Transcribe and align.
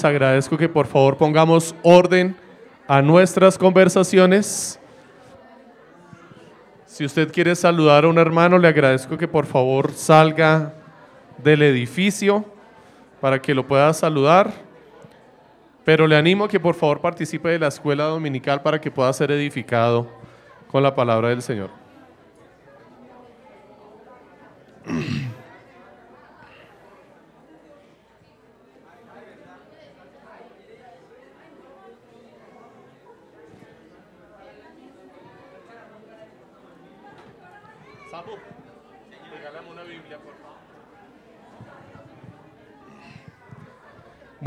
Les 0.00 0.10
agradezco 0.10 0.56
que 0.56 0.68
por 0.68 0.86
favor 0.86 1.16
pongamos 1.16 1.74
orden 1.82 2.36
a 2.86 3.02
nuestras 3.02 3.58
conversaciones. 3.58 4.78
Si 6.86 7.04
usted 7.04 7.32
quiere 7.32 7.56
saludar 7.56 8.04
a 8.04 8.08
un 8.08 8.16
hermano, 8.16 8.58
le 8.58 8.68
agradezco 8.68 9.18
que 9.18 9.26
por 9.26 9.44
favor 9.44 9.90
salga 9.90 10.72
del 11.38 11.62
edificio 11.62 12.44
para 13.20 13.42
que 13.42 13.52
lo 13.52 13.66
pueda 13.66 13.92
saludar. 13.92 14.52
Pero 15.84 16.06
le 16.06 16.16
animo 16.16 16.44
a 16.44 16.48
que 16.48 16.60
por 16.60 16.76
favor 16.76 17.00
participe 17.00 17.48
de 17.48 17.58
la 17.58 17.66
escuela 17.66 18.04
dominical 18.04 18.62
para 18.62 18.80
que 18.80 18.92
pueda 18.92 19.12
ser 19.12 19.32
edificado 19.32 20.06
con 20.70 20.80
la 20.80 20.94
palabra 20.94 21.30
del 21.30 21.42
Señor. 21.42 21.70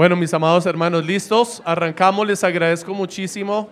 Bueno, 0.01 0.15
mis 0.15 0.33
amados 0.33 0.65
hermanos, 0.65 1.05
¿listos? 1.05 1.61
Arrancamos, 1.63 2.25
les 2.25 2.43
agradezco 2.43 2.91
muchísimo. 2.91 3.69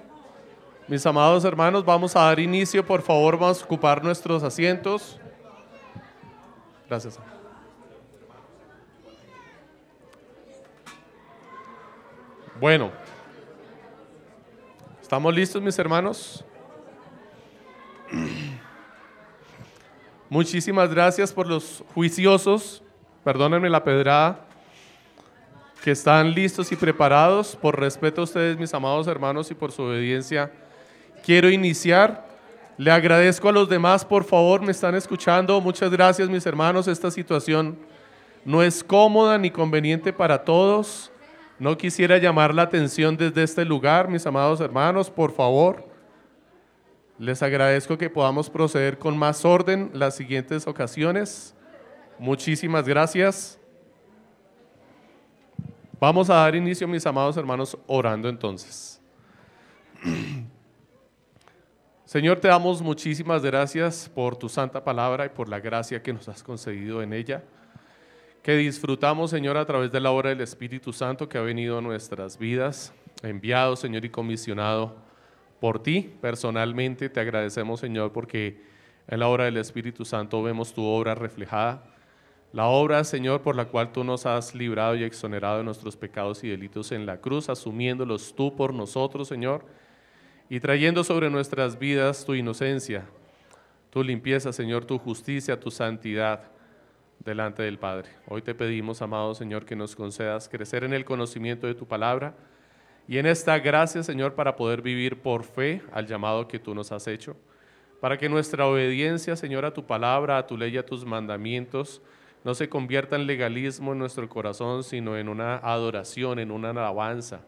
Mis 0.88 1.03
amados 1.03 1.43
hermanos, 1.43 1.83
vamos 1.83 2.15
a 2.15 2.19
dar 2.25 2.39
inicio, 2.39 2.85
por 2.85 3.02
favor, 3.02 3.39
vamos 3.39 3.59
a 3.59 3.65
ocupar 3.65 4.03
nuestros 4.03 4.43
asientos. 4.43 5.19
Gracias. 6.88 7.17
Bueno, 12.59 12.91
¿estamos 15.02 15.33
listos, 15.33 15.63
mis 15.63 15.80
hermanos? 15.80 16.45
Muchísimas 20.30 20.94
gracias 20.94 21.33
por 21.33 21.47
los 21.47 21.83
juiciosos, 21.95 22.83
perdónenme 23.23 23.67
la 23.67 23.83
pedrada, 23.83 24.45
que 25.83 25.91
están 25.91 26.33
listos 26.33 26.72
y 26.72 26.75
preparados. 26.75 27.55
Por 27.55 27.80
respeto 27.80 28.22
a 28.22 28.23
ustedes, 28.25 28.58
mis 28.58 28.73
amados 28.73 29.08
hermanos, 29.08 29.49
y 29.52 29.55
por 29.55 29.72
su 29.72 29.83
obediencia, 29.83 30.52
quiero 31.23 31.49
iniciar. 31.49 32.27
Le 32.77 32.91
agradezco 32.91 33.49
a 33.49 33.52
los 33.52 33.67
demás, 33.67 34.05
por 34.05 34.23
favor, 34.23 34.61
me 34.61 34.72
están 34.72 34.95
escuchando. 34.95 35.59
Muchas 35.59 35.91
gracias, 35.91 36.30
mis 36.30 36.45
hermanos. 36.45 36.88
Esta 36.88 37.11
situación 37.11 37.77
no 38.45 38.63
es 38.63 38.83
cómoda 38.83 39.38
ni 39.38 39.52
conveniente 39.52 40.13
para 40.13 40.44
todos. 40.44 41.11
No 41.59 41.77
quisiera 41.77 42.17
llamar 42.17 42.55
la 42.55 42.61
atención 42.61 43.17
desde 43.17 43.44
este 43.44 43.66
lugar, 43.66 44.07
mis 44.07 44.25
amados 44.25 44.61
hermanos, 44.61 45.09
por 45.09 45.33
favor. 45.33 45.83
Les 47.17 47.44
agradezco 47.44 47.97
que 47.97 48.09
podamos 48.09 48.50
proceder 48.50 48.97
con 48.97 49.17
más 49.17 49.44
orden 49.44 49.91
las 49.94 50.16
siguientes 50.16 50.66
ocasiones. 50.67 51.53
Muchísimas 52.17 52.88
gracias. 52.88 53.58
Vamos 56.00 56.30
a 56.30 56.36
dar 56.36 56.55
inicio, 56.55 56.88
mis 56.88 57.05
amados 57.05 57.36
hermanos, 57.38 57.78
orando 57.88 58.30
entonces. 58.30 59.02
Señor, 62.06 62.39
te 62.39 62.47
damos 62.47 62.81
muchísimas 62.81 63.44
gracias 63.44 64.09
por 64.14 64.36
tu 64.36 64.50
santa 64.50 64.83
palabra 64.83 65.25
y 65.25 65.30
por 65.30 65.50
la 65.50 65.59
gracia 65.59 66.02
que 66.02 66.14
nos 66.14 66.28
has 66.30 66.41
concedido 66.41 67.03
en 67.03 67.14
ella 67.14 67.44
que 68.41 68.56
disfrutamos, 68.56 69.31
Señor, 69.31 69.58
a 69.58 69.66
través 69.66 69.91
de 69.91 70.00
la 70.00 70.11
obra 70.11 70.30
del 70.30 70.41
Espíritu 70.41 70.94
Santo 70.94 71.28
que 71.28 71.38
ha 71.38 71.41
venido 71.41 71.78
a 71.78 71.81
nuestras 71.81 72.38
vidas, 72.38 72.94
enviado, 73.22 73.75
Señor, 73.75 74.06
y 74.06 74.09
comisionado 74.09 74.95
por 75.59 75.84
ti 75.84 76.16
personalmente. 76.22 77.09
Te 77.09 77.19
agradecemos, 77.19 77.81
Señor, 77.81 78.13
porque 78.13 78.63
en 79.08 79.19
la 79.19 79.28
obra 79.28 79.45
del 79.45 79.58
Espíritu 79.58 80.06
Santo 80.06 80.41
vemos 80.41 80.73
tu 80.73 80.84
obra 80.84 81.16
reflejada. 81.16 81.84
La 82.51 82.65
obra, 82.65 83.03
Señor, 83.03 83.41
por 83.41 83.55
la 83.55 83.65
cual 83.65 83.91
tú 83.91 84.03
nos 84.03 84.25
has 84.25 84.55
librado 84.55 84.95
y 84.95 85.03
exonerado 85.03 85.59
de 85.59 85.63
nuestros 85.63 85.95
pecados 85.95 86.43
y 86.43 86.49
delitos 86.49 86.91
en 86.91 87.05
la 87.05 87.21
cruz, 87.21 87.47
asumiéndolos 87.47 88.33
tú 88.35 88.55
por 88.55 88.73
nosotros, 88.73 89.27
Señor, 89.27 89.65
y 90.49 90.59
trayendo 90.59 91.03
sobre 91.03 91.29
nuestras 91.29 91.77
vidas 91.77 92.25
tu 92.25 92.33
inocencia, 92.33 93.05
tu 93.91 94.03
limpieza, 94.03 94.51
Señor, 94.51 94.85
tu 94.85 94.97
justicia, 94.97 95.59
tu 95.59 95.69
santidad 95.69 96.51
delante 97.19 97.61
del 97.61 97.77
Padre. 97.77 98.09
Hoy 98.27 98.41
te 98.41 98.55
pedimos, 98.55 99.03
amado 99.03 99.35
Señor, 99.35 99.66
que 99.66 99.75
nos 99.75 99.95
concedas 99.95 100.49
crecer 100.49 100.83
en 100.83 100.93
el 100.93 101.05
conocimiento 101.05 101.67
de 101.67 101.75
tu 101.75 101.85
palabra 101.87 102.33
y 103.07 103.19
en 103.19 103.27
esta 103.27 103.59
gracia, 103.59 104.01
Señor, 104.01 104.33
para 104.33 104.55
poder 104.55 104.81
vivir 104.81 105.21
por 105.21 105.43
fe 105.43 105.83
al 105.91 106.07
llamado 106.07 106.47
que 106.47 106.57
tú 106.57 106.73
nos 106.73 106.91
has 106.91 107.07
hecho, 107.07 107.35
para 108.01 108.17
que 108.17 108.27
nuestra 108.27 108.66
obediencia, 108.66 109.35
Señor, 109.35 109.66
a 109.66 109.73
tu 109.73 109.85
palabra, 109.85 110.39
a 110.39 110.47
tu 110.47 110.57
ley, 110.57 110.77
a 110.77 110.85
tus 110.85 111.05
mandamientos, 111.05 112.01
no 112.44 112.53
se 112.53 112.69
convierta 112.69 113.16
en 113.16 113.27
legalismo 113.27 113.94
en 113.94 114.00
nuestro 114.00 114.27
corazón, 114.29 114.83
sino 114.83 115.17
en 115.17 115.29
una 115.29 115.57
adoración, 115.57 116.39
en 116.39 116.51
una 116.51 116.69
alabanza, 116.69 117.41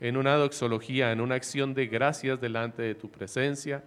en 0.00 0.16
una 0.16 0.34
doxología, 0.34 1.10
en 1.12 1.20
una 1.20 1.34
acción 1.34 1.74
de 1.74 1.86
gracias 1.86 2.40
delante 2.40 2.82
de 2.82 2.94
tu 2.94 3.10
presencia 3.10 3.82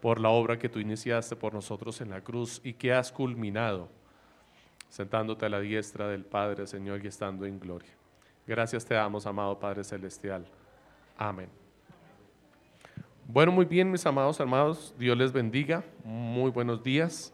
por 0.00 0.18
la 0.18 0.30
obra 0.30 0.58
que 0.58 0.68
tú 0.68 0.80
iniciaste 0.80 1.36
por 1.36 1.54
nosotros 1.54 2.00
en 2.00 2.10
la 2.10 2.20
cruz 2.20 2.60
y 2.64 2.72
que 2.72 2.92
has 2.92 3.12
culminado 3.12 3.88
sentándote 4.88 5.46
a 5.46 5.48
la 5.48 5.60
diestra 5.60 6.08
del 6.08 6.24
Padre, 6.24 6.66
Señor, 6.66 7.02
y 7.02 7.06
estando 7.06 7.46
en 7.46 7.58
gloria. 7.58 7.92
Gracias 8.46 8.84
te 8.84 8.94
damos, 8.94 9.24
amado 9.24 9.58
Padre 9.58 9.84
Celestial. 9.84 10.44
Amén. 11.16 11.48
Bueno, 13.26 13.52
muy 13.52 13.64
bien, 13.64 13.90
mis 13.90 14.04
amados 14.04 14.40
hermanos, 14.40 14.94
Dios 14.98 15.16
les 15.16 15.32
bendiga. 15.32 15.84
Muy 16.04 16.50
buenos 16.50 16.82
días. 16.82 17.32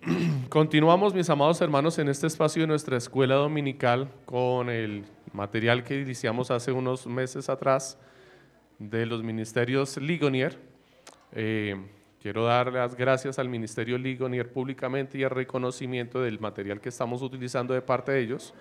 Continuamos, 0.48 1.14
mis 1.14 1.28
amados 1.28 1.60
hermanos, 1.60 1.98
en 1.98 2.08
este 2.08 2.26
espacio 2.26 2.62
de 2.62 2.68
nuestra 2.68 2.96
escuela 2.96 3.34
dominical 3.34 4.10
con 4.24 4.70
el 4.70 5.04
material 5.32 5.84
que 5.84 6.00
iniciamos 6.00 6.50
hace 6.50 6.72
unos 6.72 7.06
meses 7.06 7.50
atrás 7.50 7.98
de 8.78 9.04
los 9.04 9.22
ministerios 9.22 9.98
Ligonier. 9.98 10.58
Eh, 11.32 11.76
Quiero 12.20 12.46
dar 12.46 12.72
las 12.72 12.96
gracias 12.96 13.38
al 13.38 13.48
Ministerio 13.48 13.96
Ligonier 13.96 14.50
públicamente 14.50 15.18
y 15.18 15.22
el 15.22 15.30
reconocimiento 15.30 16.20
del 16.20 16.40
material 16.40 16.80
que 16.80 16.88
estamos 16.88 17.22
utilizando 17.22 17.74
de 17.74 17.80
parte 17.80 18.10
de 18.10 18.20
ellos, 18.20 18.54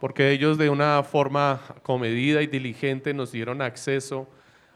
porque 0.00 0.32
ellos 0.32 0.58
de 0.58 0.70
una 0.70 1.02
forma 1.04 1.60
comedida 1.82 2.42
y 2.42 2.48
diligente 2.48 3.14
nos 3.14 3.30
dieron 3.30 3.62
acceso 3.62 4.26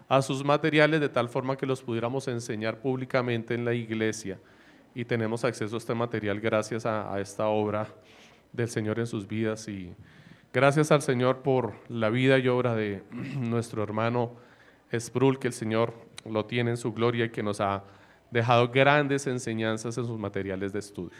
a 0.08 0.22
sus 0.22 0.44
materiales 0.44 1.00
de 1.00 1.08
tal 1.08 1.28
forma 1.28 1.56
que 1.56 1.66
los 1.66 1.82
pudiéramos 1.82 2.28
enseñar 2.28 2.78
públicamente 2.78 3.54
en 3.54 3.64
la 3.64 3.74
iglesia. 3.74 4.38
Y 4.94 5.04
tenemos 5.04 5.44
acceso 5.44 5.74
a 5.74 5.78
este 5.78 5.94
material 5.94 6.40
gracias 6.40 6.86
a, 6.86 7.18
esta 7.20 7.48
obra 7.48 7.88
del 8.52 8.68
Señor 8.68 9.00
en 9.00 9.08
sus 9.08 9.26
vidas 9.26 9.66
y 9.66 9.92
gracias 10.52 10.92
al 10.92 11.02
Señor 11.02 11.42
por 11.42 11.74
la 11.88 12.10
vida 12.10 12.38
y 12.38 12.46
obra 12.46 12.76
de 12.76 13.02
nuestro 13.36 13.82
hermano 13.82 14.36
Sprul, 14.96 15.40
que 15.40 15.48
el 15.48 15.52
Señor 15.52 15.92
lo 16.24 16.44
tiene 16.44 16.70
en 16.70 16.76
su 16.76 16.92
gloria 16.92 17.24
y 17.24 17.30
que 17.30 17.42
nos 17.42 17.60
ha 17.60 17.82
dejado 18.30 18.68
grandes 18.68 19.26
enseñanzas 19.26 19.98
en 19.98 20.06
sus 20.06 20.18
materiales 20.18 20.72
de 20.72 20.78
estudio. 20.78 21.18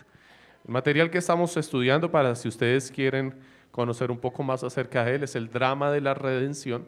El 0.65 0.73
material 0.73 1.11
que 1.11 1.19
estamos 1.19 1.57
estudiando, 1.57 2.11
para 2.13 2.37
si 2.37 2.47
ustedes 2.47 2.93
quieren 2.93 3.35
conocer 3.73 4.13
un 4.13 4.19
poco 4.19 4.45
más 4.45 4.63
acerca 4.63 5.05
de 5.05 5.17
él, 5.17 5.25
es 5.25 5.35
el 5.35 5.51
drama 5.51 5.91
de 5.91 6.01
la 6.01 6.15
redención. 6.15 6.87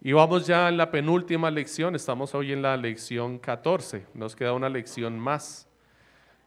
Y 0.00 0.12
vamos 0.12 0.46
ya 0.46 0.68
en 0.68 0.76
la 0.76 0.92
penúltima 0.92 1.50
lección, 1.50 1.96
estamos 1.96 2.34
hoy 2.34 2.52
en 2.52 2.62
la 2.62 2.76
lección 2.76 3.38
14, 3.38 4.06
nos 4.14 4.36
queda 4.36 4.52
una 4.52 4.68
lección 4.68 5.18
más. 5.18 5.69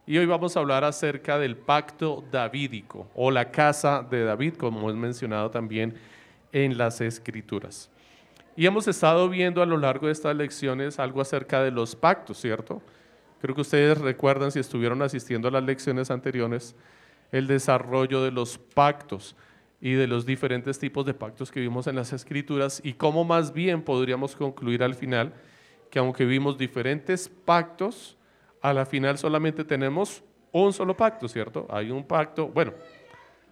Y 0.06 0.18
hoy 0.18 0.26
vamos 0.26 0.58
a 0.58 0.60
hablar 0.60 0.84
acerca 0.84 1.40
del 1.40 1.56
pacto 1.56 2.26
davídico 2.30 3.08
o 3.16 3.32
la 3.32 3.52
casa 3.52 4.06
de 4.10 4.26
David, 4.26 4.56
como 4.56 4.90
es 4.90 4.98
mencionado 4.98 5.50
también 5.50 5.96
en 6.52 6.78
las 6.78 7.00
escrituras. 7.00 7.90
Y 8.58 8.66
hemos 8.66 8.90
estado 8.90 9.30
viendo 9.30 9.62
a 9.62 9.66
lo 9.66 9.78
largo 9.78 10.08
de 10.08 10.12
estas 10.12 10.36
lecciones 10.36 11.00
algo 11.00 11.22
acerca 11.22 11.64
de 11.64 11.72
los 11.72 11.96
pactos, 11.96 12.38
¿cierto? 12.38 12.82
Creo 13.42 13.56
que 13.56 13.62
ustedes 13.62 13.98
recuerdan, 13.98 14.52
si 14.52 14.60
estuvieron 14.60 15.02
asistiendo 15.02 15.48
a 15.48 15.52
las 15.52 15.64
lecciones 15.64 16.12
anteriores, 16.12 16.76
el 17.32 17.48
desarrollo 17.48 18.22
de 18.24 18.32
los 18.32 18.58
pactos 18.58 19.38
y 19.80 19.94
de 19.94 20.08
los 20.08 20.26
diferentes 20.26 20.80
tipos 20.80 21.06
de 21.06 21.14
pactos 21.14 21.50
que 21.50 21.62
vimos 21.62 21.88
en 21.88 21.96
las 21.96 22.12
escrituras 22.12 22.82
y 22.84 22.94
cómo 22.94 23.24
más 23.24 23.54
bien 23.54 23.82
podríamos 23.82 24.36
concluir 24.36 24.84
al 24.84 24.96
final 24.96 25.34
que 25.90 26.00
aunque 26.00 26.26
vimos 26.26 26.58
diferentes 26.58 27.30
pactos, 27.30 28.18
a 28.64 28.74
la 28.74 28.86
final 28.86 29.18
solamente 29.18 29.66
tenemos 29.66 30.24
un 30.54 30.72
solo 30.72 30.96
pacto, 30.96 31.28
¿cierto? 31.28 31.68
Hay 31.70 31.92
un 31.92 32.02
pacto, 32.02 32.48
bueno, 32.48 32.74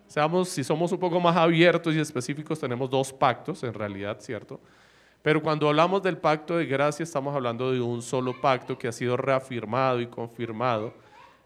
seamos, 0.07 0.47
si 0.47 0.63
somos 0.63 0.89
un 0.93 0.99
poco 0.99 1.19
más 1.19 1.35
abiertos 1.35 1.93
y 1.93 1.99
específicos, 1.99 2.61
tenemos 2.61 2.89
dos 2.89 3.11
pactos 3.11 3.61
en 3.63 3.73
realidad, 3.73 4.21
¿cierto? 4.21 4.61
Pero 5.21 5.41
cuando 5.41 5.67
hablamos 5.67 6.01
del 6.01 6.17
pacto 6.17 6.55
de 6.55 6.65
gracia, 6.65 7.03
estamos 7.03 7.35
hablando 7.35 7.73
de 7.73 7.81
un 7.81 8.01
solo 8.01 8.39
pacto 8.39 8.77
que 8.77 8.87
ha 8.87 8.93
sido 8.93 9.17
reafirmado 9.17 9.99
y 9.99 10.07
confirmado 10.07 10.93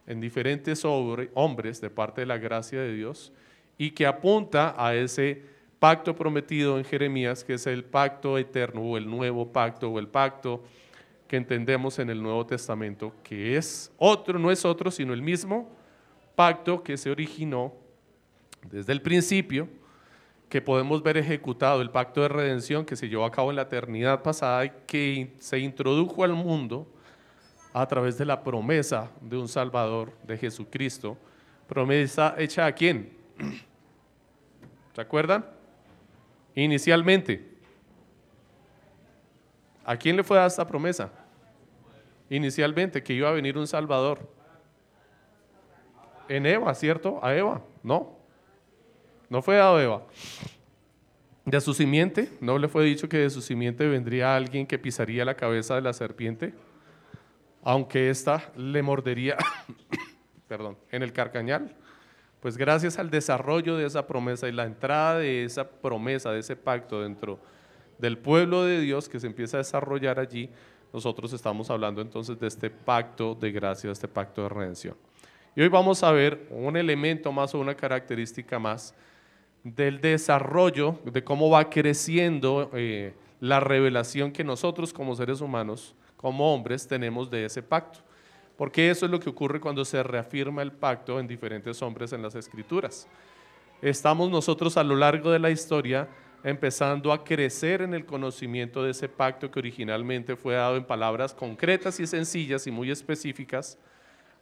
en 0.06 0.22
diferentes 0.22 0.86
hombres 0.86 1.82
de 1.82 1.90
parte 1.90 2.22
de 2.22 2.28
la 2.28 2.38
gracia 2.38 2.80
de 2.80 2.94
Dios 2.94 3.34
y 3.80 3.92
que 3.92 4.06
apunta 4.06 4.76
a 4.78 4.94
ese 4.94 5.42
pacto 5.80 6.16
prometido 6.16 6.78
en 6.78 6.86
Jeremías, 6.86 7.44
que 7.44 7.56
es 7.56 7.66
el 7.66 7.84
pacto 7.84 8.38
eterno 8.38 8.82
o 8.82 8.98
el 8.98 9.10
nuevo 9.10 9.52
pacto 9.52 9.90
o 9.90 9.98
el 9.98 10.08
pacto 10.08 10.64
que 11.28 11.38
entendemos 11.38 12.00
en 12.00 12.10
el 12.10 12.22
Nuevo 12.22 12.46
Testamento, 12.46 13.14
que 13.24 13.58
es 13.58 13.92
otro, 13.98 14.38
no 14.38 14.52
es 14.52 14.64
otro, 14.64 14.92
sino 14.92 15.14
el 15.14 15.22
mismo 15.22 15.70
pacto 16.36 16.84
que 16.84 16.98
se 16.98 17.10
originó 17.10 17.74
desde 18.70 18.94
el 18.94 19.02
principio, 19.02 19.68
que 20.50 20.62
podemos 20.62 21.02
ver 21.02 21.18
ejecutado, 21.18 21.82
el 21.82 21.90
pacto 21.90 22.22
de 22.22 22.28
redención 22.28 22.86
que 22.86 22.96
se 22.96 23.10
llevó 23.10 23.26
a 23.26 23.32
cabo 23.32 23.50
en 23.50 23.56
la 23.56 23.64
eternidad 23.64 24.22
pasada 24.22 24.66
y 24.66 24.72
que 24.86 25.34
se 25.40 25.60
introdujo 25.60 26.24
al 26.24 26.34
mundo 26.34 26.88
a 27.74 27.86
través 27.88 28.18
de 28.18 28.26
la 28.26 28.44
promesa 28.44 29.12
de 29.22 29.38
un 29.38 29.48
Salvador, 29.48 30.14
de 30.24 30.38
Jesucristo. 30.38 31.18
Promesa 31.68 32.36
hecha 32.38 32.66
a 32.66 32.72
quién? 32.72 33.18
¿Se 34.96 35.02
acuerdan? 35.02 35.46
Inicialmente. 36.54 37.55
¿A 39.86 39.96
quién 39.96 40.18
le 40.18 40.24
fue 40.24 40.36
dada 40.36 40.48
esta 40.48 40.68
promesa? 40.68 41.12
Inicialmente, 42.30 43.04
que 43.04 43.14
iba 43.14 43.30
a 43.30 43.34
venir 43.34 43.58
un 43.58 43.68
Salvador. 43.68 44.28
En 46.28 46.48
Eva, 46.48 46.74
¿cierto? 46.74 47.24
A 47.24 47.36
Eva, 47.36 47.62
¿no? 47.84 48.18
No 49.30 49.44
fue 49.44 49.58
dado 49.58 49.78
a 49.78 49.84
Eva. 49.84 50.02
De 51.46 51.62
su 51.62 51.76
simiente, 51.76 52.32
¿no 52.42 52.58
le 52.58 52.68
fue 52.68 52.84
dicho 52.84 53.08
que 53.08 53.18
de 53.18 53.30
su 53.30 53.42
simiente 53.42 53.88
vendría 53.88 54.36
alguien 54.36 54.66
que 54.66 54.80
pisaría 54.80 55.24
la 55.24 55.36
cabeza 55.36 55.76
de 55.76 55.82
la 55.82 55.94
serpiente? 55.94 56.56
Aunque 57.62 58.10
ésta 58.10 58.52
le 58.56 58.82
mordería, 58.82 59.38
perdón, 60.48 60.78
en 60.92 61.04
el 61.04 61.14
carcañal. 61.14 61.76
Pues 62.40 62.58
gracias 62.58 62.98
al 62.98 63.12
desarrollo 63.12 63.76
de 63.78 63.86
esa 63.86 64.08
promesa 64.08 64.48
y 64.48 64.52
la 64.52 64.66
entrada 64.66 65.20
de 65.20 65.44
esa 65.44 65.70
promesa, 65.70 66.32
de 66.32 66.40
ese 66.40 66.56
pacto 66.56 67.02
dentro 67.02 67.40
del 67.98 68.18
pueblo 68.18 68.64
de 68.64 68.80
Dios 68.80 69.10
que 69.10 69.20
se 69.20 69.28
empieza 69.28 69.58
a 69.58 69.60
desarrollar 69.60 70.20
allí, 70.20 70.50
nosotros 70.94 71.34
estamos 71.34 71.70
hablando 71.70 72.02
entonces 72.02 72.40
de 72.40 72.48
este 72.48 72.70
pacto 72.70 73.36
de 73.36 73.52
gracia, 73.52 73.90
de 73.90 73.94
este 73.94 74.08
pacto 74.08 74.44
de 74.44 74.50
redención. 74.50 74.96
Y 75.56 75.62
hoy 75.62 75.70
vamos 75.70 76.04
a 76.04 76.12
ver 76.12 76.48
un 76.52 76.76
elemento 76.78 77.32
más 77.32 77.56
o 77.56 77.60
una 77.60 77.76
característica 77.76 78.60
más 78.60 78.94
del 79.64 80.00
desarrollo, 80.00 81.00
de 81.06 81.24
cómo 81.24 81.50
va 81.50 81.70
creciendo 81.70 82.70
eh, 82.74 83.14
la 83.40 83.60
revelación 83.60 84.32
que 84.32 84.44
nosotros 84.44 84.94
como 84.94 85.16
seres 85.16 85.42
humanos, 85.42 85.96
como 86.18 86.54
hombres, 86.54 86.88
tenemos 86.88 87.30
de 87.30 87.46
ese 87.46 87.64
pacto. 87.64 88.00
Porque 88.58 88.90
eso 88.90 89.06
es 89.06 89.12
lo 89.12 89.20
que 89.20 89.30
ocurre 89.30 89.60
cuando 89.60 89.84
se 89.84 90.02
reafirma 90.04 90.62
el 90.62 90.72
pacto 90.72 91.20
en 91.20 91.28
diferentes 91.28 91.82
hombres 91.82 92.14
en 92.14 92.22
las 92.22 92.36
escrituras. 92.36 93.08
Estamos 93.82 94.30
nosotros 94.30 94.78
a 94.78 94.84
lo 94.84 94.96
largo 94.96 95.32
de 95.32 95.40
la 95.40 95.50
historia 95.50 96.08
empezando 96.46 97.12
a 97.12 97.24
crecer 97.24 97.82
en 97.82 97.96
el 97.96 98.06
conocimiento 98.06 98.84
de 98.84 98.92
ese 98.92 99.10
pacto 99.10 99.50
que 99.50 99.58
originalmente 99.58 100.36
fue 100.36 100.54
dado 100.54 100.78
en 100.78 100.86
palabras 100.86 101.34
concretas 101.34 102.00
y 102.00 102.06
sencillas 102.06 102.68
y 102.68 102.72
muy 102.72 102.92
específicas 102.92 103.80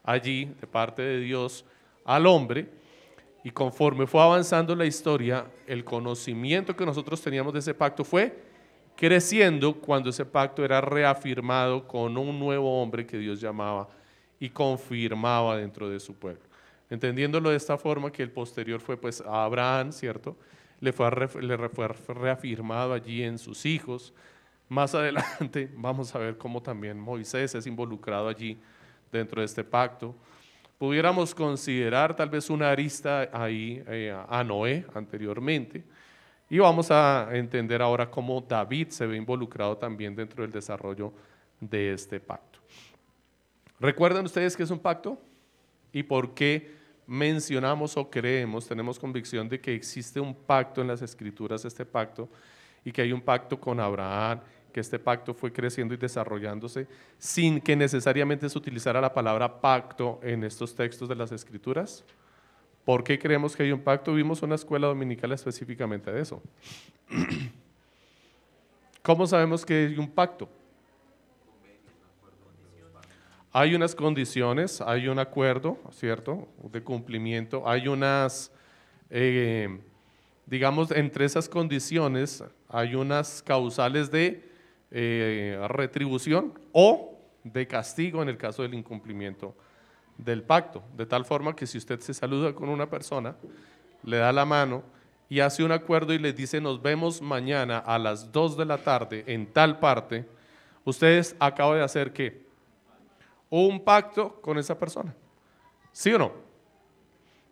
allí 0.03 0.53
de 0.59 0.67
parte 0.67 1.01
de 1.01 1.21
Dios 1.21 1.63
al 2.03 2.27
hombre. 2.27 2.67
Y 3.45 3.51
conforme 3.51 4.05
fue 4.05 4.21
avanzando 4.21 4.75
la 4.75 4.85
historia, 4.85 5.45
el 5.65 5.85
conocimiento 5.85 6.75
que 6.75 6.85
nosotros 6.85 7.21
teníamos 7.21 7.53
de 7.53 7.59
ese 7.59 7.73
pacto 7.73 8.03
fue 8.03 8.37
creciendo 8.97 9.73
cuando 9.73 10.09
ese 10.09 10.25
pacto 10.25 10.65
era 10.65 10.81
reafirmado 10.81 11.87
con 11.87 12.17
un 12.17 12.37
nuevo 12.37 12.81
hombre 12.81 13.05
que 13.07 13.17
Dios 13.17 13.39
llamaba 13.39 13.87
y 14.41 14.49
confirmaba 14.49 15.55
dentro 15.55 15.89
de 15.89 16.01
su 16.01 16.15
pueblo. 16.15 16.43
Entendiéndolo 16.89 17.49
de 17.49 17.55
esta 17.55 17.77
forma 17.77 18.11
que 18.11 18.23
el 18.23 18.29
posterior 18.29 18.81
fue 18.81 18.97
pues 18.97 19.21
Abraham, 19.21 19.93
¿cierto? 19.93 20.35
Le 20.83 20.91
fue, 20.91 21.09
le 21.41 21.69
fue 21.69 21.87
reafirmado 22.09 22.91
allí 22.91 23.23
en 23.23 23.37
sus 23.37 23.65
hijos. 23.65 24.13
Más 24.67 24.93
adelante 24.95 25.71
vamos 25.77 26.13
a 26.13 26.19
ver 26.19 26.37
cómo 26.37 26.61
también 26.61 26.99
Moisés 26.99 27.55
es 27.55 27.65
involucrado 27.65 28.27
allí 28.27 28.59
dentro 29.09 29.39
de 29.39 29.45
este 29.45 29.63
pacto. 29.63 30.13
Pudiéramos 30.77 31.33
considerar 31.33 32.13
tal 32.13 32.29
vez 32.29 32.49
una 32.49 32.69
arista 32.69 33.29
ahí 33.31 33.81
eh, 33.87 34.13
a 34.27 34.43
Noé 34.43 34.85
anteriormente. 34.93 35.85
Y 36.49 36.59
vamos 36.59 36.91
a 36.91 37.29
entender 37.31 37.81
ahora 37.81 38.11
cómo 38.11 38.41
David 38.41 38.89
se 38.89 39.07
ve 39.07 39.15
involucrado 39.15 39.77
también 39.77 40.13
dentro 40.13 40.43
del 40.43 40.51
desarrollo 40.51 41.13
de 41.61 41.93
este 41.93 42.19
pacto. 42.19 42.59
¿Recuerdan 43.79 44.25
ustedes 44.25 44.57
que 44.57 44.63
es 44.63 44.69
un 44.69 44.79
pacto? 44.79 45.17
¿Y 45.93 46.03
por 46.03 46.33
qué 46.33 46.82
mencionamos 47.07 47.97
o 47.97 48.09
creemos, 48.09 48.67
tenemos 48.67 48.99
convicción 48.99 49.49
de 49.49 49.59
que 49.59 49.73
existe 49.73 50.19
un 50.19 50.33
pacto 50.33 50.81
en 50.81 50.87
las 50.87 51.01
escrituras, 51.01 51.65
este 51.65 51.85
pacto, 51.85 52.29
y 52.85 52.91
que 52.91 53.01
hay 53.01 53.11
un 53.11 53.21
pacto 53.21 53.59
con 53.59 53.79
Abraham, 53.79 54.39
que 54.73 54.79
este 54.79 54.99
pacto 54.99 55.33
fue 55.33 55.53
creciendo 55.53 55.93
y 55.93 55.97
desarrollándose 55.97 56.87
sin 57.19 57.61
que 57.61 57.75
necesariamente 57.75 58.49
se 58.49 58.57
utilizara 58.57 58.99
la 58.99 59.13
palabra 59.13 59.61
pacto 59.61 60.19
en 60.23 60.43
estos 60.43 60.75
textos 60.75 61.07
de 61.07 61.15
las 61.15 61.31
escrituras? 61.31 62.03
¿Por 62.83 63.03
qué 63.03 63.17
creemos 63.17 63.55
que 63.55 63.63
hay 63.63 63.71
un 63.71 63.81
pacto? 63.81 64.13
Vimos 64.13 64.41
una 64.41 64.55
escuela 64.55 64.87
dominical 64.87 65.31
específicamente 65.31 66.11
de 66.11 66.21
eso. 66.21 66.41
¿Cómo 69.01 69.25
sabemos 69.27 69.65
que 69.65 69.87
hay 69.87 69.97
un 69.97 70.09
pacto? 70.09 70.49
Hay 73.55 73.75
unas 73.75 73.93
condiciones, 73.93 74.81
hay 74.81 75.07
un 75.07 75.19
acuerdo, 75.19 75.77
¿cierto? 75.91 76.47
De 76.71 76.81
cumplimiento, 76.81 77.69
hay 77.69 77.87
unas, 77.87 78.51
eh, 79.11 79.79
digamos, 80.47 80.89
entre 80.89 81.25
esas 81.25 81.47
condiciones 81.47 82.43
hay 82.67 82.95
unas 82.95 83.43
causales 83.43 84.09
de 84.09 84.43
eh, 84.89 85.63
retribución 85.67 86.59
o 86.71 87.19
de 87.43 87.67
castigo 87.67 88.23
en 88.23 88.29
el 88.29 88.37
caso 88.37 88.63
del 88.63 88.73
incumplimiento 88.73 89.55
del 90.17 90.41
pacto. 90.41 90.83
De 90.97 91.05
tal 91.05 91.23
forma 91.23 91.55
que 91.55 91.67
si 91.67 91.77
usted 91.77 91.99
se 91.99 92.15
saluda 92.15 92.55
con 92.55 92.69
una 92.69 92.89
persona, 92.89 93.35
le 94.03 94.17
da 94.17 94.31
la 94.31 94.45
mano 94.45 94.81
y 95.29 95.41
hace 95.41 95.63
un 95.63 95.71
acuerdo 95.71 96.13
y 96.13 96.17
le 96.17 96.33
dice 96.33 96.59
nos 96.59 96.81
vemos 96.81 97.21
mañana 97.21 97.77
a 97.77 97.99
las 97.99 98.31
2 98.31 98.57
de 98.57 98.65
la 98.65 98.79
tarde 98.79 99.23
en 99.27 99.45
tal 99.45 99.77
parte, 99.77 100.25
ustedes 100.83 101.35
acaban 101.37 101.77
de 101.77 101.83
hacer 101.83 102.11
qué? 102.11 102.42
Un 103.61 103.83
pacto 103.83 104.41
con 104.41 104.57
esa 104.57 104.79
persona. 104.79 105.13
¿Sí 105.91 106.11
o 106.11 106.17
no? 106.17 106.31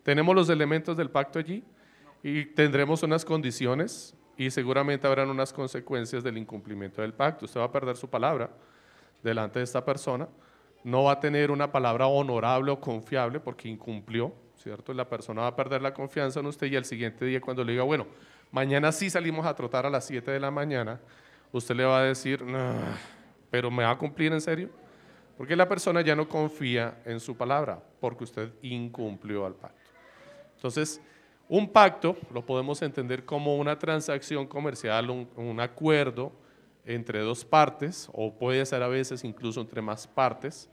Tenemos 0.02 0.34
los 0.34 0.48
elementos 0.48 0.96
del 0.96 1.10
pacto 1.10 1.38
allí 1.38 1.62
y 2.24 2.44
tendremos 2.44 3.04
unas 3.04 3.24
condiciones 3.24 4.12
y 4.36 4.50
seguramente 4.50 5.06
habrán 5.06 5.30
unas 5.30 5.52
consecuencias 5.52 6.24
del 6.24 6.38
incumplimiento 6.38 7.02
del 7.02 7.14
pacto. 7.14 7.44
Usted 7.44 7.60
va 7.60 7.66
a 7.66 7.70
perder 7.70 7.96
su 7.96 8.10
palabra 8.10 8.50
delante 9.22 9.60
de 9.60 9.64
esta 9.64 9.84
persona, 9.84 10.28
no 10.82 11.04
va 11.04 11.12
a 11.12 11.20
tener 11.20 11.52
una 11.52 11.70
palabra 11.70 12.08
honorable 12.08 12.72
o 12.72 12.80
confiable 12.80 13.38
porque 13.38 13.68
incumplió, 13.68 14.34
¿cierto? 14.56 14.92
La 14.92 15.08
persona 15.08 15.42
va 15.42 15.48
a 15.48 15.56
perder 15.56 15.82
la 15.82 15.94
confianza 15.94 16.40
en 16.40 16.46
usted 16.46 16.66
y 16.66 16.74
al 16.74 16.84
siguiente 16.84 17.24
día 17.24 17.40
cuando 17.40 17.62
le 17.62 17.72
diga, 17.72 17.84
bueno, 17.84 18.08
mañana 18.50 18.90
sí 18.90 19.08
salimos 19.08 19.46
a 19.46 19.54
trotar 19.54 19.86
a 19.86 19.90
las 19.90 20.04
7 20.06 20.32
de 20.32 20.40
la 20.40 20.50
mañana, 20.50 21.00
usted 21.52 21.76
le 21.76 21.84
va 21.84 22.00
a 22.00 22.02
decir, 22.02 22.44
pero 23.52 23.70
¿me 23.70 23.84
va 23.84 23.92
a 23.92 23.98
cumplir 23.98 24.32
en 24.32 24.40
serio? 24.40 24.82
Porque 25.36 25.56
la 25.56 25.68
persona 25.68 26.02
ya 26.02 26.14
no 26.14 26.28
confía 26.28 27.00
en 27.04 27.20
su 27.20 27.36
palabra, 27.36 27.82
porque 28.00 28.24
usted 28.24 28.52
incumplió 28.62 29.46
al 29.46 29.54
pacto. 29.54 29.90
Entonces, 30.56 31.00
un 31.48 31.68
pacto 31.68 32.16
lo 32.32 32.44
podemos 32.44 32.80
entender 32.82 33.24
como 33.24 33.56
una 33.56 33.78
transacción 33.78 34.46
comercial, 34.46 35.10
un, 35.10 35.60
acuerdo 35.60 36.32
entre 36.84 37.20
dos 37.20 37.44
partes, 37.44 38.08
o 38.12 38.32
puede 38.32 38.64
ser 38.66 38.82
a 38.82 38.88
veces 38.88 39.24
incluso 39.24 39.60
entre 39.60 39.82
más 39.82 40.06
partes. 40.06 40.68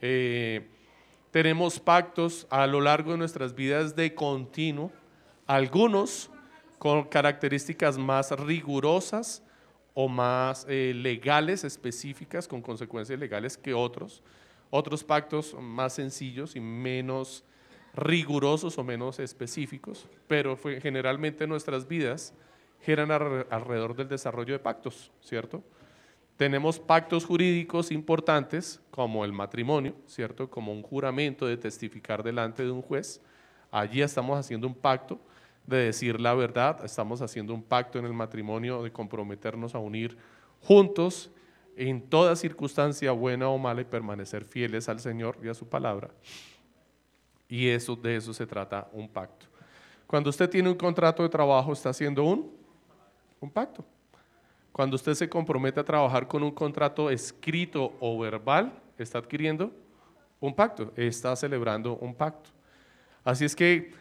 Eh, 0.00 0.68
tenemos 1.30 1.78
pactos 1.78 2.46
a 2.50 2.66
lo 2.66 2.80
largo 2.80 3.12
de 3.12 3.18
nuestras 3.18 3.54
vidas 3.54 3.94
de 3.94 4.14
continuo, 4.14 4.90
algunos 5.46 6.30
con 6.78 7.04
características 7.04 7.98
más 7.98 8.30
rigurosas 8.30 9.42
o 10.00 10.06
más 10.06 10.64
eh, 10.68 10.92
legales 10.94 11.64
específicas 11.64 12.46
con 12.46 12.62
consecuencias 12.62 13.18
legales 13.18 13.56
que 13.56 13.74
otros. 13.74 14.22
Otros 14.70 15.02
pactos 15.02 15.56
más 15.60 15.94
sencillos 15.94 16.54
y 16.54 16.60
menos 16.60 17.42
rigurosos 17.94 18.78
o 18.78 18.84
menos 18.84 19.18
específicos, 19.18 20.06
pero 20.28 20.56
fue, 20.56 20.80
generalmente 20.80 21.48
nuestras 21.48 21.88
vidas 21.88 22.32
giran 22.82 23.10
alrededor 23.10 23.96
del 23.96 24.06
desarrollo 24.06 24.52
de 24.52 24.60
pactos, 24.60 25.10
¿cierto? 25.20 25.64
Tenemos 26.36 26.78
pactos 26.78 27.24
jurídicos 27.26 27.90
importantes 27.90 28.80
como 28.92 29.24
el 29.24 29.32
matrimonio, 29.32 29.96
¿cierto? 30.06 30.48
Como 30.48 30.70
un 30.70 30.84
juramento 30.84 31.44
de 31.44 31.56
testificar 31.56 32.22
delante 32.22 32.62
de 32.62 32.70
un 32.70 32.82
juez. 32.82 33.20
Allí 33.72 34.00
estamos 34.00 34.38
haciendo 34.38 34.68
un 34.68 34.76
pacto 34.76 35.18
de 35.68 35.84
decir 35.84 36.18
la 36.18 36.32
verdad, 36.34 36.82
estamos 36.82 37.20
haciendo 37.20 37.52
un 37.52 37.62
pacto 37.62 37.98
en 37.98 38.06
el 38.06 38.14
matrimonio 38.14 38.82
de 38.82 38.90
comprometernos 38.90 39.74
a 39.74 39.78
unir 39.78 40.16
juntos 40.62 41.30
en 41.76 42.00
toda 42.00 42.34
circunstancia 42.36 43.12
buena 43.12 43.48
o 43.48 43.58
mala 43.58 43.82
y 43.82 43.84
permanecer 43.84 44.44
fieles 44.44 44.88
al 44.88 44.98
Señor 44.98 45.38
y 45.42 45.48
a 45.48 45.54
su 45.54 45.68
palabra. 45.68 46.08
Y 47.48 47.68
eso, 47.68 47.94
de 47.94 48.16
eso 48.16 48.32
se 48.32 48.46
trata 48.46 48.88
un 48.92 49.08
pacto. 49.08 49.46
Cuando 50.06 50.30
usted 50.30 50.48
tiene 50.48 50.70
un 50.70 50.74
contrato 50.74 51.22
de 51.22 51.28
trabajo, 51.28 51.72
está 51.74 51.90
haciendo 51.90 52.24
un, 52.24 52.50
un 53.38 53.50
pacto. 53.50 53.84
Cuando 54.72 54.96
usted 54.96 55.12
se 55.14 55.28
compromete 55.28 55.80
a 55.80 55.84
trabajar 55.84 56.26
con 56.26 56.42
un 56.42 56.50
contrato 56.50 57.10
escrito 57.10 57.92
o 58.00 58.18
verbal, 58.18 58.72
está 58.96 59.18
adquiriendo 59.18 59.70
un 60.40 60.54
pacto, 60.54 60.92
está 60.96 61.36
celebrando 61.36 61.96
un 61.96 62.14
pacto. 62.14 62.50
Así 63.22 63.44
es 63.44 63.54
que 63.54 63.92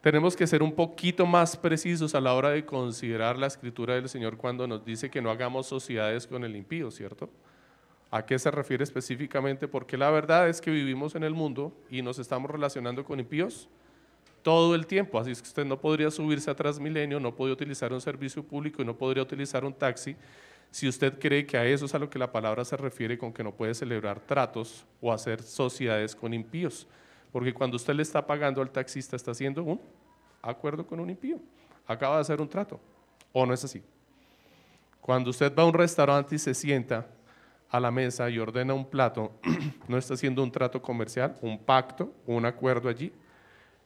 tenemos 0.00 0.36
que 0.36 0.46
ser 0.46 0.62
un 0.62 0.72
poquito 0.72 1.26
más 1.26 1.56
precisos 1.56 2.14
a 2.14 2.20
la 2.20 2.34
hora 2.34 2.50
de 2.50 2.64
considerar 2.64 3.38
la 3.38 3.48
escritura 3.48 3.94
del 3.94 4.08
Señor 4.08 4.36
cuando 4.36 4.66
nos 4.66 4.84
dice 4.84 5.10
que 5.10 5.20
no 5.20 5.30
hagamos 5.30 5.66
sociedades 5.66 6.26
con 6.26 6.44
el 6.44 6.54
impío, 6.54 6.90
¿cierto? 6.90 7.28
¿A 8.10 8.24
qué 8.24 8.38
se 8.38 8.50
refiere 8.50 8.84
específicamente? 8.84 9.68
Porque 9.68 9.98
la 9.98 10.10
verdad 10.10 10.48
es 10.48 10.60
que 10.60 10.70
vivimos 10.70 11.14
en 11.14 11.24
el 11.24 11.34
mundo 11.34 11.76
y 11.90 12.00
nos 12.00 12.18
estamos 12.18 12.50
relacionando 12.50 13.04
con 13.04 13.20
impíos 13.20 13.68
todo 14.42 14.74
el 14.74 14.86
tiempo. 14.86 15.18
Así 15.18 15.30
es 15.30 15.42
que 15.42 15.48
usted 15.48 15.66
no 15.66 15.78
podría 15.78 16.10
subirse 16.10 16.50
a 16.50 16.54
Transmilenio, 16.54 17.20
no 17.20 17.34
podría 17.34 17.52
utilizar 17.54 17.92
un 17.92 18.00
servicio 18.00 18.42
público 18.42 18.80
y 18.80 18.84
no 18.84 18.96
podría 18.96 19.22
utilizar 19.22 19.64
un 19.64 19.74
taxi 19.74 20.16
si 20.70 20.88
usted 20.88 21.18
cree 21.18 21.46
que 21.46 21.56
a 21.56 21.66
eso 21.66 21.86
es 21.86 21.94
a 21.94 21.98
lo 21.98 22.10
que 22.10 22.18
la 22.18 22.30
palabra 22.30 22.64
se 22.64 22.76
refiere 22.76 23.18
con 23.18 23.32
que 23.32 23.42
no 23.42 23.52
puede 23.52 23.74
celebrar 23.74 24.20
tratos 24.20 24.86
o 25.00 25.12
hacer 25.12 25.42
sociedades 25.42 26.14
con 26.14 26.34
impíos. 26.34 26.86
Porque 27.32 27.52
cuando 27.52 27.76
usted 27.76 27.94
le 27.94 28.02
está 28.02 28.26
pagando 28.26 28.62
al 28.62 28.70
taxista 28.70 29.16
está 29.16 29.32
haciendo 29.32 29.62
un 29.62 29.80
acuerdo 30.42 30.86
con 30.86 31.00
un 31.00 31.10
impío. 31.10 31.38
Acaba 31.86 32.16
de 32.16 32.22
hacer 32.22 32.40
un 32.40 32.48
trato. 32.48 32.80
¿O 33.32 33.44
no 33.44 33.54
es 33.54 33.64
así? 33.64 33.82
Cuando 35.00 35.30
usted 35.30 35.54
va 35.54 35.62
a 35.62 35.66
un 35.66 35.74
restaurante 35.74 36.34
y 36.34 36.38
se 36.38 36.54
sienta 36.54 37.06
a 37.70 37.80
la 37.80 37.90
mesa 37.90 38.28
y 38.30 38.38
ordena 38.38 38.74
un 38.74 38.88
plato, 38.88 39.32
no 39.88 39.98
está 39.98 40.14
haciendo 40.14 40.42
un 40.42 40.50
trato 40.50 40.80
comercial, 40.80 41.36
un 41.42 41.58
pacto, 41.58 42.12
un 42.26 42.46
acuerdo 42.46 42.88
allí, 42.88 43.12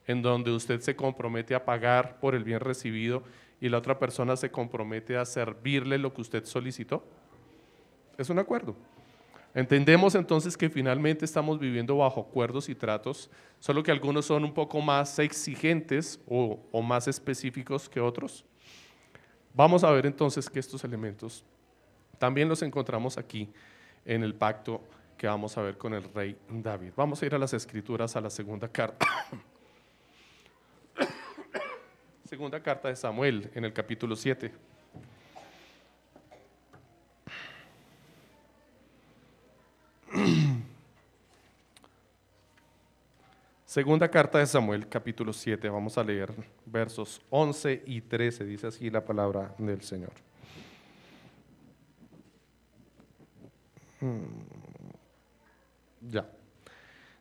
en 0.06 0.22
donde 0.22 0.50
usted 0.50 0.80
se 0.80 0.96
compromete 0.96 1.54
a 1.54 1.64
pagar 1.64 2.18
por 2.18 2.34
el 2.34 2.44
bien 2.44 2.60
recibido 2.60 3.22
y 3.60 3.68
la 3.68 3.78
otra 3.78 3.98
persona 3.98 4.36
se 4.36 4.50
compromete 4.50 5.16
a 5.16 5.24
servirle 5.24 5.98
lo 5.98 6.12
que 6.12 6.20
usted 6.20 6.44
solicitó. 6.44 7.04
Es 8.18 8.28
un 8.28 8.38
acuerdo. 8.38 8.76
Entendemos 9.54 10.14
entonces 10.14 10.56
que 10.56 10.70
finalmente 10.70 11.26
estamos 11.26 11.58
viviendo 11.58 11.98
bajo 11.98 12.22
acuerdos 12.22 12.70
y 12.70 12.74
tratos, 12.74 13.30
solo 13.58 13.82
que 13.82 13.90
algunos 13.90 14.24
son 14.24 14.44
un 14.44 14.54
poco 14.54 14.80
más 14.80 15.18
exigentes 15.18 16.18
o, 16.26 16.58
más 16.82 17.06
específicos 17.06 17.86
que 17.88 18.00
otros. 18.00 18.46
Vamos 19.52 19.84
a 19.84 19.90
ver 19.90 20.06
entonces 20.06 20.48
que 20.48 20.58
estos 20.58 20.82
elementos 20.84 21.44
también 22.18 22.48
los 22.48 22.62
encontramos 22.62 23.18
aquí 23.18 23.50
en 24.06 24.22
el 24.22 24.34
pacto 24.34 24.80
que 25.18 25.26
vamos 25.26 25.58
a 25.58 25.62
ver 25.62 25.76
con 25.76 25.92
el 25.92 26.04
rey 26.14 26.34
David. 26.48 26.92
Vamos 26.96 27.22
a 27.22 27.26
ir 27.26 27.34
a 27.34 27.38
las 27.38 27.52
escrituras, 27.52 28.16
a 28.16 28.22
la 28.22 28.30
segunda 28.30 28.68
carta. 28.68 29.06
segunda 32.24 32.62
carta 32.62 32.88
de 32.88 32.96
Samuel 32.96 33.50
en 33.54 33.66
el 33.66 33.72
capítulo 33.74 34.16
7. 34.16 34.71
Segunda 43.64 44.10
carta 44.10 44.38
de 44.38 44.46
Samuel, 44.46 44.86
capítulo 44.88 45.32
7, 45.32 45.68
vamos 45.68 45.96
a 45.96 46.04
leer 46.04 46.32
versos 46.66 47.22
11 47.30 47.84
y 47.86 48.02
13, 48.02 48.44
dice 48.44 48.66
así 48.66 48.90
la 48.90 49.04
palabra 49.04 49.54
del 49.58 49.80
Señor. 49.82 50.12
Hmm. 54.00 54.24
Ya. 56.10 56.28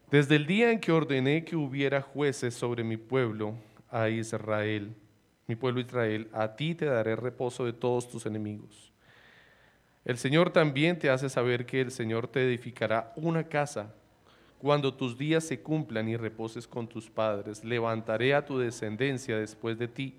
Desde 0.09 0.35
el 0.35 0.45
día 0.45 0.71
en 0.71 0.79
que 0.79 0.91
ordené 0.91 1.45
que 1.45 1.55
hubiera 1.55 2.01
jueces 2.01 2.53
sobre 2.53 2.83
mi 2.83 2.97
pueblo, 2.97 3.55
a 3.89 4.09
Israel, 4.09 4.93
mi 5.47 5.55
pueblo 5.55 5.79
Israel, 5.81 6.29
a 6.33 6.55
ti 6.55 6.75
te 6.75 6.85
daré 6.85 7.15
reposo 7.15 7.65
de 7.65 7.73
todos 7.73 8.09
tus 8.09 8.25
enemigos. 8.25 8.90
El 10.03 10.17
Señor 10.17 10.51
también 10.51 10.97
te 10.97 11.09
hace 11.09 11.29
saber 11.29 11.65
que 11.65 11.81
el 11.81 11.91
Señor 11.91 12.27
te 12.27 12.43
edificará 12.43 13.13
una 13.15 13.43
casa 13.43 13.93
cuando 14.61 14.93
tus 14.93 15.17
días 15.17 15.43
se 15.43 15.59
cumplan 15.59 16.07
y 16.07 16.15
reposes 16.15 16.67
con 16.67 16.87
tus 16.87 17.09
padres, 17.09 17.63
levantaré 17.63 18.35
a 18.35 18.45
tu 18.45 18.59
descendencia 18.59 19.39
después 19.39 19.79
de 19.79 19.87
ti, 19.87 20.15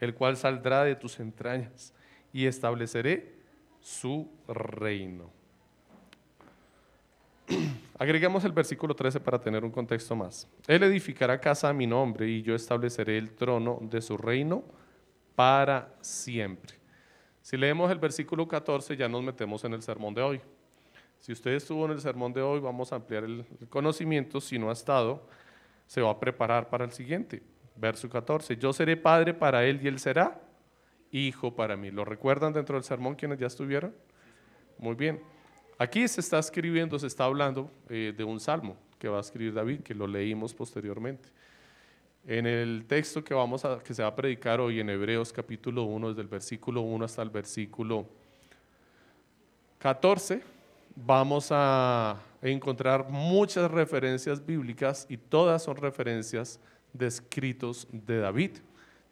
el 0.00 0.14
cual 0.14 0.38
saldrá 0.38 0.82
de 0.84 0.96
tus 0.96 1.20
entrañas, 1.20 1.92
y 2.32 2.46
estableceré 2.46 3.34
su 3.82 4.30
reino. 4.48 5.30
Agregamos 7.98 8.44
el 8.46 8.52
versículo 8.52 8.96
13 8.96 9.20
para 9.20 9.38
tener 9.38 9.62
un 9.62 9.70
contexto 9.70 10.16
más. 10.16 10.48
Él 10.66 10.82
edificará 10.82 11.38
casa 11.38 11.68
a 11.68 11.74
mi 11.74 11.86
nombre 11.86 12.26
y 12.26 12.40
yo 12.40 12.54
estableceré 12.54 13.18
el 13.18 13.32
trono 13.32 13.78
de 13.82 14.00
su 14.00 14.16
reino 14.16 14.64
para 15.34 15.94
siempre. 16.00 16.85
Si 17.46 17.56
leemos 17.56 17.92
el 17.92 18.00
versículo 18.00 18.48
14 18.48 18.96
ya 18.96 19.08
nos 19.08 19.22
metemos 19.22 19.62
en 19.62 19.72
el 19.72 19.80
sermón 19.80 20.12
de 20.12 20.20
hoy. 20.20 20.40
Si 21.20 21.30
usted 21.30 21.52
estuvo 21.52 21.84
en 21.84 21.92
el 21.92 22.00
sermón 22.00 22.32
de 22.32 22.42
hoy, 22.42 22.58
vamos 22.58 22.92
a 22.92 22.96
ampliar 22.96 23.22
el 23.22 23.46
conocimiento. 23.70 24.40
Si 24.40 24.58
no 24.58 24.68
ha 24.68 24.72
estado, 24.72 25.28
se 25.86 26.00
va 26.00 26.10
a 26.10 26.18
preparar 26.18 26.68
para 26.68 26.84
el 26.84 26.90
siguiente. 26.90 27.44
Verso 27.76 28.10
14. 28.10 28.56
Yo 28.56 28.72
seré 28.72 28.96
padre 28.96 29.32
para 29.32 29.64
él 29.64 29.78
y 29.80 29.86
él 29.86 30.00
será 30.00 30.40
hijo 31.12 31.54
para 31.54 31.76
mí. 31.76 31.92
¿Lo 31.92 32.04
recuerdan 32.04 32.52
dentro 32.52 32.74
del 32.74 32.82
sermón 32.82 33.14
quienes 33.14 33.38
ya 33.38 33.46
estuvieron? 33.46 33.94
Muy 34.76 34.96
bien. 34.96 35.22
Aquí 35.78 36.08
se 36.08 36.22
está 36.22 36.40
escribiendo, 36.40 36.98
se 36.98 37.06
está 37.06 37.26
hablando 37.26 37.70
eh, 37.88 38.12
de 38.16 38.24
un 38.24 38.40
salmo 38.40 38.76
que 38.98 39.06
va 39.06 39.18
a 39.18 39.20
escribir 39.20 39.54
David, 39.54 39.82
que 39.82 39.94
lo 39.94 40.08
leímos 40.08 40.52
posteriormente. 40.52 41.28
En 42.28 42.44
el 42.44 42.86
texto 42.88 43.22
que, 43.22 43.34
vamos 43.34 43.64
a, 43.64 43.78
que 43.78 43.94
se 43.94 44.02
va 44.02 44.08
a 44.08 44.16
predicar 44.16 44.60
hoy 44.60 44.80
en 44.80 44.90
Hebreos 44.90 45.32
capítulo 45.32 45.84
1, 45.84 46.08
desde 46.08 46.22
el 46.22 46.26
versículo 46.26 46.80
1 46.80 47.04
hasta 47.04 47.22
el 47.22 47.30
versículo 47.30 48.04
14, 49.78 50.42
vamos 50.96 51.50
a 51.52 52.20
encontrar 52.42 53.08
muchas 53.08 53.70
referencias 53.70 54.44
bíblicas 54.44 55.06
y 55.08 55.18
todas 55.18 55.62
son 55.62 55.76
referencias 55.76 56.58
de 56.92 57.06
escritos 57.06 57.86
de 57.92 58.18
David. 58.18 58.56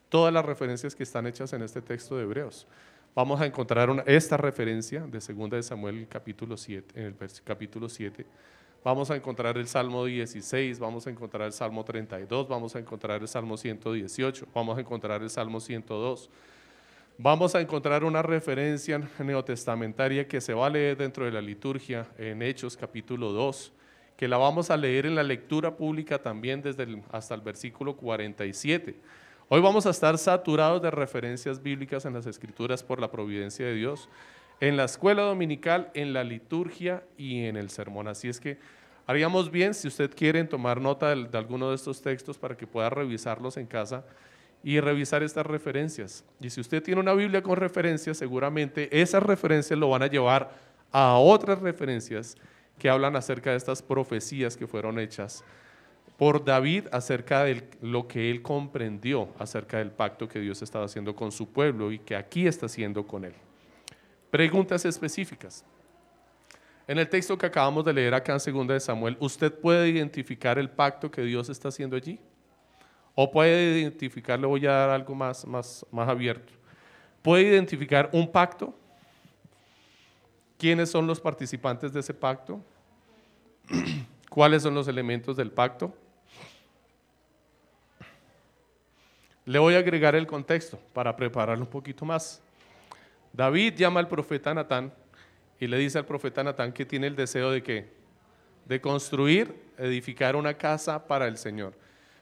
Todas 0.09 0.35
las 0.35 0.45
referencias 0.45 0.97
que 0.97 1.05
están 1.05 1.29
hechas 1.29 1.53
en 1.53 1.63
este 1.63 1.81
texto 1.81 2.17
de 2.17 2.25
Hebreos. 2.25 2.67
Vamos 3.15 3.41
a 3.41 3.47
encontrar 3.47 4.03
esta 4.07 4.37
referencia 4.37 5.03
de 5.07 5.21
2 5.21 5.51
de 5.51 5.63
Samuel 5.63 6.09
capítulo 6.09 6.57
7, 6.57 7.01
en 7.01 7.07
el 7.07 7.17
capítulo 7.45 7.89
7. 7.89 8.27
Vamos 8.85 9.11
a 9.11 9.17
encontrar 9.17 9.57
el 9.57 9.67
Salmo 9.67 10.05
16, 10.05 10.79
vamos 10.79 11.07
a 11.07 11.11
encontrar 11.11 11.47
el 11.47 11.53
Salmo 11.53 11.85
32, 11.85 12.47
vamos 12.47 12.77
a 12.77 12.79
encontrar 12.79 13.23
el 13.23 13.29
Salmo 13.29 13.57
118, 13.57 14.47
vamos 14.55 14.77
a 14.77 14.81
encontrar 14.81 15.23
el 15.23 15.31
Salmo 15.31 15.59
102 15.59 16.31
vamos 17.19 17.55
a 17.55 17.61
encontrar 17.61 18.03
una 18.05 18.23
referencia 18.23 19.01
neotestamentaria 19.19 20.27
que 20.27 20.41
se 20.41 20.53
va 20.53 20.67
a 20.67 20.71
leer 20.71 20.97
dentro 20.97 21.25
de 21.25 21.31
la 21.31 21.41
liturgia 21.41 22.09
en 22.19 22.43
Hechos 22.43 22.77
capítulo 22.77 23.33
2, 23.33 23.73
que 24.17 24.29
la 24.29 24.37
vamos 24.37 24.71
a 24.71 24.77
leer 24.77 25.07
en 25.07 25.15
la 25.15 25.23
lectura 25.23 25.77
pública 25.77 26.21
también 26.21 26.63
desde 26.63 26.87
hasta 27.13 27.35
el 27.35 27.41
versículo 27.41 27.97
47. 27.97 28.97
Hoy 29.49 29.61
vamos 29.61 29.87
a 29.87 29.91
estar 29.91 30.17
saturados 30.19 30.83
de 30.83 30.91
referencias 30.91 31.63
bíblicas 31.63 32.05
en 32.05 32.15
las 32.15 32.27
escrituras 32.27 32.83
por 32.83 33.01
la 33.01 33.11
providencia 33.11 33.67
de 33.67 33.75
Dios, 33.75 34.09
en 34.61 34.77
la 34.77 34.85
escuela 34.85 35.23
dominical, 35.23 35.91
en 35.95 36.13
la 36.13 36.25
liturgia 36.25 37.03
y 37.17 37.45
en 37.45 37.57
el 37.57 37.71
sermón. 37.71 38.09
Así 38.09 38.29
es 38.29 38.41
que 38.41 38.59
haríamos 39.07 39.51
bien 39.51 39.75
si 39.75 39.89
usted 39.89 40.15
quiere 40.15 40.43
tomar 40.45 40.81
nota 40.81 41.15
de, 41.15 41.25
de 41.25 41.39
alguno 41.39 41.71
de 41.71 41.77
estos 41.77 42.01
textos 42.01 42.39
para 42.39 42.57
que 42.57 42.67
pueda 42.67 42.91
revisarlos 42.91 43.57
en 43.57 43.67
casa 43.67 44.05
y 44.63 44.81
revisar 44.81 45.23
estas 45.23 45.47
referencias. 45.47 46.25
Y 46.41 46.51
si 46.51 46.61
usted 46.61 46.83
tiene 46.83 47.01
una 47.01 47.13
Biblia 47.13 47.43
con 47.43 47.57
referencias, 47.57 48.17
seguramente 48.17 48.89
esas 49.01 49.23
referencias 49.23 49.79
lo 49.79 49.91
van 49.91 50.03
a 50.03 50.07
llevar 50.07 50.51
a 50.91 51.17
otras 51.19 51.59
referencias 51.61 52.37
que 52.79 52.89
hablan 52.89 53.17
acerca 53.17 53.51
de 53.51 53.57
estas 53.57 53.83
profecías 53.83 54.57
que 54.57 54.67
fueron 54.67 54.99
hechas 54.99 55.45
por 56.17 56.45
David 56.45 56.87
acerca 56.93 57.45
de 57.45 57.69
lo 57.83 58.07
que 58.07 58.31
él 58.31 58.43
comprendió 58.43 59.29
acerca 59.39 59.79
del 59.79 59.91
pacto 59.91 60.29
que 60.29 60.39
Dios 60.39 60.63
estaba 60.63 60.85
haciendo 60.85 61.15
con 61.17 61.33
su 61.33 61.49
pueblo 61.49 61.91
y 61.93 61.99
que 61.99 62.15
aquí 62.17 62.47
está 62.47 62.67
haciendo 62.67 63.07
con 63.07 63.25
él. 63.25 63.35
Preguntas 64.35 64.85
específicas. 64.85 65.65
En 66.89 66.99
el 66.99 67.09
texto 67.09 67.39
que 67.39 67.47
acabamos 67.47 67.85
de 67.85 67.93
leer 67.93 68.15
acá 68.15 68.33
en 68.33 68.53
2 68.53 68.67
de 68.67 68.81
Samuel, 68.81 69.17
¿usted 69.21 69.55
puede 69.55 69.89
identificar 69.89 70.59
el 70.59 70.69
pacto 70.69 71.09
que 71.09 71.23
Dios 71.23 71.49
está 71.49 71.69
haciendo 71.69 71.95
allí? 71.95 72.19
O 73.15 73.31
puede 73.31 73.79
identificar, 73.79 74.37
le 74.41 74.49
voy 74.49 74.67
a 74.67 74.73
dar 74.73 74.91
algo 74.91 75.15
más, 75.15 75.47
más, 75.47 75.87
más 75.93 76.09
abierto. 76.09 76.53
Puede 77.23 77.45
identificar 77.45 78.11
un 78.13 78.29
pacto. 78.29 78.77
¿Quiénes 80.59 80.91
son 80.91 81.07
los 81.07 81.21
participantes 81.21 81.93
de 81.93 82.01
ese 82.01 82.13
pacto? 82.13 82.61
¿Cuáles 84.29 84.65
son 84.65 84.75
los 84.75 84.89
elementos 84.89 85.37
del 85.37 85.53
pacto? 85.53 85.95
Le 89.45 89.61
voy 89.61 89.77
a 89.77 89.79
agregar 89.79 90.17
el 90.17 90.27
contexto 90.27 90.77
para 90.93 91.15
prepararlo 91.15 91.63
un 91.63 91.71
poquito 91.71 92.05
más. 92.05 92.44
David 93.35 93.75
llama 93.75 94.01
al 94.01 94.09
profeta 94.09 94.55
Natán 94.55 94.93
y 95.59 95.67
le 95.67 95.77
dice 95.77 95.99
al 95.99 96.07
profeta 96.07 96.45
Natán 96.45 96.73
que 96.73 96.87
tiene 96.87 97.09
el 97.09 97.17
deseo 97.17 97.51
de 97.51 97.63
que 97.63 97.93
de 98.65 98.81
construir, 98.81 99.55
edificar 99.77 100.37
una 100.37 100.55
casa 100.55 101.07
para 101.07 101.27
el 101.27 101.37
Señor. 101.37 101.75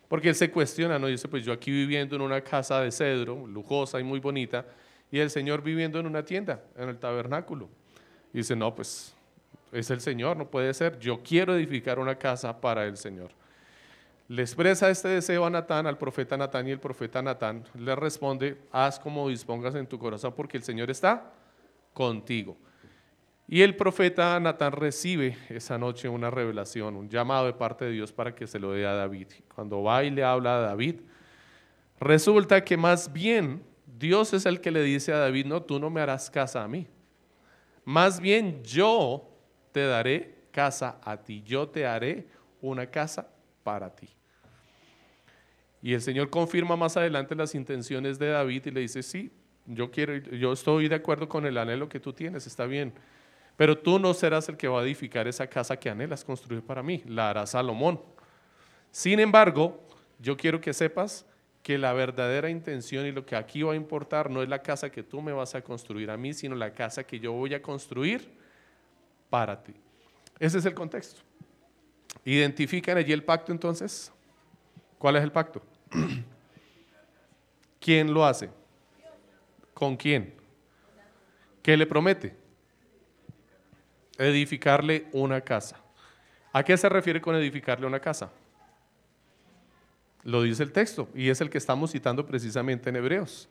Porque 0.09 0.31
él 0.31 0.35
se 0.35 0.50
cuestiona, 0.50 0.99
¿no? 0.99 1.07
Dice, 1.07 1.28
pues 1.28 1.45
yo 1.45 1.52
aquí 1.52 1.71
viviendo 1.71 2.16
en 2.16 2.23
una 2.23 2.40
casa 2.40 2.81
de 2.81 2.90
cedro, 2.90 3.47
lujosa 3.47 4.00
y 4.00 4.02
muy 4.02 4.21
bonita, 4.21 4.66
y 5.11 5.19
el 5.19 5.31
Señor 5.31 5.62
viviendo 5.62 6.00
en 6.00 6.07
una 6.07 6.25
tienda, 6.25 6.62
en 6.76 6.88
el 6.88 6.99
tabernáculo. 6.99 7.69
Y 8.33 8.38
dice, 8.38 8.57
no, 8.57 8.75
pues 8.75 9.14
es 9.71 9.90
el 9.90 10.00
Señor, 10.00 10.37
no 10.37 10.50
puede 10.50 10.73
ser. 10.75 10.99
Yo 10.99 11.23
quiero 11.23 11.54
edificar 11.54 11.99
una 11.99 12.16
casa 12.16 12.61
para 12.61 12.85
el 12.87 12.97
Señor. 12.97 13.31
Le 14.29 14.43
expresa 14.43 14.88
este 14.88 15.09
deseo 15.09 15.45
a 15.45 15.50
Natán, 15.50 15.87
al 15.87 15.99
profeta 15.99 16.37
Natán, 16.37 16.69
y 16.69 16.71
el 16.71 16.81
profeta 16.81 17.21
Natán 17.23 17.64
le 17.75 17.95
responde, 17.97 18.59
haz 18.71 18.99
como 18.99 19.29
dispongas 19.29 19.75
en 19.75 19.87
tu 19.87 19.99
corazón, 19.99 20.33
porque 20.35 20.57
el 20.57 20.62
Señor 20.62 20.91
está 20.91 21.33
contigo. 21.93 22.57
Y 23.49 23.62
el 23.62 23.76
profeta 23.76 24.38
Natán 24.41 24.73
recibe 24.73 25.37
esa 25.49 25.76
noche 25.76 26.09
una 26.09 26.31
revelación, 26.31 26.97
un 26.97 27.09
llamado 27.09 27.47
de 27.47 27.52
parte 27.52 27.85
de 27.85 27.91
Dios 27.91 28.12
para 28.12 28.35
que 28.35 28.47
se 28.47 28.59
lo 28.59 28.73
dé 28.73 28.87
a 28.87 28.95
David. 28.95 29.29
Cuando 29.55 29.83
va 29.83 30.05
y 30.05 30.11
le 30.11 30.25
habla 30.25 30.57
a 30.57 30.61
David, 30.61 31.00
resulta 32.00 32.64
que 32.64 32.76
más 32.76 33.12
bien 33.12 33.62
Dios 33.85 34.33
es 34.33 34.47
el 34.47 34.61
que 34.61 34.71
le 34.71 34.83
dice 34.83 35.12
a 35.12 35.19
David, 35.19 35.47
no, 35.47 35.62
tú 35.62 35.79
no 35.79 35.91
me 35.91 36.00
harás 36.00 36.31
casa 36.31 36.62
a 36.62 36.69
mí. 36.69 36.87
Más 37.85 38.21
bien 38.21 38.62
yo 38.62 39.29
te 39.73 39.85
daré 39.85 40.47
casa 40.52 40.99
a 41.02 41.17
ti, 41.17 41.43
yo 41.43 41.69
te 41.69 41.85
haré 41.85 42.29
una 42.61 42.87
casa 42.87 43.29
para 43.62 43.95
ti. 43.95 44.09
Y 45.83 45.95
el 45.95 46.00
Señor 46.00 46.31
confirma 46.31 46.76
más 46.76 46.97
adelante 46.97 47.35
las 47.35 47.54
intenciones 47.54 48.19
de 48.19 48.28
David 48.28 48.66
y 48.66 48.71
le 48.71 48.81
dice, 48.81 49.02
sí, 49.02 49.33
yo 49.66 49.90
quiero, 49.90 50.16
yo 50.16 50.52
estoy 50.52 50.88
de 50.88 50.95
acuerdo 50.95 51.28
con 51.28 51.45
el 51.45 51.59
anhelo 51.59 51.88
que 51.88 52.00
tú 52.00 52.12
tienes, 52.12 52.47
está 52.47 52.66
bien. 52.66 52.92
Pero 53.57 53.76
tú 53.76 53.99
no 53.99 54.14
serás 54.14 54.49
el 54.49 54.57
que 54.57 54.69
va 54.69 54.81
a 54.81 54.85
edificar 54.85 55.26
esa 55.28 55.47
casa 55.47 55.78
que 55.78 55.90
anhelas 55.90 56.25
construir 56.25 56.62
para 56.62 56.83
mí, 56.83 57.02
la 57.07 57.31
hará 57.31 57.47
Salomón. 57.47 58.00
Sin 58.90 59.21
embargo, 59.21 59.83
yo 60.19 60.37
quiero 60.37 60.61
que 60.61 60.73
sepas 60.73 61.26
que 61.62 61.78
la 61.78 61.92
verdadera 61.92 62.50
intención 62.50 63.07
y 63.07 63.12
lo 63.12 63.25
que 63.25 63.37
aquí 63.37 63.62
va 63.62 63.73
a 63.73 63.76
importar 63.76 64.31
no 64.31 64.42
es 64.42 64.49
la 64.49 64.62
casa 64.62 64.90
que 64.90 65.02
tú 65.02 65.21
me 65.23 65.33
vas 65.33 65.54
a 65.54 65.62
construir 65.62 66.11
a 66.11 66.16
mí, 66.16 66.35
sino 66.35 66.57
la 66.57 66.73
casa 66.73 67.04
que 67.04 67.21
yo 67.21 67.33
voy 67.33 67.54
a 67.54 67.62
construir 67.62 68.31
para 69.31 69.62
ti. 69.62 69.75
Ese 70.38 70.59
es 70.59 70.66
el 70.66 70.75
contexto. 70.75 71.21
¿Identifican 72.25 72.97
allí 72.97 73.12
el 73.12 73.25
pacto 73.25 73.52
entonces? 73.52 74.12
¿Cuál 74.99 75.17
es 75.17 75.23
el 75.23 75.33
pacto? 75.33 75.62
¿Quién 77.81 78.14
lo 78.14 78.25
hace? 78.25 78.50
¿Con 79.75 79.97
quién? 79.97 80.35
¿Qué 81.62 81.76
le 81.76 81.87
promete? 81.87 82.37
Edificarle 84.19 85.07
una 85.12 85.41
casa. 85.41 85.76
¿A 86.52 86.62
qué 86.62 86.76
se 86.76 86.88
refiere 86.88 87.21
con 87.21 87.35
edificarle 87.35 87.87
una 87.87 87.99
casa? 87.99 88.31
Lo 90.23 90.43
dice 90.43 90.62
el 90.62 90.71
texto 90.71 91.09
y 91.14 91.31
es 91.31 91.41
el 91.41 91.50
que 91.50 91.59
estamos 91.59 91.91
citando 91.91 92.25
precisamente 92.25 92.91
en 92.91 92.97
Hebreos. 92.97 93.49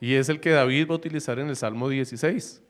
Y 0.00 0.14
es 0.14 0.28
el 0.28 0.38
que 0.38 0.50
David 0.50 0.88
va 0.88 0.92
a 0.92 0.98
utilizar 0.98 1.38
en 1.38 1.48
el 1.48 1.56
Salmo 1.56 1.88
16. 1.88 2.62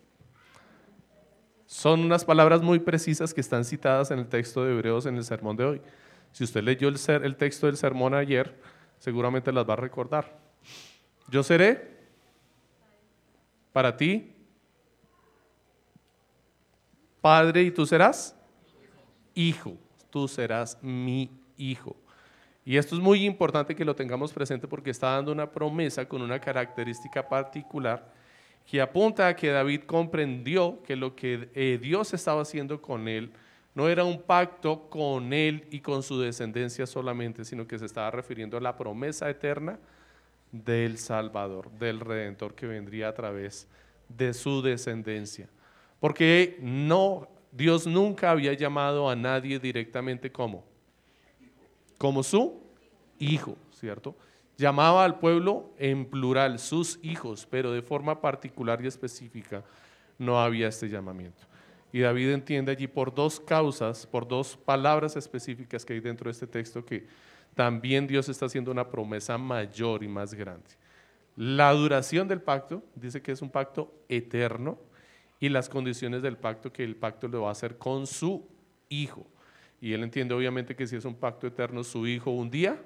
Son 1.75 1.99
unas 2.05 2.25
palabras 2.25 2.63
muy 2.63 2.79
precisas 2.79 3.35
que 3.35 3.41
están 3.41 3.65
citadas 3.65 4.13
en 4.13 4.21
el 4.21 4.29
texto 4.29 4.65
de 4.65 4.73
Hebreos 4.73 5.07
en 5.07 5.17
el 5.17 5.25
sermón 5.25 5.57
de 5.57 5.65
hoy. 5.65 5.81
Si 6.31 6.45
usted 6.45 6.63
leyó 6.63 6.87
el, 6.87 7.37
texto 7.37 7.67
del 7.67 7.77
sermón 7.77 8.15
ayer, 8.15 8.57
seguramente 8.97 9.51
las 9.51 9.69
va 9.69 9.73
a 9.73 9.79
recordar. 9.79 10.39
Yo 11.29 11.43
seré 11.43 11.99
para 13.73 13.97
ti 13.97 14.33
padre 17.21 17.65
y 17.65 17.73
tú 17.73 17.85
serás 17.85 18.37
hijo. 19.35 19.77
Tú 20.11 20.29
serás 20.29 20.79
mi 20.81 21.29
hijo. 21.57 21.97
Y 22.65 22.77
esto 22.77 22.95
es 22.95 23.01
muy 23.01 23.25
importante 23.25 23.75
que 23.75 23.85
lo 23.85 23.97
tengamos 23.97 24.33
presente 24.33 24.69
porque 24.69 24.91
está 24.91 25.09
dando 25.09 25.33
una 25.33 25.51
promesa 25.51 26.09
con 26.09 26.23
una 26.23 26.39
característica 26.39 27.29
particular 27.29 28.14
que 28.67 28.81
apunta 28.81 29.29
a 29.29 29.37
que 29.37 29.51
David 29.51 29.83
comprendió 29.83 30.83
que 30.83 30.97
lo 30.97 31.15
que 31.15 31.49
eh, 31.55 31.79
Dios 31.81 32.15
estaba 32.15 32.43
haciendo 32.43 32.81
con 32.81 33.09
él 33.09 33.33
no 33.75 33.89
era 33.89 34.05
un 34.05 34.23
pacto 34.23 34.89
con 34.89 35.33
él 35.33 35.67
y 35.71 35.81
con 35.81 36.03
su 36.03 36.19
descendencia 36.21 36.87
solamente, 36.87 37.45
sino 37.45 37.67
que 37.67 37.79
se 37.79 37.87
estaba 37.87 38.11
refiriendo 38.11 38.57
a 38.57 38.61
la 38.61 38.77
promesa 38.77 39.29
eterna 39.29 39.79
del 40.53 40.99
Salvador, 40.99 41.71
del 41.73 41.99
Redentor 41.99 42.55
que 42.55 42.67
vendría 42.67 43.09
a 43.09 43.15
través 43.15 43.67
de 44.09 44.33
su 44.33 44.63
descendencia. 44.63 45.49
Porque 45.99 46.57
no, 46.61 47.29
Dios 47.51 47.87
nunca 47.87 48.31
había 48.31 48.53
llamado 48.53 49.11
a 49.11 49.17
nadie 49.17 49.59
directamente 49.59 50.31
como, 50.31 50.65
como 51.99 52.23
su 52.23 52.63
hijo, 53.19 53.57
¿cierto? 53.73 54.15
Llamaba 54.57 55.05
al 55.05 55.19
pueblo 55.19 55.73
en 55.79 56.07
plural, 56.07 56.59
sus 56.59 56.99
hijos, 57.03 57.47
pero 57.51 57.73
de 57.73 57.83
forma 57.83 58.21
particular 58.21 58.81
y 58.83 58.87
específica 58.87 59.65
no 60.19 60.41
había 60.41 60.69
este 60.69 60.89
llamamiento. 60.89 61.43
Y 61.93 62.01
David 62.01 62.31
entiende 62.31 62.73
allí 62.73 62.87
por 62.87 63.15
dos 63.15 63.41
causas, 63.41 64.07
por 64.07 64.27
dos 64.27 64.57
palabras 64.57 65.17
específicas 65.17 65.85
que 65.85 65.95
hay 65.95 66.01
dentro 66.01 66.27
de 66.27 66.33
este 66.33 66.47
texto, 66.47 66.85
que 66.85 67.07
también 67.55 68.07
Dios 68.07 68.29
está 68.29 68.47
haciendo 68.47 68.71
una 68.71 68.89
promesa 68.89 69.39
mayor 69.39 70.03
y 70.03 70.09
más 70.09 70.35
grande. 70.35 70.71
La 71.37 71.73
duración 71.73 72.29
del 72.29 72.41
pacto, 72.41 72.83
dice 72.95 73.23
que 73.23 73.33
es 73.33 73.43
un 73.43 73.51
pacto 73.51 73.93
eterno, 74.09 74.79
y 75.41 75.49
las 75.49 75.69
condiciones 75.69 76.23
del 76.23 76.37
pacto, 76.37 76.73
que 76.73 76.85
el 76.85 76.97
pacto 76.97 77.29
lo 77.29 77.43
va 77.43 77.49
a 77.49 77.53
hacer 77.53 77.77
con 77.77 78.07
su 78.07 78.49
hijo. 78.89 79.27
Y 79.81 79.93
él 79.93 80.03
entiende 80.03 80.35
obviamente 80.35 80.75
que 80.75 80.87
si 80.87 80.97
es 80.97 81.05
un 81.05 81.15
pacto 81.15 81.47
eterno, 81.47 81.85
su 81.85 82.07
hijo 82.07 82.31
un 82.31 82.51
día 82.51 82.81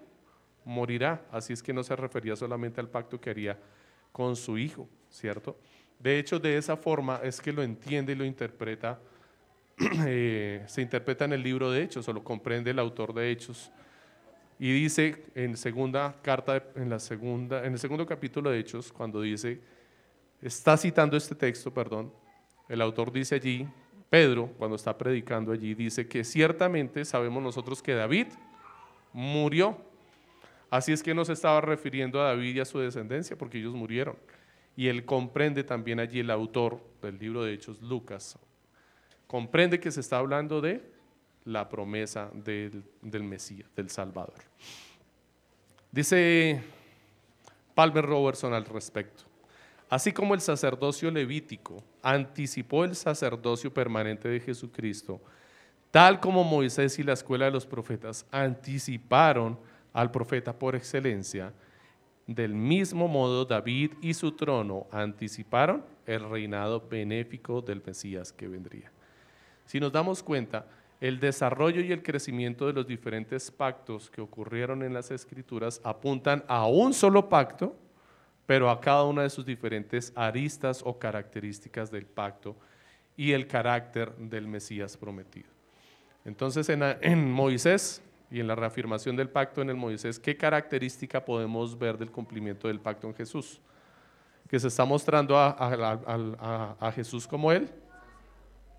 morirá. 0.68 1.24
Así 1.33 1.54
es 1.54 1.62
que 1.62 1.72
no 1.72 1.83
se 1.83 1.96
refería 1.96 2.37
solamente 2.37 2.78
al 2.78 2.88
pacto 2.88 3.18
que 3.18 3.31
haría 3.31 3.59
con 4.12 4.37
su 4.37 4.59
hijo, 4.59 4.87
¿cierto? 5.09 5.59
De 5.98 6.18
hecho, 6.18 6.38
de 6.38 6.59
esa 6.59 6.76
forma 6.76 7.20
es 7.24 7.40
que 7.40 7.52
lo 7.52 7.62
entiende 7.62 8.12
y 8.12 8.16
lo 8.16 8.24
interpreta, 8.24 9.00
eh, 10.07 10.62
se 10.66 10.83
interpreta 10.83 11.24
en 11.24 11.33
el 11.33 11.42
libro 11.42 11.70
de 11.70 11.83
Hechos, 11.83 12.07
o 12.07 12.12
lo 12.12 12.22
comprende 12.22 12.70
el 12.70 12.78
autor 12.78 13.14
de 13.14 13.31
Hechos. 13.31 13.72
Y 14.59 14.70
dice 14.72 15.24
en 15.35 15.57
segunda 15.57 16.14
carta, 16.20 16.62
en, 16.74 16.90
la 16.90 16.98
segunda, 16.98 17.64
en 17.64 17.72
el 17.72 17.78
segundo 17.78 18.04
capítulo 18.04 18.50
de 18.50 18.59
Hechos, 18.59 18.92
cuando 18.92 19.22
dice, 19.22 19.61
está 20.42 20.76
citando 20.76 21.16
este 21.16 21.35
texto, 21.35 21.72
perdón, 21.72 22.12
el 22.68 22.83
autor 22.83 23.11
dice 23.11 23.37
allí, 23.37 23.66
Pedro, 24.11 24.48
cuando 24.59 24.76
está 24.76 24.96
predicando 24.98 25.50
allí, 25.52 25.74
dice 25.74 26.07
que 26.07 26.24
ciertamente 26.24 27.07
sabemos 27.07 27.42
nosotros 27.42 27.83
que 27.83 27.94
David 27.94 28.26
murió 29.12 29.88
Así 30.70 30.92
es 30.92 31.02
que 31.02 31.14
no 31.14 31.24
se 31.24 31.33
estaba 31.33 31.61
refiriendo 31.61 32.20
a 32.20 32.28
David 32.28 32.57
y 32.57 32.61
a 32.61 32.64
su 32.64 32.78
descendencia, 32.78 33.37
porque 33.37 33.59
ellos 33.59 33.74
murieron. 33.74 34.16
Y 34.76 34.88
él 34.88 35.04
comprende 35.04 35.64
también 35.64 35.98
allí 35.98 36.20
el 36.20 36.31
autor 36.31 36.81
del 37.02 37.18
libro 37.18 37.42
de 37.42 37.54
Hechos, 37.54 37.81
Lucas, 37.81 38.38
comprende 39.26 39.81
que 39.81 39.90
se 39.90 40.00
está 40.00 40.18
hablando 40.18 40.61
de 40.61 40.83
la 41.44 41.68
promesa 41.68 42.31
del, 42.33 42.85
del 43.00 43.22
Mesías, 43.22 43.68
del 43.74 43.90
Salvador. 43.90 44.35
Dice 45.90 46.62
Palmer 47.74 48.04
Robertson 48.04 48.52
al 48.52 48.66
respecto. 48.66 49.24
Así 49.88 50.12
como 50.12 50.35
el 50.35 50.40
sacerdocio 50.40 51.11
levítico 51.11 51.83
anticipó 52.02 52.85
el 52.85 52.94
sacerdocio 52.94 53.72
permanente 53.72 54.28
de 54.28 54.40
Jesucristo, 54.40 55.20
tal 55.90 56.20
como 56.20 56.44
Moisés 56.44 56.98
y 56.98 57.02
la 57.02 57.14
escuela 57.14 57.46
de 57.46 57.52
los 57.52 57.64
profetas 57.64 58.26
anticiparon 58.31 59.59
al 59.92 60.11
profeta 60.11 60.59
por 60.59 60.74
excelencia, 60.74 61.53
del 62.27 62.55
mismo 62.55 63.09
modo 63.09 63.44
David 63.44 63.92
y 64.03 64.12
su 64.14 64.33
trono 64.33 64.87
anticiparon 64.92 65.83
el 66.07 66.29
reinado 66.29 66.87
benéfico 66.88 67.62
del 67.62 67.83
Mesías 67.85 68.33
que 68.33 68.48
vendría. 68.48 68.92
Si 69.64 69.81
nos 69.81 69.92
damos 69.92 70.22
cuenta, 70.22 70.66
el 71.01 71.20
desarrollo 71.20 71.81
y 71.81 71.92
el 71.92 72.03
crecimiento 72.03 72.66
de 72.66 72.72
los 72.72 72.87
diferentes 72.87 73.51
pactos 73.51 74.11
que 74.11 74.20
ocurrieron 74.20 74.83
en 74.83 74.92
las 74.92 75.11
escrituras 75.11 75.81
apuntan 75.85 76.44
a 76.48 76.66
un 76.66 76.92
solo 76.92 77.29
pacto, 77.29 77.77
pero 78.46 78.68
a 78.68 78.81
cada 78.81 79.05
una 79.05 79.22
de 79.22 79.31
sus 79.31 79.46
diferentes 79.46 80.12
aristas 80.16 80.83
o 80.85 80.98
características 80.98 81.90
del 81.90 82.07
pacto 82.07 82.57
y 83.16 83.33
el 83.33 83.46
carácter 83.46 84.14
del 84.16 84.48
Mesías 84.48 84.96
prometido. 84.96 85.48
Entonces 86.24 86.68
en, 86.68 86.83
en 86.83 87.31
Moisés 87.31 88.03
y 88.30 88.40
en 88.40 88.46
la 88.46 88.54
reafirmación 88.54 89.16
del 89.16 89.30
pacto 89.30 89.62
en 89.62 89.70
el 89.70 89.76
Moisés, 89.76 90.18
¿qué 90.18 90.36
característica 90.36 91.24
podemos 91.24 91.78
ver 91.78 91.96
del 91.96 92.10
cumplimiento 92.10 92.68
del 92.68 92.80
pacto 92.80 93.06
en 93.06 93.14
Jesús? 93.14 93.60
Que 94.48 94.60
se 94.60 94.68
está 94.68 94.84
mostrando 94.84 95.36
a, 95.38 96.92
Jesús 96.94 97.26
como 97.26 97.52
Él, 97.52 97.70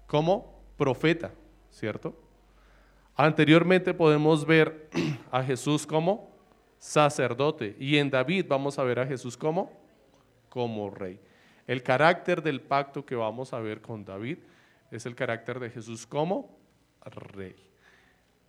como 0.07 0.61
profeta, 0.77 1.31
¿cierto? 1.71 2.15
Anteriormente 3.15 3.93
podemos 3.93 4.45
ver 4.45 4.89
a 5.31 5.43
Jesús 5.43 5.85
como 5.85 6.29
sacerdote 6.77 7.75
y 7.79 7.97
en 7.97 8.09
David 8.09 8.45
vamos 8.47 8.79
a 8.79 8.83
ver 8.83 8.99
a 8.99 9.05
Jesús 9.05 9.35
como, 9.35 9.71
como 10.47 10.89
rey. 10.89 11.19
El 11.67 11.83
carácter 11.83 12.41
del 12.41 12.61
pacto 12.61 13.05
que 13.05 13.15
vamos 13.15 13.53
a 13.53 13.59
ver 13.59 13.81
con 13.81 14.05
David 14.05 14.39
es 14.89 15.05
el 15.05 15.15
carácter 15.15 15.59
de 15.59 15.69
Jesús 15.69 16.07
como 16.07 16.57
rey. 17.01 17.68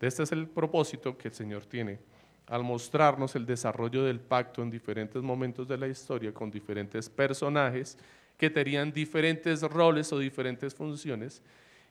Este 0.00 0.22
es 0.22 0.32
el 0.32 0.48
propósito 0.48 1.16
que 1.16 1.28
el 1.28 1.34
Señor 1.34 1.66
tiene 1.66 1.98
al 2.46 2.64
mostrarnos 2.64 3.36
el 3.36 3.46
desarrollo 3.46 4.02
del 4.02 4.18
pacto 4.18 4.62
en 4.62 4.70
diferentes 4.70 5.22
momentos 5.22 5.68
de 5.68 5.78
la 5.78 5.86
historia 5.86 6.34
con 6.34 6.50
diferentes 6.50 7.08
personajes 7.08 7.96
que 8.36 8.50
tenían 8.50 8.92
diferentes 8.92 9.62
roles 9.62 10.12
o 10.12 10.18
diferentes 10.18 10.74
funciones 10.74 11.42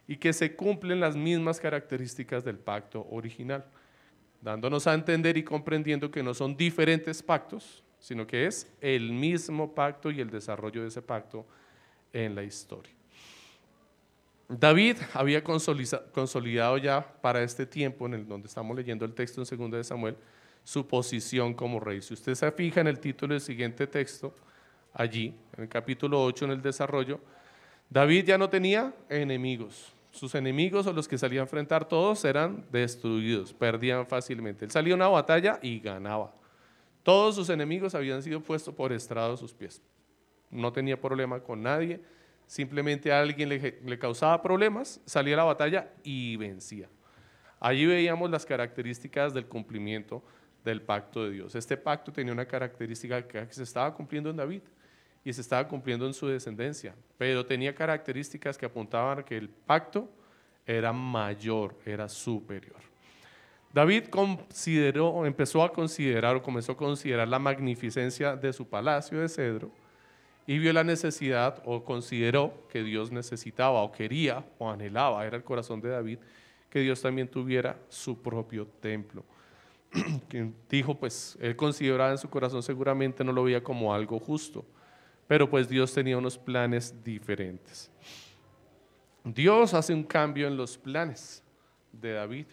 y 0.05 0.17
que 0.17 0.33
se 0.33 0.55
cumplen 0.55 0.99
las 0.99 1.15
mismas 1.15 1.59
características 1.59 2.43
del 2.43 2.57
pacto 2.57 3.07
original, 3.11 3.63
dándonos 4.41 4.87
a 4.87 4.95
entender 4.95 5.37
y 5.37 5.43
comprendiendo 5.43 6.11
que 6.11 6.23
no 6.23 6.33
son 6.33 6.57
diferentes 6.57 7.23
pactos, 7.23 7.83
sino 7.99 8.25
que 8.25 8.47
es 8.47 8.67
el 8.81 9.11
mismo 9.11 9.73
pacto 9.73 10.09
y 10.11 10.19
el 10.19 10.29
desarrollo 10.29 10.81
de 10.81 10.87
ese 10.87 11.01
pacto 11.01 11.45
en 12.11 12.35
la 12.35 12.43
historia. 12.43 12.98
David 14.49 14.97
había 15.13 15.43
consolidado 15.43 16.77
ya 16.79 17.05
para 17.21 17.43
este 17.43 17.67
tiempo 17.67 18.07
en 18.07 18.15
el 18.15 18.27
donde 18.27 18.47
estamos 18.47 18.75
leyendo 18.75 19.05
el 19.05 19.13
texto 19.13 19.43
en 19.43 19.57
2 19.59 19.71
de 19.71 19.83
Samuel, 19.83 20.17
su 20.63 20.87
posición 20.87 21.53
como 21.53 21.79
rey. 21.79 22.01
Si 22.01 22.15
usted 22.15 22.33
se 22.33 22.51
fija 22.51 22.81
en 22.81 22.87
el 22.87 22.99
título 22.99 23.35
del 23.35 23.41
siguiente 23.41 23.85
texto, 23.85 24.33
allí, 24.91 25.35
en 25.55 25.63
el 25.63 25.69
capítulo 25.69 26.23
8, 26.23 26.45
en 26.45 26.51
el 26.51 26.61
desarrollo, 26.63 27.19
David 27.91 28.25
ya 28.25 28.37
no 28.39 28.49
tenía 28.49 28.91
enemigos. 29.07 29.93
Sus 30.11 30.33
enemigos 30.33 30.87
o 30.87 30.93
los 30.93 31.07
que 31.07 31.19
salían 31.19 31.41
a 31.41 31.43
enfrentar 31.43 31.87
todos 31.87 32.25
eran 32.25 32.65
destruidos, 32.71 33.53
perdían 33.53 34.07
fácilmente. 34.07 34.65
Él 34.65 34.71
salía 34.71 34.93
a 34.93 34.95
una 34.95 35.07
batalla 35.09 35.59
y 35.61 35.79
ganaba. 35.79 36.33
Todos 37.03 37.35
sus 37.35 37.49
enemigos 37.49 37.93
habían 37.93 38.23
sido 38.23 38.41
puestos 38.41 38.73
por 38.73 38.91
estrado 38.91 39.33
a 39.33 39.37
sus 39.37 39.53
pies. 39.53 39.79
No 40.49 40.73
tenía 40.73 40.99
problema 40.99 41.39
con 41.39 41.61
nadie, 41.61 42.01
simplemente 42.49 43.11
a 43.11 43.19
alguien 43.19 43.47
le, 43.47 43.99
causaba 43.99 44.41
problemas, 44.41 44.99
salía 45.05 45.35
a 45.35 45.37
la 45.37 45.43
batalla 45.43 45.93
y 46.01 46.35
vencía. 46.35 46.89
Allí 47.59 47.85
veíamos 47.85 48.27
las 48.31 48.43
características 48.43 49.35
del 49.35 49.45
cumplimiento 49.45 50.23
del 50.65 50.81
pacto 50.81 51.25
de 51.25 51.29
Dios. 51.29 51.53
Este 51.53 51.77
pacto 51.77 52.11
tenía 52.11 52.33
una 52.33 52.47
característica 52.47 53.21
que 53.27 53.45
se 53.53 53.61
estaba 53.61 53.93
cumpliendo 53.93 54.31
en 54.31 54.37
David 54.37 54.63
y 55.23 55.31
se 55.31 55.41
estaba 55.41 55.67
cumpliendo 55.67 56.07
en 56.07 56.13
su 56.15 56.25
descendencia, 56.25 56.95
pero 57.19 57.45
tenía 57.45 57.75
características 57.75 58.57
que 58.57 58.65
apuntaban 58.65 59.19
a 59.19 59.23
que 59.23 59.37
el 59.37 59.47
pacto 59.47 60.09
era 60.65 60.91
mayor, 60.91 61.77
era 61.85 62.09
superior. 62.09 62.81
David 63.71 64.05
consideró, 64.05 65.23
empezó 65.27 65.61
a 65.61 65.71
considerar 65.71 66.35
o 66.35 66.41
comenzó 66.41 66.71
a 66.71 66.77
considerar 66.77 67.27
la 67.27 67.37
magnificencia 67.37 68.35
de 68.35 68.51
su 68.53 68.67
palacio 68.67 69.19
de 69.19 69.29
cedro 69.29 69.71
y 70.49 70.57
vio 70.57 70.73
la 70.73 70.83
necesidad 70.83 71.61
o 71.63 71.83
consideró 71.83 72.65
que 72.69 72.81
Dios 72.81 73.11
necesitaba 73.11 73.83
o 73.83 73.91
quería 73.91 74.43
o 74.57 74.67
anhelaba, 74.67 75.23
era 75.23 75.37
el 75.37 75.43
corazón 75.43 75.79
de 75.79 75.89
David, 75.89 76.17
que 76.71 76.79
Dios 76.79 76.99
también 76.99 77.27
tuviera 77.27 77.77
su 77.87 78.19
propio 78.19 78.65
templo. 78.65 79.23
dijo, 80.67 80.95
pues 80.95 81.37
él 81.39 81.55
consideraba 81.55 82.09
en 82.09 82.17
su 82.17 82.31
corazón 82.31 82.63
seguramente 82.63 83.23
no 83.23 83.31
lo 83.31 83.43
veía 83.43 83.63
como 83.63 83.93
algo 83.93 84.19
justo, 84.19 84.65
pero 85.27 85.47
pues 85.47 85.69
Dios 85.69 85.93
tenía 85.93 86.17
unos 86.17 86.35
planes 86.35 86.95
diferentes. 87.03 87.91
Dios 89.23 89.75
hace 89.75 89.93
un 89.93 90.03
cambio 90.03 90.47
en 90.47 90.57
los 90.57 90.79
planes 90.79 91.43
de 91.91 92.13
David 92.13 92.47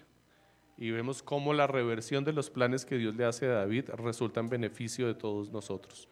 y 0.77 0.91
vemos 0.91 1.23
cómo 1.23 1.55
la 1.55 1.67
reversión 1.67 2.25
de 2.25 2.35
los 2.35 2.51
planes 2.51 2.85
que 2.85 2.99
Dios 2.99 3.17
le 3.17 3.25
hace 3.25 3.47
a 3.47 3.53
David 3.53 3.89
resulta 3.97 4.41
en 4.41 4.51
beneficio 4.51 5.07
de 5.07 5.15
todos 5.15 5.51
nosotros. 5.51 6.11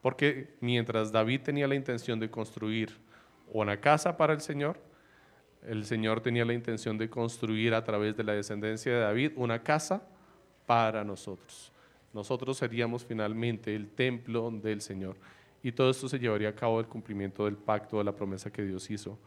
Porque 0.00 0.54
mientras 0.60 1.12
David 1.12 1.42
tenía 1.42 1.68
la 1.68 1.74
intención 1.74 2.18
de 2.18 2.30
construir 2.30 2.96
una 3.52 3.80
casa 3.80 4.16
para 4.16 4.32
el 4.32 4.40
Señor, 4.40 4.78
el 5.66 5.84
Señor 5.84 6.20
tenía 6.20 6.44
la 6.44 6.54
intención 6.54 6.96
de 6.96 7.10
construir 7.10 7.74
a 7.74 7.84
través 7.84 8.16
de 8.16 8.24
la 8.24 8.32
descendencia 8.32 8.92
de 8.92 9.00
David 9.00 9.32
una 9.36 9.62
casa 9.62 10.02
para 10.66 11.04
nosotros. 11.04 11.72
Nosotros 12.12 12.56
seríamos 12.56 13.04
finalmente 13.04 13.74
el 13.74 13.90
templo 13.90 14.50
del 14.50 14.80
Señor. 14.80 15.16
Y 15.62 15.72
todo 15.72 15.90
esto 15.90 16.08
se 16.08 16.18
llevaría 16.18 16.48
a 16.48 16.54
cabo 16.54 16.80
el 16.80 16.86
cumplimiento 16.86 17.44
del 17.44 17.56
pacto, 17.56 17.98
de 17.98 18.04
la 18.04 18.14
promesa 18.14 18.50
que 18.50 18.62
Dios 18.62 18.90
hizo 18.90 19.18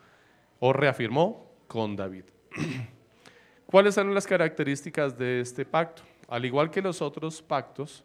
o 0.59 0.73
reafirmó 0.73 1.51
con 1.67 1.95
David. 1.95 2.23
¿Cuáles 3.65 3.97
eran 3.97 4.13
las 4.13 4.25
características 4.25 5.17
de 5.17 5.41
este 5.41 5.65
pacto? 5.65 6.03
Al 6.27 6.45
igual 6.45 6.71
que 6.71 6.81
los 6.81 7.01
otros 7.01 7.41
pactos, 7.41 8.03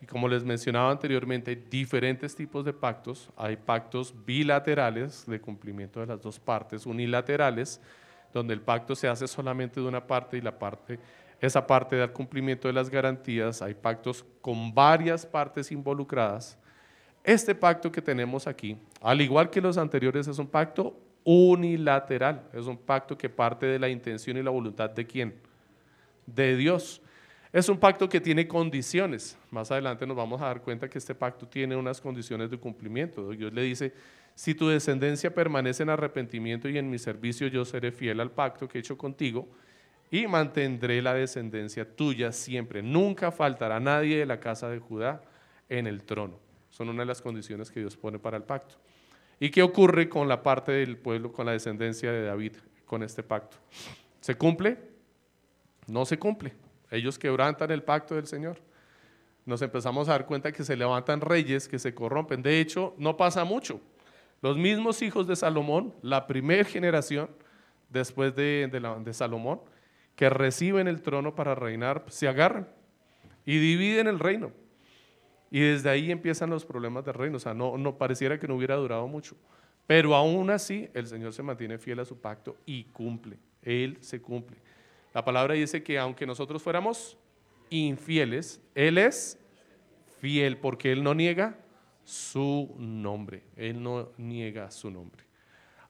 y 0.00 0.06
como 0.06 0.28
les 0.28 0.44
mencionaba 0.44 0.90
anteriormente, 0.90 1.50
hay 1.50 1.64
diferentes 1.68 2.34
tipos 2.34 2.64
de 2.64 2.72
pactos. 2.72 3.30
Hay 3.36 3.56
pactos 3.56 4.14
bilaterales 4.24 5.26
de 5.26 5.40
cumplimiento 5.40 6.00
de 6.00 6.06
las 6.06 6.20
dos 6.22 6.40
partes, 6.40 6.86
unilaterales, 6.86 7.80
donde 8.32 8.54
el 8.54 8.60
pacto 8.60 8.94
se 8.94 9.08
hace 9.08 9.28
solamente 9.28 9.80
de 9.80 9.86
una 9.86 10.06
parte 10.06 10.38
y 10.38 10.40
la 10.40 10.58
parte 10.58 10.98
esa 11.40 11.66
parte 11.66 11.96
del 11.96 12.12
cumplimiento 12.12 12.68
de 12.68 12.74
las 12.74 12.90
garantías, 12.90 13.62
hay 13.62 13.74
pactos 13.74 14.24
con 14.42 14.74
varias 14.74 15.24
partes 15.24 15.72
involucradas. 15.72 16.58
Este 17.24 17.54
pacto 17.54 17.90
que 17.90 18.02
tenemos 18.02 18.46
aquí, 18.46 18.76
al 19.00 19.20
igual 19.20 19.48
que 19.48 19.60
los 19.60 19.78
anteriores, 19.78 20.28
es 20.28 20.38
un 20.38 20.46
pacto 20.46 20.98
unilateral, 21.24 22.42
es 22.52 22.66
un 22.66 22.76
pacto 22.76 23.16
que 23.16 23.28
parte 23.28 23.66
de 23.66 23.78
la 23.78 23.88
intención 23.88 24.36
y 24.36 24.42
la 24.42 24.50
voluntad 24.50 24.90
de 24.90 25.06
quién? 25.06 25.34
De 26.26 26.56
Dios. 26.56 27.02
Es 27.52 27.68
un 27.68 27.78
pacto 27.78 28.08
que 28.08 28.20
tiene 28.20 28.46
condiciones. 28.46 29.36
Más 29.50 29.70
adelante 29.72 30.06
nos 30.06 30.16
vamos 30.16 30.40
a 30.40 30.46
dar 30.46 30.62
cuenta 30.62 30.88
que 30.88 30.98
este 30.98 31.16
pacto 31.16 31.48
tiene 31.48 31.74
unas 31.74 32.00
condiciones 32.00 32.48
de 32.48 32.58
cumplimiento. 32.58 33.28
Dios 33.30 33.52
le 33.52 33.62
dice, 33.62 33.92
si 34.36 34.54
tu 34.54 34.68
descendencia 34.68 35.34
permanece 35.34 35.82
en 35.82 35.90
arrepentimiento 35.90 36.68
y 36.68 36.78
en 36.78 36.88
mi 36.88 36.98
servicio, 36.98 37.48
yo 37.48 37.64
seré 37.64 37.90
fiel 37.90 38.20
al 38.20 38.30
pacto 38.30 38.68
que 38.68 38.78
he 38.78 38.80
hecho 38.80 38.96
contigo 38.96 39.48
y 40.12 40.28
mantendré 40.28 41.02
la 41.02 41.12
descendencia 41.12 41.84
tuya 41.84 42.30
siempre. 42.30 42.82
Nunca 42.82 43.32
faltará 43.32 43.80
nadie 43.80 44.18
de 44.18 44.26
la 44.26 44.38
casa 44.38 44.68
de 44.68 44.78
Judá 44.78 45.22
en 45.68 45.88
el 45.88 46.04
trono. 46.04 46.38
Son 46.70 46.88
una 46.88 47.00
de 47.00 47.06
las 47.06 47.20
condiciones 47.20 47.70
que 47.72 47.80
Dios 47.80 47.96
pone 47.96 48.20
para 48.20 48.36
el 48.36 48.44
pacto. 48.44 48.76
¿Y 49.40 49.50
qué 49.50 49.62
ocurre 49.62 50.08
con 50.08 50.28
la 50.28 50.42
parte 50.42 50.70
del 50.70 50.98
pueblo, 50.98 51.32
con 51.32 51.46
la 51.46 51.52
descendencia 51.52 52.12
de 52.12 52.22
David, 52.22 52.52
con 52.86 53.02
este 53.02 53.24
pacto? 53.24 53.56
¿Se 54.20 54.36
cumple? 54.36 54.78
No 55.88 56.04
se 56.04 56.16
cumple. 56.16 56.52
Ellos 56.90 57.18
quebrantan 57.18 57.70
el 57.70 57.82
pacto 57.82 58.14
del 58.14 58.26
Señor. 58.26 58.58
Nos 59.46 59.62
empezamos 59.62 60.08
a 60.08 60.12
dar 60.12 60.26
cuenta 60.26 60.52
que 60.52 60.64
se 60.64 60.76
levantan 60.76 61.20
reyes 61.20 61.68
que 61.68 61.78
se 61.78 61.94
corrompen. 61.94 62.42
De 62.42 62.60
hecho, 62.60 62.94
no 62.98 63.16
pasa 63.16 63.44
mucho. 63.44 63.80
Los 64.42 64.56
mismos 64.56 65.02
hijos 65.02 65.26
de 65.26 65.36
Salomón, 65.36 65.94
la 66.02 66.26
primera 66.26 66.64
generación 66.64 67.30
después 67.88 68.34
de, 68.34 69.10
Salomón, 69.12 69.60
que 70.16 70.30
reciben 70.30 70.88
el 70.88 71.02
trono 71.02 71.34
para 71.34 71.54
reinar 71.54 72.04
se 72.08 72.28
agarran 72.28 72.68
y 73.44 73.58
dividen 73.58 74.06
el 74.06 74.18
reino. 74.18 74.52
Y 75.50 75.60
desde 75.60 75.90
ahí 75.90 76.10
empiezan 76.10 76.50
los 76.50 76.64
problemas 76.64 77.04
del 77.04 77.14
reino. 77.14 77.36
O 77.36 77.40
sea, 77.40 77.54
no, 77.54 77.76
no 77.76 77.98
pareciera 77.98 78.38
que 78.38 78.46
no 78.46 78.54
hubiera 78.54 78.76
durado 78.76 79.06
mucho. 79.08 79.36
Pero 79.86 80.14
aún 80.14 80.50
así, 80.50 80.88
el 80.94 81.08
Señor 81.08 81.32
se 81.32 81.42
mantiene 81.42 81.76
fiel 81.76 81.98
a 81.98 82.04
su 82.04 82.20
pacto 82.20 82.56
y 82.64 82.84
cumple. 82.84 83.38
Él 83.62 83.98
se 84.00 84.22
cumple. 84.22 84.56
La 85.12 85.24
palabra 85.24 85.54
dice 85.54 85.82
que 85.82 85.98
aunque 85.98 86.26
nosotros 86.26 86.62
fuéramos 86.62 87.16
infieles, 87.68 88.60
Él 88.74 88.98
es 88.98 89.38
fiel 90.20 90.56
porque 90.56 90.92
Él 90.92 91.02
no 91.02 91.14
niega 91.14 91.56
su 92.04 92.74
nombre. 92.78 93.42
Él 93.56 93.82
no 93.82 94.10
niega 94.18 94.70
su 94.70 94.90
nombre. 94.90 95.24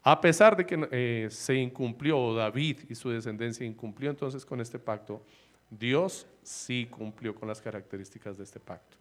A 0.03 0.21
pesar 0.21 0.57
de 0.57 0.65
que 0.65 0.89
eh, 0.91 1.29
se 1.31 1.55
incumplió, 1.55 2.35
David 2.35 2.81
y 2.89 2.95
su 2.95 3.11
descendencia 3.11 3.67
incumplió 3.67 4.11
entonces 4.11 4.47
con 4.47 4.61
este 4.61 4.79
pacto, 4.79 5.23
Dios 5.69 6.27
sí 6.43 6.89
cumplió 6.91 7.35
con 7.35 7.49
las 7.49 7.61
características 7.61 8.39
de 8.39 8.45
este 8.45 8.59
pacto. 8.59 8.97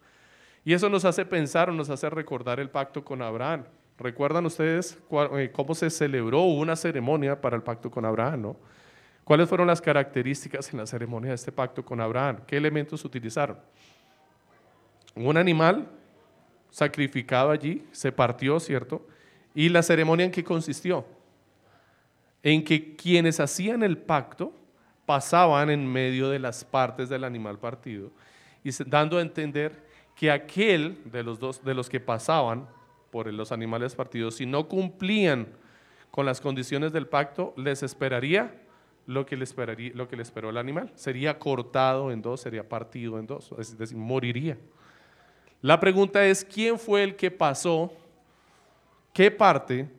Y 0.65 0.73
eso 0.73 0.89
nos 0.89 1.05
hace 1.05 1.25
pensar 1.25 1.69
o 1.69 1.73
nos 1.73 1.89
hace 1.89 2.09
recordar 2.09 2.59
el 2.59 2.69
pacto 2.69 3.03
con 3.03 3.21
Abraham. 3.21 3.63
¿Recuerdan 3.97 4.45
ustedes 4.45 4.97
eh, 5.35 5.51
cómo 5.53 5.73
se 5.73 5.89
celebró 5.89 6.43
una 6.43 6.75
ceremonia 6.75 7.39
para 7.39 7.55
el 7.55 7.63
pacto 7.63 7.89
con 7.89 8.05
Abraham? 8.05 8.41
¿no? 8.41 8.57
¿Cuáles 9.29 9.47
fueron 9.47 9.67
las 9.67 9.79
características 9.79 10.73
en 10.73 10.79
la 10.79 10.87
ceremonia 10.87 11.29
de 11.29 11.35
este 11.35 11.51
pacto 11.51 11.85
con 11.85 12.01
Abraham? 12.01 12.39
¿Qué 12.47 12.57
elementos 12.57 13.05
utilizaron? 13.05 13.59
Un 15.13 15.37
animal 15.37 15.87
sacrificado 16.71 17.51
allí, 17.51 17.85
se 17.91 18.11
partió, 18.11 18.59
¿cierto? 18.59 19.05
¿Y 19.53 19.69
la 19.69 19.83
ceremonia 19.83 20.25
en 20.25 20.31
qué 20.31 20.43
consistió? 20.43 21.05
En 22.41 22.63
que 22.63 22.95
quienes 22.95 23.39
hacían 23.39 23.83
el 23.83 23.99
pacto 23.99 24.51
pasaban 25.05 25.69
en 25.69 25.85
medio 25.85 26.27
de 26.29 26.39
las 26.39 26.65
partes 26.65 27.07
del 27.07 27.23
animal 27.23 27.59
partido 27.59 28.09
y 28.63 28.71
dando 28.87 29.19
a 29.19 29.21
entender 29.21 29.85
que 30.15 30.31
aquel 30.31 31.03
de 31.05 31.21
los 31.21 31.37
dos 31.37 31.63
de 31.63 31.75
los 31.75 31.87
que 31.87 31.99
pasaban 31.99 32.67
por 33.11 33.31
los 33.31 33.51
animales 33.51 33.93
partidos 33.93 34.37
si 34.37 34.47
no 34.47 34.67
cumplían 34.67 35.49
con 36.09 36.25
las 36.25 36.41
condiciones 36.41 36.91
del 36.91 37.05
pacto 37.05 37.53
les 37.57 37.83
esperaría 37.83 38.65
lo 39.09 39.25
que 39.25 39.35
le 39.35 39.43
esperaría 39.43 39.91
lo 39.95 40.07
que 40.07 40.15
le 40.15 40.23
esperó 40.23 40.49
el 40.49 40.57
animal 40.57 40.91
sería 40.95 41.39
cortado 41.39 42.11
en 42.11 42.21
dos 42.21 42.41
sería 42.41 42.67
partido 42.67 43.17
en 43.17 43.25
dos 43.25 43.53
es 43.57 43.77
decir 43.77 43.97
moriría 43.97 44.57
la 45.61 45.79
pregunta 45.79 46.25
es 46.25 46.45
quién 46.45 46.77
fue 46.77 47.03
el 47.03 47.15
que 47.15 47.31
pasó 47.31 47.91
qué 49.13 49.31
parte 49.31 49.89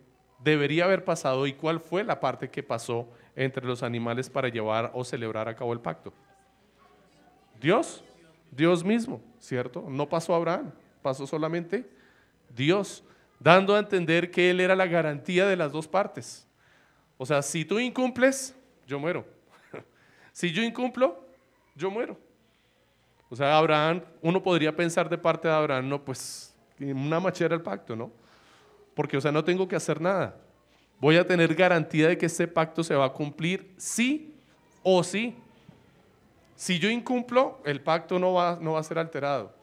debería 0.42 0.84
haber 0.84 1.04
pasado 1.04 1.46
y 1.46 1.52
cuál 1.52 1.80
fue 1.80 2.04
la 2.04 2.20
parte 2.20 2.48
que 2.48 2.62
pasó 2.62 3.08
entre 3.36 3.66
los 3.66 3.82
animales 3.82 4.28
para 4.28 4.48
llevar 4.48 4.90
o 4.94 5.04
celebrar 5.04 5.48
a 5.48 5.54
cabo 5.54 5.72
el 5.72 5.80
pacto. 5.80 6.12
Dios, 7.60 8.02
Dios 8.50 8.84
mismo, 8.84 9.20
¿cierto? 9.38 9.84
No 9.88 10.08
pasó 10.08 10.34
Abraham, 10.34 10.72
pasó 11.02 11.26
solamente 11.26 11.88
Dios, 12.54 13.04
dando 13.38 13.74
a 13.74 13.78
entender 13.78 14.30
que 14.30 14.50
Él 14.50 14.60
era 14.60 14.74
la 14.74 14.86
garantía 14.86 15.46
de 15.46 15.56
las 15.56 15.72
dos 15.72 15.86
partes. 15.86 16.46
O 17.16 17.26
sea, 17.26 17.42
si 17.42 17.64
tú 17.64 17.78
incumples, 17.78 18.56
yo 18.90 18.98
muero. 18.98 19.24
si 20.32 20.52
yo 20.52 20.62
incumplo, 20.62 21.24
yo 21.76 21.90
muero. 21.90 22.18
O 23.30 23.36
sea, 23.36 23.56
Abraham, 23.56 24.02
uno 24.20 24.42
podría 24.42 24.74
pensar 24.74 25.08
de 25.08 25.16
parte 25.16 25.46
de 25.46 25.54
Abraham, 25.54 25.88
no, 25.88 26.04
pues 26.04 26.52
una 26.80 27.20
machera 27.20 27.54
el 27.54 27.62
pacto, 27.62 27.94
¿no? 27.94 28.10
Porque, 28.94 29.16
o 29.16 29.20
sea, 29.20 29.30
no 29.30 29.44
tengo 29.44 29.68
que 29.68 29.76
hacer 29.76 30.00
nada. 30.00 30.36
Voy 30.98 31.16
a 31.16 31.26
tener 31.26 31.54
garantía 31.54 32.08
de 32.08 32.18
que 32.18 32.26
este 32.26 32.48
pacto 32.48 32.82
se 32.82 32.94
va 32.96 33.06
a 33.06 33.12
cumplir 33.12 33.72
sí 33.76 34.34
o 34.82 35.04
sí. 35.04 35.36
Si 36.56 36.78
yo 36.78 36.90
incumplo, 36.90 37.60
el 37.64 37.80
pacto 37.80 38.18
no 38.18 38.32
va, 38.32 38.58
no 38.60 38.72
va 38.72 38.80
a 38.80 38.82
ser 38.82 38.98
alterado. 38.98 39.54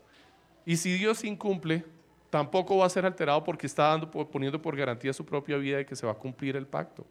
Y 0.65 0.77
si 0.77 0.93
Dios 0.93 1.23
incumple, 1.25 1.83
tampoco 2.29 2.77
va 2.77 2.85
a 2.85 2.89
ser 2.89 3.05
alterado 3.05 3.43
porque 3.43 3.67
está 3.67 3.89
dando, 3.89 4.09
poniendo 4.09 4.61
por 4.61 4.75
garantía 4.77 5.11
su 5.11 5.25
propia 5.25 5.57
vida 5.57 5.77
de 5.77 5.85
que 5.85 5.95
se 5.95 6.05
va 6.05 6.13
a 6.13 6.15
cumplir 6.15 6.55
el 6.55 6.65
pacto. 6.65 7.05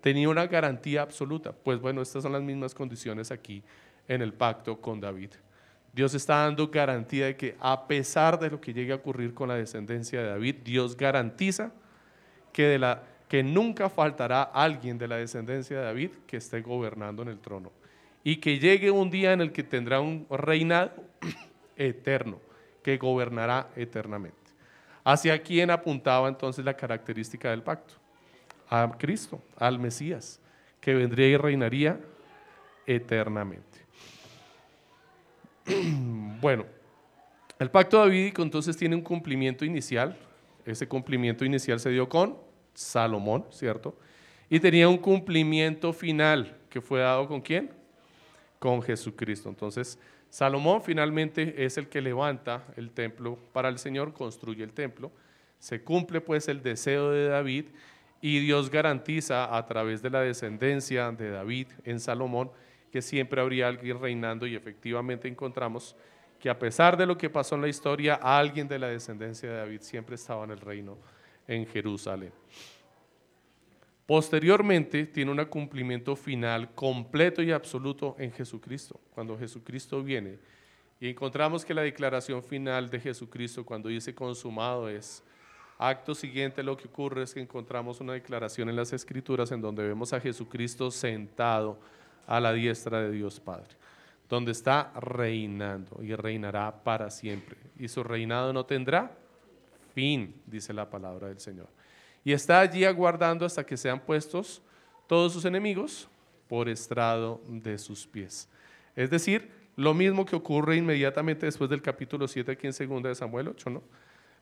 Tenía 0.00 0.28
una 0.28 0.46
garantía 0.46 1.02
absoluta. 1.02 1.52
Pues 1.52 1.80
bueno, 1.80 2.02
estas 2.02 2.22
son 2.22 2.32
las 2.32 2.42
mismas 2.42 2.74
condiciones 2.74 3.30
aquí 3.30 3.62
en 4.06 4.22
el 4.22 4.32
pacto 4.32 4.80
con 4.80 5.00
David. 5.00 5.30
Dios 5.92 6.14
está 6.14 6.44
dando 6.44 6.68
garantía 6.68 7.26
de 7.26 7.36
que 7.36 7.56
a 7.58 7.86
pesar 7.88 8.38
de 8.38 8.50
lo 8.50 8.60
que 8.60 8.72
llegue 8.72 8.92
a 8.92 8.96
ocurrir 8.96 9.34
con 9.34 9.48
la 9.48 9.56
descendencia 9.56 10.20
de 10.20 10.28
David, 10.28 10.56
Dios 10.62 10.96
garantiza 10.96 11.72
que, 12.52 12.64
de 12.64 12.78
la, 12.78 13.02
que 13.28 13.42
nunca 13.42 13.88
faltará 13.88 14.42
alguien 14.42 14.98
de 14.98 15.08
la 15.08 15.16
descendencia 15.16 15.78
de 15.78 15.84
David 15.84 16.10
que 16.26 16.36
esté 16.36 16.60
gobernando 16.60 17.22
en 17.22 17.28
el 17.28 17.40
trono. 17.40 17.72
Y 18.22 18.36
que 18.36 18.58
llegue 18.58 18.90
un 18.90 19.10
día 19.10 19.32
en 19.32 19.40
el 19.40 19.52
que 19.52 19.62
tendrá 19.62 20.00
un 20.00 20.26
reinado 20.30 20.92
eterno, 21.76 22.40
que 22.82 22.96
gobernará 22.96 23.70
eternamente. 23.74 24.36
¿Hacia 25.04 25.42
quién 25.42 25.70
apuntaba 25.70 26.28
entonces 26.28 26.64
la 26.64 26.74
característica 26.74 27.50
del 27.50 27.62
pacto? 27.62 27.94
A 28.70 28.96
Cristo, 28.98 29.42
al 29.56 29.78
Mesías, 29.78 30.40
que 30.80 30.94
vendría 30.94 31.28
y 31.28 31.36
reinaría 31.36 32.00
eternamente. 32.86 33.78
bueno, 36.40 36.64
el 37.58 37.70
pacto 37.70 37.98
davídico 37.98 38.42
entonces 38.42 38.76
tiene 38.76 38.94
un 38.94 39.02
cumplimiento 39.02 39.64
inicial. 39.64 40.16
Ese 40.64 40.86
cumplimiento 40.86 41.44
inicial 41.44 41.80
se 41.80 41.90
dio 41.90 42.08
con 42.08 42.36
Salomón, 42.74 43.46
¿cierto? 43.50 43.98
Y 44.48 44.60
tenía 44.60 44.88
un 44.88 44.98
cumplimiento 44.98 45.92
final 45.92 46.56
que 46.70 46.80
fue 46.80 47.00
dado 47.00 47.26
con 47.26 47.40
quién? 47.40 47.70
Con 48.58 48.80
Jesucristo. 48.82 49.48
Entonces, 49.48 49.98
Salomón 50.30 50.82
finalmente 50.82 51.64
es 51.64 51.78
el 51.78 51.88
que 51.88 52.00
levanta 52.00 52.64
el 52.76 52.90
templo 52.90 53.38
para 53.52 53.68
el 53.68 53.78
Señor, 53.78 54.12
construye 54.12 54.62
el 54.62 54.72
templo. 54.72 55.10
Se 55.58 55.82
cumple 55.82 56.20
pues 56.20 56.48
el 56.48 56.62
deseo 56.62 57.10
de 57.10 57.28
David 57.28 57.66
y 58.20 58.40
Dios 58.40 58.70
garantiza 58.70 59.56
a 59.56 59.64
través 59.66 60.02
de 60.02 60.10
la 60.10 60.20
descendencia 60.20 61.10
de 61.12 61.30
David 61.30 61.68
en 61.84 62.00
Salomón 62.00 62.50
que 62.90 63.02
siempre 63.02 63.40
habría 63.40 63.68
alguien 63.68 64.00
reinando 64.00 64.46
y 64.46 64.54
efectivamente 64.54 65.28
encontramos 65.28 65.94
que 66.40 66.48
a 66.48 66.58
pesar 66.58 66.96
de 66.96 67.06
lo 67.06 67.18
que 67.18 67.30
pasó 67.30 67.56
en 67.56 67.62
la 67.62 67.68
historia, 67.68 68.14
alguien 68.14 68.68
de 68.68 68.78
la 68.78 68.88
descendencia 68.88 69.50
de 69.50 69.56
David 69.56 69.80
siempre 69.80 70.14
estaba 70.14 70.44
en 70.44 70.52
el 70.52 70.60
reino 70.60 70.96
en 71.46 71.66
Jerusalén. 71.66 72.32
Posteriormente 74.06 75.04
tiene 75.06 75.30
un 75.30 75.44
cumplimiento 75.46 76.16
final 76.16 76.74
completo 76.74 77.42
y 77.42 77.50
absoluto 77.50 78.16
en 78.18 78.32
Jesucristo. 78.32 78.98
Cuando 79.14 79.38
Jesucristo 79.38 80.02
viene 80.02 80.38
y 80.98 81.10
encontramos 81.10 81.64
que 81.64 81.74
la 81.74 81.82
declaración 81.82 82.42
final 82.42 82.88
de 82.88 83.00
Jesucristo 83.00 83.66
cuando 83.66 83.90
dice 83.90 84.14
consumado 84.14 84.88
es, 84.88 85.22
acto 85.78 86.14
siguiente 86.14 86.62
lo 86.62 86.76
que 86.76 86.88
ocurre 86.88 87.22
es 87.22 87.32
que 87.32 87.40
encontramos 87.40 88.00
una 88.00 88.12
declaración 88.12 88.68
en 88.68 88.76
las 88.76 88.92
escrituras 88.92 89.52
en 89.52 89.60
donde 89.60 89.86
vemos 89.86 90.12
a 90.12 90.20
Jesucristo 90.20 90.90
sentado 90.90 91.78
a 92.26 92.40
la 92.40 92.52
diestra 92.52 93.00
de 93.00 93.12
Dios 93.12 93.40
Padre, 93.40 93.68
donde 94.28 94.52
está 94.52 94.92
reinando 95.00 96.02
y 96.02 96.14
reinará 96.14 96.82
para 96.82 97.10
siempre. 97.10 97.56
Y 97.78 97.88
su 97.88 98.02
reinado 98.02 98.52
no 98.52 98.66
tendrá 98.66 99.12
fin, 99.94 100.34
dice 100.46 100.72
la 100.72 100.90
palabra 100.90 101.28
del 101.28 101.40
Señor. 101.40 101.68
Y 102.24 102.32
está 102.32 102.60
allí 102.60 102.84
aguardando 102.84 103.46
hasta 103.46 103.64
que 103.64 103.76
sean 103.76 104.00
puestos 104.00 104.60
todos 105.06 105.32
sus 105.32 105.44
enemigos 105.44 106.08
por 106.48 106.68
estrado 106.68 107.40
de 107.46 107.78
sus 107.78 108.06
pies. 108.06 108.48
Es 108.96 109.10
decir, 109.10 109.50
lo 109.76 109.94
mismo 109.94 110.26
que 110.26 110.34
ocurre 110.34 110.76
inmediatamente 110.76 111.46
después 111.46 111.70
del 111.70 111.80
capítulo 111.80 112.26
7 112.26 112.52
aquí 112.52 112.66
en 112.66 112.72
2 112.72 113.02
de 113.04 113.14
Samuel 113.14 113.48
8, 113.48 113.70
¿no? 113.70 113.82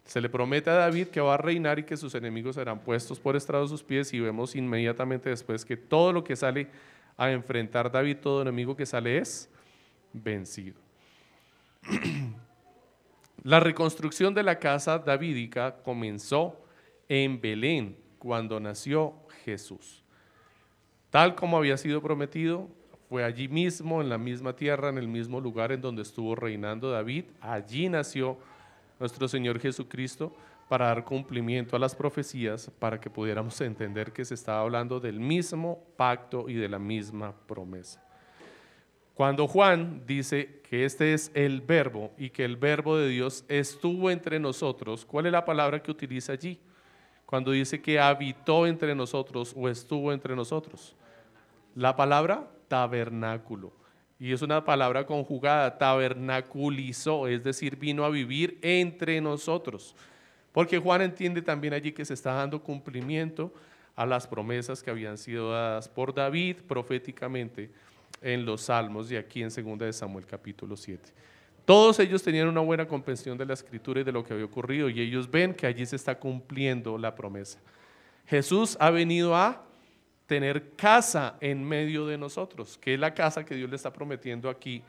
Se 0.07 0.21
le 0.21 0.29
promete 0.29 0.71
a 0.71 0.75
David 0.75 1.09
que 1.09 1.21
va 1.21 1.35
a 1.35 1.37
reinar 1.37 1.79
y 1.79 1.83
que 1.83 1.97
sus 1.97 2.15
enemigos 2.15 2.55
serán 2.55 2.79
puestos 2.79 3.19
por 3.19 3.37
estrado 3.37 3.65
de 3.65 3.69
sus 3.69 3.83
pies 3.83 4.13
y 4.15 4.21
vemos 4.21 4.55
inmediatamente 4.55 5.29
después 5.29 5.65
que 5.65 5.77
todo 5.77 6.13
lo 6.13 6.23
que 6.23 6.37
sale 6.37 6.69
a 7.17 7.31
enfrentar 7.31 7.91
David, 7.91 8.19
todo 8.19 8.43
enemigo 8.43 8.77
que 8.77 8.87
sale 8.87 9.19
es 9.19 9.51
vencido. 10.13 10.77
La 13.43 13.61
reconstrucción 13.61 14.35
de 14.35 14.43
la 14.43 14.59
casa 14.59 14.99
davídica 14.99 15.77
comenzó 15.85 16.61
en 17.09 17.41
Belén 17.41 17.97
cuando 18.19 18.59
nació 18.59 19.15
Jesús. 19.45 20.03
Tal 21.11 21.37
como 21.37 21.57
había 21.57 21.77
sido 21.77 22.03
prometido, 22.03 22.69
fue 23.09 23.23
allí 23.23 23.47
mismo, 23.47 24.01
en 24.01 24.09
la 24.09 24.19
misma 24.19 24.57
tierra, 24.57 24.89
en 24.89 24.99
el 24.99 25.07
mismo 25.07 25.41
lugar 25.41 25.71
en 25.71 25.81
donde 25.81 26.03
estuvo 26.03 26.35
reinando 26.35 26.91
David. 26.91 27.27
Allí 27.41 27.89
nació 27.89 28.37
nuestro 28.99 29.29
Señor 29.29 29.59
Jesucristo 29.59 30.35
para 30.69 30.87
dar 30.87 31.05
cumplimiento 31.05 31.77
a 31.77 31.79
las 31.79 31.95
profecías, 31.95 32.71
para 32.79 33.01
que 33.01 33.11
pudiéramos 33.11 33.61
entender 33.61 34.13
que 34.13 34.25
se 34.25 34.35
estaba 34.35 34.61
hablando 34.61 34.99
del 34.99 35.21
mismo 35.21 35.85
pacto 35.97 36.49
y 36.49 36.55
de 36.55 36.69
la 36.69 36.79
misma 36.79 37.33
promesa. 37.47 38.03
Cuando 39.15 39.47
Juan 39.47 40.03
dice 40.07 40.61
que 40.69 40.85
este 40.85 41.15
es 41.15 41.31
el 41.35 41.63
verbo 41.63 42.13
y 42.19 42.31
que 42.31 42.45
el 42.45 42.57
verbo 42.57 42.99
de 42.99 43.09
Dios 43.09 43.45
estuvo 43.49 44.11
entre 44.11 44.39
nosotros, 44.39 45.07
¿cuál 45.07 45.27
es 45.27 45.33
la 45.33 45.45
palabra 45.45 45.83
que 45.83 45.91
utiliza 45.91 46.33
allí? 46.33 46.61
Cuando 47.25 47.53
dice 47.53 47.81
que 47.81 47.99
habitó 47.99 48.67
entre 48.67 48.95
nosotros 48.95 49.55
o 49.57 49.69
estuvo 49.69 50.13
entre 50.13 50.37
nosotros. 50.37 50.95
La 51.75 51.97
palabra 51.97 52.51
tabernáculo. 52.69 53.73
Y 54.19 54.33
es 54.33 54.41
una 54.43 54.65
palabra 54.65 55.05
conjugada, 55.05 55.77
tabernaculizó, 55.77 57.29
es 57.29 57.45
decir, 57.45 57.77
vino 57.77 58.05
a 58.05 58.11
vivir 58.11 58.59
entre 58.63 59.21
nosotros. 59.21 59.95
Porque 60.53 60.79
Juan 60.79 61.03
entiende 61.03 61.43
también 61.43 61.75
allí 61.75 61.93
que 61.93 62.05
se 62.05 62.15
está 62.15 62.33
dando 62.33 62.63
cumplimiento 62.63 63.53
a 63.95 64.07
las 64.07 64.27
promesas 64.27 64.83
que 64.83 64.91
habían 64.91 65.19
sido 65.19 65.53
dadas 65.53 65.89
por 65.89 66.15
David 66.15 66.57
proféticamente 66.67 67.71
en 68.23 68.47
los 68.47 68.63
Salmos 68.63 69.11
y 69.11 69.17
aquí 69.17 69.43
en 69.43 69.51
2 69.51 69.79
de 69.79 69.93
Samuel 69.93 70.25
capítulo 70.25 70.77
7. 70.77 71.03
Todos 71.67 71.99
ellos 71.99 72.23
tenían 72.23 72.49
una 72.49 72.61
buena 72.61 72.87
comprensión 72.87 73.37
de 73.37 73.45
la 73.45 73.55
escritura 73.55 74.01
y 74.01 74.05
de 74.05 74.13
lo 74.13 74.23
que 74.25 74.33
había 74.33 74.47
ocurrido 74.47 74.89
y 74.89 75.01
ellos 75.01 75.31
ven 75.31 75.53
que 75.53 75.67
allí 75.67 75.85
se 75.85 75.97
está 75.97 76.19
cumpliendo 76.19 76.97
la 76.97 77.15
promesa. 77.15 77.59
Jesús 78.27 78.77
ha 78.81 78.91
venido 78.91 79.35
a 79.35 79.66
tener 80.27 80.73
casa 80.77 81.37
en 81.41 81.65
medio 81.65 82.07
de 82.07 82.19
nosotros, 82.19 82.79
que 82.79 82.95
es 82.95 83.01
la 83.01 83.15
casa 83.15 83.45
que 83.45 83.55
Dios 83.55 83.71
le 83.71 83.77
está 83.77 83.93
prometiendo 83.93 84.51
aquí 84.51 84.83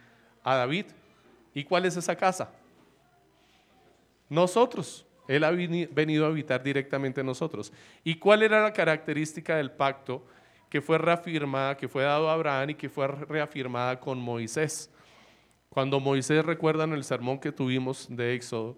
a 0.44 0.56
David. 0.56 0.86
¿Y 1.54 1.64
cuál 1.64 1.86
es 1.86 1.96
esa 1.96 2.16
casa? 2.16 2.52
Nosotros. 4.30 5.06
Él 5.28 5.44
ha 5.44 5.52
venido 5.52 6.26
a 6.26 6.30
habitar 6.30 6.64
directamente 6.64 7.20
en 7.20 7.28
nosotros. 7.28 7.74
¿Y 8.04 8.16
cuál 8.16 8.44
era 8.44 8.62
la 8.62 8.72
característica 8.72 9.58
del 9.58 9.72
pacto 9.72 10.26
que 10.70 10.82
fue 10.82 10.98
reafirmada, 10.98 11.76
que 11.76 11.90
fue 11.90 12.04
dado 12.04 12.30
a 12.30 12.34
Abraham 12.34 12.70
y 12.70 12.76
que 12.76 12.90
fue 12.90 13.08
reafirmada 13.08 14.00
con 14.00 14.20
Moisés? 14.20 14.90
Cuando 15.70 16.00
Moisés, 16.00 16.46
recuerdan 16.46 16.94
el 16.94 17.04
sermón 17.04 17.40
que 17.40 17.52
tuvimos 17.52 18.08
de 18.10 18.36
Éxodo, 18.36 18.78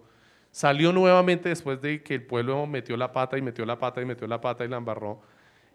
salió 0.50 0.92
nuevamente 0.92 1.48
después 1.48 1.80
de 1.80 2.02
que 2.02 2.16
el 2.16 2.26
pueblo 2.26 2.66
metió 2.66 2.96
la 2.96 3.12
pata 3.12 3.38
y 3.38 3.42
metió 3.42 3.64
la 3.64 3.78
pata 3.78 4.02
y 4.02 4.04
metió 4.04 4.26
la 4.26 4.40
pata 4.40 4.64
y 4.64 4.68
la 4.68 4.76
embarró. 4.76 5.22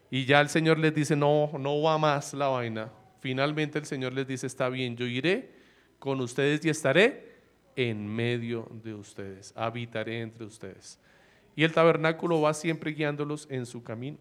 Y 0.09 0.25
ya 0.25 0.41
el 0.41 0.49
Señor 0.49 0.79
les 0.79 0.93
dice, 0.93 1.15
no, 1.15 1.51
no 1.59 1.81
va 1.81 1.97
más 1.97 2.33
la 2.33 2.47
vaina. 2.47 2.91
Finalmente 3.19 3.79
el 3.79 3.85
Señor 3.85 4.13
les 4.13 4.27
dice, 4.27 4.47
está 4.47 4.69
bien, 4.69 4.95
yo 4.95 5.05
iré 5.05 5.51
con 5.99 6.21
ustedes 6.21 6.63
y 6.65 6.69
estaré 6.69 7.35
en 7.75 8.07
medio 8.07 8.69
de 8.83 8.93
ustedes, 8.93 9.53
habitaré 9.55 10.21
entre 10.21 10.45
ustedes. 10.45 10.99
Y 11.55 11.63
el 11.63 11.73
tabernáculo 11.73 12.41
va 12.41 12.53
siempre 12.53 12.91
guiándolos 12.91 13.47
en 13.49 13.65
su 13.65 13.83
camino, 13.83 14.17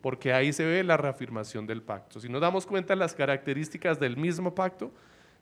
porque 0.00 0.32
ahí 0.32 0.52
se 0.52 0.64
ve 0.64 0.82
la 0.84 0.96
reafirmación 0.96 1.66
del 1.66 1.82
pacto. 1.82 2.20
Si 2.20 2.28
nos 2.28 2.40
damos 2.40 2.66
cuenta, 2.66 2.96
las 2.96 3.14
características 3.14 3.98
del 3.98 4.16
mismo 4.16 4.54
pacto 4.54 4.92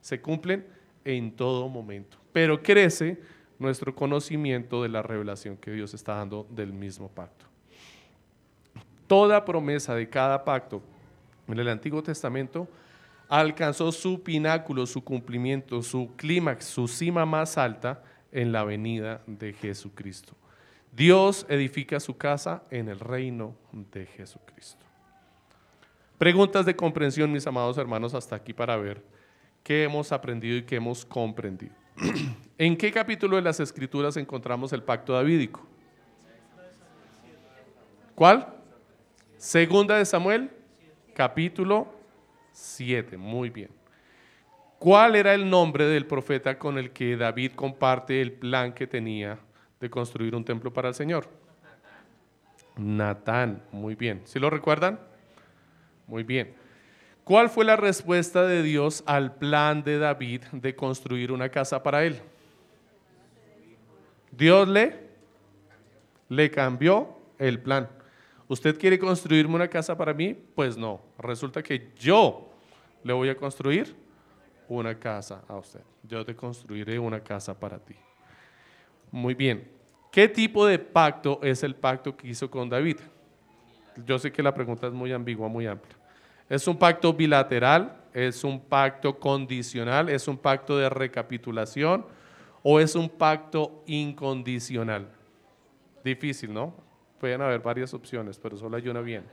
se 0.01 0.21
cumplen 0.21 0.67
en 1.05 1.31
todo 1.31 1.69
momento, 1.69 2.19
pero 2.33 2.63
crece 2.63 3.21
nuestro 3.59 3.95
conocimiento 3.95 4.83
de 4.83 4.89
la 4.89 5.03
revelación 5.03 5.57
que 5.57 5.71
Dios 5.71 5.95
está 5.95 6.17
dando 6.17 6.47
del 6.51 6.73
mismo 6.73 7.09
pacto. 7.09 7.46
Toda 9.07 9.45
promesa 9.45 9.95
de 9.95 10.09
cada 10.09 10.45
pacto 10.45 10.83
en 11.49 11.59
el 11.59 11.69
Antiguo 11.69 12.03
Testamento 12.03 12.69
alcanzó 13.29 13.93
su 13.93 14.23
pináculo, 14.23 14.87
su 14.87 15.03
cumplimiento, 15.03 15.83
su 15.83 16.11
clímax, 16.17 16.65
su 16.65 16.89
cima 16.89 17.25
más 17.27 17.59
alta 17.59 18.03
en 18.33 18.53
la 18.53 18.65
venida 18.65 19.23
de 19.27 19.53
Jesucristo. 19.53 20.35
Dios 20.93 21.47
edifica 21.49 22.01
su 22.01 22.17
casa 22.17 22.63
en 22.71 22.89
el 22.89 22.99
reino 22.99 23.55
de 23.73 24.07
Jesucristo. 24.07 24.85
Preguntas 26.19 26.65
de 26.65 26.75
comprensión, 26.75 27.31
mis 27.31 27.47
amados 27.47 27.77
hermanos, 27.77 28.15
hasta 28.15 28.37
aquí 28.37 28.53
para 28.55 28.77
ver 28.77 29.03
qué 29.63 29.85
hemos 29.85 30.11
aprendido 30.13 30.57
y 30.57 30.63
qué 30.63 30.77
hemos 30.77 31.05
comprendido. 31.05 31.75
¿En 32.59 32.77
qué 32.77 32.91
capítulo 32.91 33.37
de 33.37 33.43
las 33.43 33.61
Escrituras 33.61 34.17
encontramos 34.17 34.73
el 34.73 34.83
pacto 34.83 35.13
davídico? 35.13 35.67
¿Cuál? 38.15 38.56
Segunda 39.47 39.97
de 39.97 40.05
Samuel, 40.05 40.51
capítulo 41.15 41.87
7. 42.51 43.17
Muy 43.17 43.49
bien. 43.49 43.71
¿Cuál 44.81 45.15
era 45.15 45.35
el 45.35 45.49
nombre 45.49 45.85
del 45.85 46.05
profeta 46.05 46.59
con 46.59 46.79
el 46.79 46.91
que 46.91 47.17
David 47.17 47.53
comparte 47.53 48.21
el 48.21 48.33
plan 48.33 48.73
que 48.73 48.89
tenía 48.89 49.39
de 49.79 49.89
construir 49.89 50.35
un 50.35 50.45
templo 50.45 50.73
para 50.73 50.89
el 50.89 50.97
Señor? 50.97 51.29
Natán. 52.77 53.63
Muy 53.71 53.95
bien. 53.95 54.21
¿Sí 54.25 54.41
lo 54.41 54.51
recuerdan? 54.51 54.99
Muy 56.09 56.25
bien. 56.25 56.53
¿Cuál 57.23 57.49
fue 57.49 57.65
la 57.65 57.77
respuesta 57.77 58.45
de 58.47 58.65
Dios 58.65 59.05
al 59.07 59.37
plan 59.37 59.85
de 59.85 60.01
David 60.01 60.43
de 60.51 60.75
construir 60.75 61.31
una 61.31 61.51
casa 61.51 61.85
para 61.85 62.05
él? 62.05 62.21
Dios 64.33 64.67
le, 64.67 65.07
le 66.31 66.51
cambió 66.51 67.17
el 67.39 67.61
plan. 67.61 67.89
¿Usted 68.49 68.79
quiere 68.79 68.99
construirme 68.99 69.55
una 69.55 69.69
casa 69.69 69.97
para 69.97 70.15
mí? 70.15 70.35
Pues 70.55 70.77
no. 70.77 71.01
Resulta 71.19 71.63
que 71.63 71.91
yo 71.97 72.49
le 73.03 73.13
voy 73.13 73.29
a 73.29 73.37
construir 73.37 73.95
una 74.69 74.99
casa 74.99 75.43
a 75.49 75.57
usted. 75.57 75.81
Yo 76.03 76.25
te 76.25 76.35
construiré 76.35 76.99
una 76.99 77.21
casa 77.21 77.59
para 77.59 77.79
ti. 77.79 77.95
Muy 79.11 79.35
bien. 79.35 79.69
¿Qué 80.13 80.29
tipo 80.29 80.65
de 80.67 80.79
pacto 80.79 81.41
es 81.43 81.63
el 81.63 81.75
pacto 81.75 82.17
que 82.17 82.29
hizo 82.29 82.51
con 82.51 82.69
David? 82.69 82.99
Yo 84.05 84.19
sé 84.19 84.31
que 84.31 84.43
la 84.43 84.55
pregunta 84.55 84.87
es 84.87 84.93
muy 84.93 85.13
ambigua, 85.13 85.49
muy 85.49 85.67
amplia. 85.67 85.97
¿Es 86.49 86.67
un 86.69 86.79
pacto 86.79 87.13
bilateral? 87.13 87.97
¿Es 88.15 88.45
un 88.45 88.61
pacto 88.61 89.19
condicional? 89.19 90.09
¿Es 90.09 90.29
un 90.29 90.39
pacto 90.39 90.79
de 90.79 90.89
recapitulación? 90.89 92.07
¿O 92.63 92.79
es 92.81 92.95
un 92.95 93.09
pacto 93.09 93.83
incondicional? 93.87 95.09
Difícil, 96.05 96.53
¿no? 96.53 96.75
Pueden 97.21 97.41
haber 97.41 97.61
varias 97.61 97.95
opciones, 97.95 98.39
pero 98.39 98.57
solo 98.57 98.77
hay 98.77 98.89
una 98.89 99.01
bien. 99.01 99.25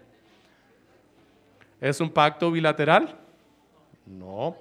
¿Es 1.82 2.00
un 2.00 2.10
pacto 2.10 2.50
bilateral? 2.52 3.20
No. 4.06 4.58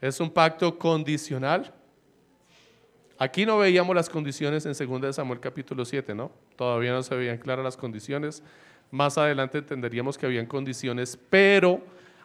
¿Es 0.00 0.18
un 0.20 0.30
pacto 0.30 0.76
condicional? 0.78 1.72
Aquí 3.18 3.46
no 3.46 3.58
veíamos 3.58 3.94
las 3.94 4.10
condiciones 4.10 4.66
en 4.66 5.00
2 5.00 5.14
Samuel 5.14 5.40
capítulo 5.40 5.84
7, 5.84 6.14
¿no? 6.14 6.30
Todavía 6.56 6.92
no 6.92 7.02
se 7.02 7.14
veían 7.14 7.38
claras 7.38 7.64
las 7.64 7.76
condiciones. 7.76 8.42
Más 8.90 9.16
adelante 9.16 9.58
entenderíamos 9.58 10.18
que 10.18 10.26
habían 10.26 10.46
condiciones, 10.46 11.18
pero 11.30 11.80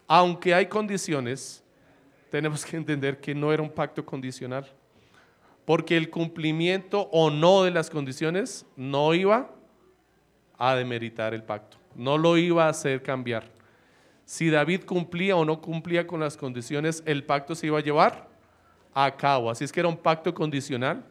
aunque 0.08 0.54
hay 0.54 0.66
condiciones, 0.66 1.64
tenemos 2.30 2.66
que 2.66 2.78
entender 2.78 3.20
que 3.20 3.34
no 3.34 3.54
era 3.54 3.64
un 3.64 3.70
pacto 3.70 4.06
condicional. 4.06 4.66
Porque 5.66 5.96
el 5.96 6.10
cumplimiento 6.10 7.08
o 7.12 7.30
no 7.30 7.64
de 7.64 7.72
las 7.72 7.90
condiciones 7.90 8.66
no 8.76 9.14
iba 9.14 9.50
a 10.64 10.76
demeritar 10.76 11.34
el 11.34 11.42
pacto, 11.42 11.78
no 11.96 12.20
lo 12.20 12.38
iba 12.38 12.66
a 12.66 12.70
hacer 12.70 13.02
cambiar. 13.02 13.50
Si 14.26 14.52
David 14.52 14.84
cumplía 14.86 15.36
o 15.36 15.44
no 15.44 15.60
cumplía 15.60 16.06
con 16.06 16.20
las 16.20 16.38
condiciones, 16.38 17.02
el 17.08 17.24
pacto 17.24 17.56
se 17.56 17.66
iba 17.66 17.80
a 17.80 17.82
llevar 17.82 18.30
a 18.94 19.18
cabo. 19.18 19.50
Así 19.50 19.64
es 19.64 19.72
que 19.72 19.80
era 19.80 19.90
un 19.90 19.98
pacto 19.98 20.34
condicional. 20.36 21.04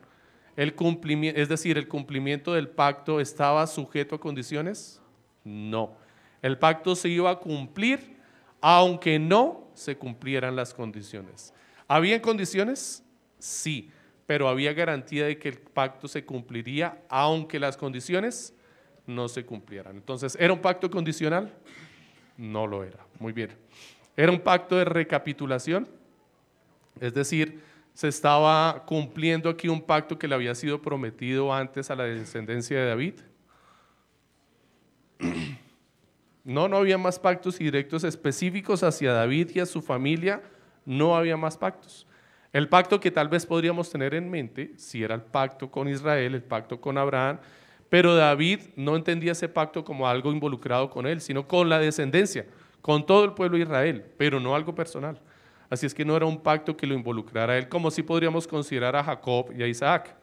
El 0.56 0.74
cumplimiento, 0.74 1.40
es 1.40 1.48
decir, 1.48 1.76
el 1.76 1.88
cumplimiento 1.88 2.54
del 2.54 2.68
pacto 2.68 3.20
estaba 3.20 3.66
sujeto 3.66 4.14
a 4.14 4.20
condiciones. 4.20 5.02
No. 5.42 5.96
El 6.42 6.56
pacto 6.56 6.94
se 6.94 7.08
iba 7.08 7.30
a 7.30 7.38
cumplir 7.38 8.16
aunque 8.60 9.18
no 9.18 9.68
se 9.74 9.96
cumplieran 9.96 10.54
las 10.54 10.72
condiciones. 10.72 11.52
¿Había 11.88 12.22
condiciones? 12.22 13.02
Sí, 13.38 13.90
pero 14.26 14.48
había 14.48 14.72
garantía 14.74 15.26
de 15.26 15.38
que 15.38 15.48
el 15.48 15.58
pacto 15.58 16.06
se 16.06 16.24
cumpliría 16.24 17.02
aunque 17.08 17.58
las 17.58 17.76
condiciones 17.76 18.54
no 19.14 19.28
se 19.28 19.44
cumplieran. 19.44 19.96
Entonces, 19.96 20.36
¿era 20.40 20.52
un 20.52 20.60
pacto 20.60 20.90
condicional? 20.90 21.52
No 22.36 22.66
lo 22.66 22.84
era. 22.84 23.04
Muy 23.18 23.32
bien. 23.32 23.50
¿Era 24.16 24.32
un 24.32 24.40
pacto 24.40 24.76
de 24.76 24.84
recapitulación? 24.84 25.88
Es 27.00 27.14
decir, 27.14 27.60
se 27.94 28.08
estaba 28.08 28.84
cumpliendo 28.86 29.50
aquí 29.50 29.68
un 29.68 29.82
pacto 29.82 30.18
que 30.18 30.28
le 30.28 30.34
había 30.34 30.54
sido 30.54 30.80
prometido 30.80 31.52
antes 31.52 31.90
a 31.90 31.96
la 31.96 32.04
descendencia 32.04 32.78
de 32.80 32.86
David. 32.86 33.14
No, 36.42 36.68
no 36.68 36.78
había 36.78 36.96
más 36.96 37.18
pactos 37.18 37.58
directos 37.58 38.02
específicos 38.02 38.82
hacia 38.82 39.12
David 39.12 39.50
y 39.54 39.60
a 39.60 39.66
su 39.66 39.82
familia, 39.82 40.42
no 40.86 41.14
había 41.14 41.36
más 41.36 41.58
pactos. 41.58 42.06
El 42.50 42.66
pacto 42.66 42.98
que 42.98 43.10
tal 43.10 43.28
vez 43.28 43.44
podríamos 43.44 43.90
tener 43.90 44.14
en 44.14 44.30
mente, 44.30 44.72
si 44.76 45.04
era 45.04 45.14
el 45.14 45.20
pacto 45.20 45.70
con 45.70 45.86
Israel, 45.86 46.34
el 46.34 46.42
pacto 46.42 46.80
con 46.80 46.96
Abraham, 46.96 47.38
pero 47.90 48.14
David 48.14 48.60
no 48.76 48.96
entendía 48.96 49.32
ese 49.32 49.48
pacto 49.48 49.84
como 49.84 50.08
algo 50.08 50.32
involucrado 50.32 50.88
con 50.88 51.06
él, 51.06 51.20
sino 51.20 51.46
con 51.46 51.68
la 51.68 51.80
descendencia, 51.80 52.46
con 52.80 53.04
todo 53.04 53.24
el 53.24 53.34
pueblo 53.34 53.58
de 53.58 53.64
Israel, 53.64 54.04
pero 54.16 54.40
no 54.40 54.54
algo 54.54 54.74
personal. 54.74 55.20
Así 55.68 55.86
es 55.86 55.92
que 55.92 56.04
no 56.04 56.16
era 56.16 56.24
un 56.24 56.40
pacto 56.40 56.76
que 56.76 56.86
lo 56.86 56.94
involucrara 56.94 57.52
a 57.52 57.58
él, 57.58 57.68
como 57.68 57.90
si 57.90 58.02
podríamos 58.02 58.46
considerar 58.46 58.94
a 58.94 59.04
Jacob 59.04 59.52
y 59.56 59.62
a 59.62 59.66
Isaac, 59.66 60.16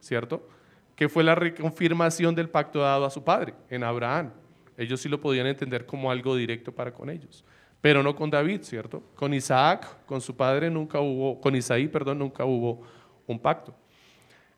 ¿cierto? 0.00 0.48
Que 0.96 1.08
fue 1.08 1.22
la 1.22 1.34
reconfirmación 1.34 2.34
del 2.34 2.48
pacto 2.48 2.80
dado 2.80 3.04
a 3.04 3.10
su 3.10 3.22
padre, 3.22 3.54
en 3.68 3.84
Abraham. 3.84 4.32
Ellos 4.76 5.00
sí 5.00 5.08
lo 5.08 5.20
podían 5.20 5.46
entender 5.46 5.86
como 5.86 6.10
algo 6.10 6.34
directo 6.34 6.72
para 6.72 6.92
con 6.92 7.10
ellos, 7.10 7.44
pero 7.82 8.02
no 8.02 8.16
con 8.16 8.30
David, 8.30 8.62
¿cierto? 8.62 9.02
Con 9.14 9.34
Isaac, 9.34 10.04
con 10.06 10.22
su 10.22 10.34
padre 10.34 10.70
nunca 10.70 11.00
hubo, 11.00 11.38
con 11.38 11.54
Isaí, 11.54 11.86
perdón, 11.86 12.18
nunca 12.18 12.46
hubo 12.46 12.82
un 13.26 13.38
pacto. 13.38 13.74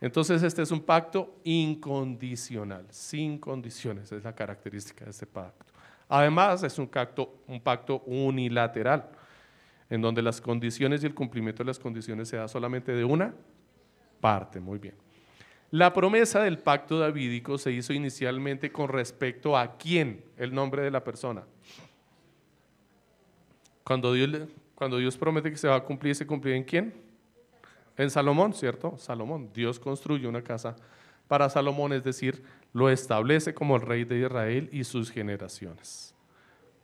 Entonces 0.00 0.42
este 0.42 0.62
es 0.62 0.70
un 0.70 0.80
pacto 0.80 1.40
incondicional, 1.44 2.87
sin 2.90 3.38
condiciones, 3.38 4.12
es 4.12 4.24
la 4.24 4.35
característica 4.35 5.04
de 5.04 5.11
este 5.11 5.26
pacto. 5.26 5.72
Además 6.09 6.62
es 6.62 6.78
un 6.78 6.87
pacto, 6.87 7.42
un 7.46 7.61
pacto 7.61 8.02
unilateral, 8.06 9.09
en 9.88 10.02
donde 10.02 10.20
las 10.22 10.40
condiciones 10.40 11.02
y 11.02 11.06
el 11.06 11.14
cumplimiento 11.14 11.62
de 11.62 11.68
las 11.68 11.78
condiciones 11.78 12.28
se 12.28 12.37
da 12.37 12.46
solamente 12.46 12.92
de 12.92 13.04
una 13.04 13.35
parte. 14.20 14.61
Muy 14.61 14.78
bien. 14.78 14.94
La 15.70 15.92
promesa 15.92 16.42
del 16.42 16.59
pacto 16.59 16.98
davídico 16.98 17.59
se 17.59 17.72
hizo 17.72 17.92
inicialmente 17.92 18.70
con 18.70 18.88
respecto 18.88 19.56
a 19.56 19.76
quién, 19.76 20.24
el 20.37 20.54
nombre 20.54 20.82
de 20.82 20.90
la 20.90 21.02
persona. 21.02 21.44
Cuando 23.82 24.12
Dios, 24.12 24.48
cuando 24.74 24.98
Dios 24.98 25.16
promete 25.16 25.50
que 25.50 25.56
se 25.56 25.68
va 25.68 25.76
a 25.76 25.85
cumplir, 25.85 26.14
¿se 26.14 26.26
cumplirá 26.26 26.56
en 26.56 26.64
quién? 26.64 27.06
En 27.96 28.11
Salomón, 28.11 28.52
¿cierto? 28.52 28.96
Salomón. 28.98 29.50
Dios 29.54 29.78
construye 29.78 30.26
una 30.26 30.42
casa 30.42 30.76
para 31.28 31.48
Salomón, 31.48 31.92
es 31.92 32.04
decir, 32.04 32.42
lo 32.72 32.90
establece 32.90 33.54
como 33.54 33.76
el 33.76 33.82
rey 33.82 34.04
de 34.04 34.20
Israel 34.20 34.68
y 34.70 34.85
sus 34.85 35.11
generaciones. 35.11 36.14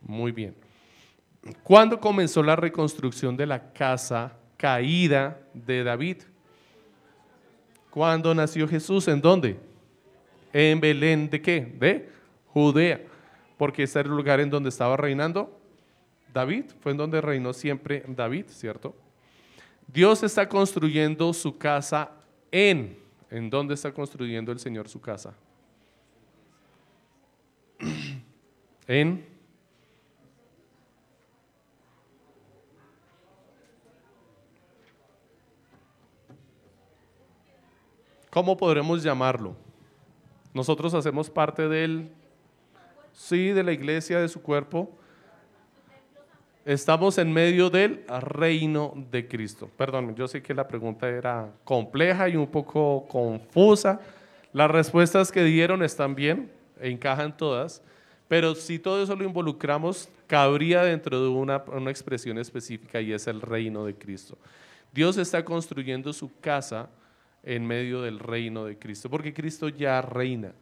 Muy 0.01 0.31
bien. 0.31 0.55
¿Cuándo 1.63 1.99
comenzó 1.99 2.41
la 2.41 2.55
reconstrucción 2.55 3.37
de 3.37 3.45
la 3.45 3.73
casa 3.73 4.33
caída 4.57 5.39
de 5.53 5.83
David? 5.83 6.23
¿Cuándo 7.89 8.33
nació 8.33 8.67
Jesús? 8.67 9.07
¿En 9.07 9.21
dónde? 9.21 9.59
En 10.51 10.79
Belén 10.79 11.29
de 11.29 11.41
qué? 11.41 11.61
De 11.61 12.09
Judea. 12.47 13.01
Porque 13.57 13.83
ese 13.83 13.99
era 13.99 14.09
el 14.09 14.15
lugar 14.15 14.39
en 14.39 14.49
donde 14.49 14.69
estaba 14.69 14.97
reinando 14.97 15.59
David. 16.33 16.65
Fue 16.81 16.91
en 16.91 16.97
donde 16.97 17.21
reinó 17.21 17.53
siempre 17.53 18.03
David, 18.07 18.45
¿cierto? 18.47 18.95
Dios 19.87 20.23
está 20.23 20.47
construyendo 20.47 21.33
su 21.33 21.57
casa 21.57 22.11
en. 22.51 22.97
¿En 23.29 23.49
dónde 23.49 23.73
está 23.73 23.91
construyendo 23.91 24.51
el 24.51 24.59
Señor 24.59 24.87
su 24.87 25.01
casa? 25.01 25.33
en. 28.87 29.33
¿Cómo 38.29 38.57
podremos 38.57 39.03
llamarlo? 39.03 39.55
Nosotros 40.55 40.93
hacemos 40.95 41.29
parte 41.29 41.67
del, 41.67 42.09
sí, 43.11 43.49
de 43.49 43.61
la 43.61 43.71
iglesia, 43.71 44.19
de 44.19 44.27
su 44.27 44.41
cuerpo, 44.41 44.89
Estamos 46.65 47.17
en 47.17 47.33
medio 47.33 47.69
del 47.69 48.05
reino 48.21 48.93
de 49.11 49.27
Cristo. 49.27 49.69
Perdón, 49.75 50.15
yo 50.15 50.29
sé 50.29 50.41
que 50.41 50.53
la 50.53 50.65
pregunta 50.65 51.09
era 51.09 51.51
compleja 51.65 52.29
y 52.29 52.37
un 52.37 52.47
poco 52.47 53.05
confusa. 53.09 53.99
Las 54.53 54.71
respuestas 54.71 55.29
que 55.29 55.43
dieron 55.43 55.83
están 55.83 56.15
bien, 56.15 56.49
e 56.79 56.89
encajan 56.89 57.35
todas, 57.35 57.81
Pero 58.29 58.55
si 58.55 58.79
todo 58.79 59.03
eso 59.03 59.15
lo 59.15 59.25
involucramos, 59.25 60.09
cabría 60.25 60.83
dentro 60.83 61.21
de 61.21 61.27
una, 61.27 61.61
una 61.67 61.91
expresión 61.91 62.37
específica 62.37 63.01
y 63.01 63.11
es 63.11 63.27
el 63.27 63.41
reino 63.41 63.85
de 63.85 63.95
Cristo. 63.95 64.37
Dios 64.93 65.17
está 65.17 65.43
construyendo 65.43 66.13
su 66.13 66.31
casa 66.39 66.89
en 67.43 67.67
medio 67.67 68.01
del 68.01 68.19
reino 68.19 68.63
de 68.63 68.79
Cristo, 68.79 69.09
porque 69.09 69.33
Cristo 69.33 69.67
ya 69.67 70.01
reina. 70.01 70.53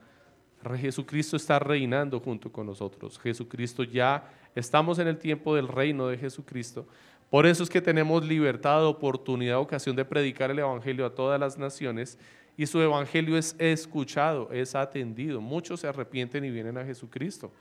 Jesucristo 0.77 1.37
está 1.37 1.59
reinando 1.59 2.19
junto 2.19 2.51
con 2.51 2.67
nosotros. 2.67 3.19
Jesucristo 3.19 3.83
ya 3.83 4.29
estamos 4.55 4.99
en 4.99 5.07
el 5.07 5.17
tiempo 5.17 5.55
del 5.55 5.67
reino 5.67 6.07
de 6.07 6.17
Jesucristo. 6.17 6.85
Por 7.29 7.45
eso 7.45 7.63
es 7.63 7.69
que 7.69 7.81
tenemos 7.81 8.25
libertad, 8.25 8.85
oportunidad, 8.85 9.59
ocasión 9.59 9.95
de 9.95 10.05
predicar 10.05 10.51
el 10.51 10.59
Evangelio 10.59 11.05
a 11.05 11.15
todas 11.15 11.39
las 11.39 11.57
naciones 11.57 12.17
y 12.57 12.67
su 12.67 12.79
Evangelio 12.81 13.37
es 13.37 13.55
escuchado, 13.57 14.49
es 14.51 14.75
atendido. 14.75 15.41
Muchos 15.41 15.79
se 15.79 15.87
arrepienten 15.87 16.43
y 16.45 16.51
vienen 16.51 16.77
a 16.77 16.85
Jesucristo. 16.85 17.51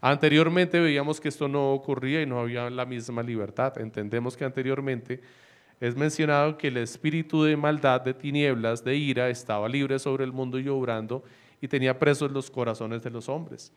Anteriormente 0.00 0.78
veíamos 0.78 1.20
que 1.20 1.28
esto 1.28 1.48
no 1.48 1.72
ocurría 1.72 2.20
y 2.20 2.26
no 2.26 2.40
había 2.40 2.68
la 2.68 2.84
misma 2.84 3.22
libertad. 3.22 3.78
Entendemos 3.78 4.36
que 4.36 4.44
anteriormente 4.44 5.20
es 5.80 5.96
mencionado 5.96 6.58
que 6.58 6.68
el 6.68 6.78
espíritu 6.78 7.44
de 7.44 7.56
maldad, 7.56 8.00
de 8.00 8.12
tinieblas, 8.12 8.84
de 8.84 8.96
ira, 8.96 9.28
estaba 9.28 9.68
libre 9.68 9.98
sobre 9.98 10.24
el 10.24 10.32
mundo 10.32 10.58
y 10.58 10.68
obrando 10.68 11.22
y 11.66 11.68
tenía 11.68 11.98
presos 11.98 12.30
los 12.30 12.48
corazones 12.48 13.02
de 13.02 13.10
los 13.10 13.28
hombres. 13.28 13.72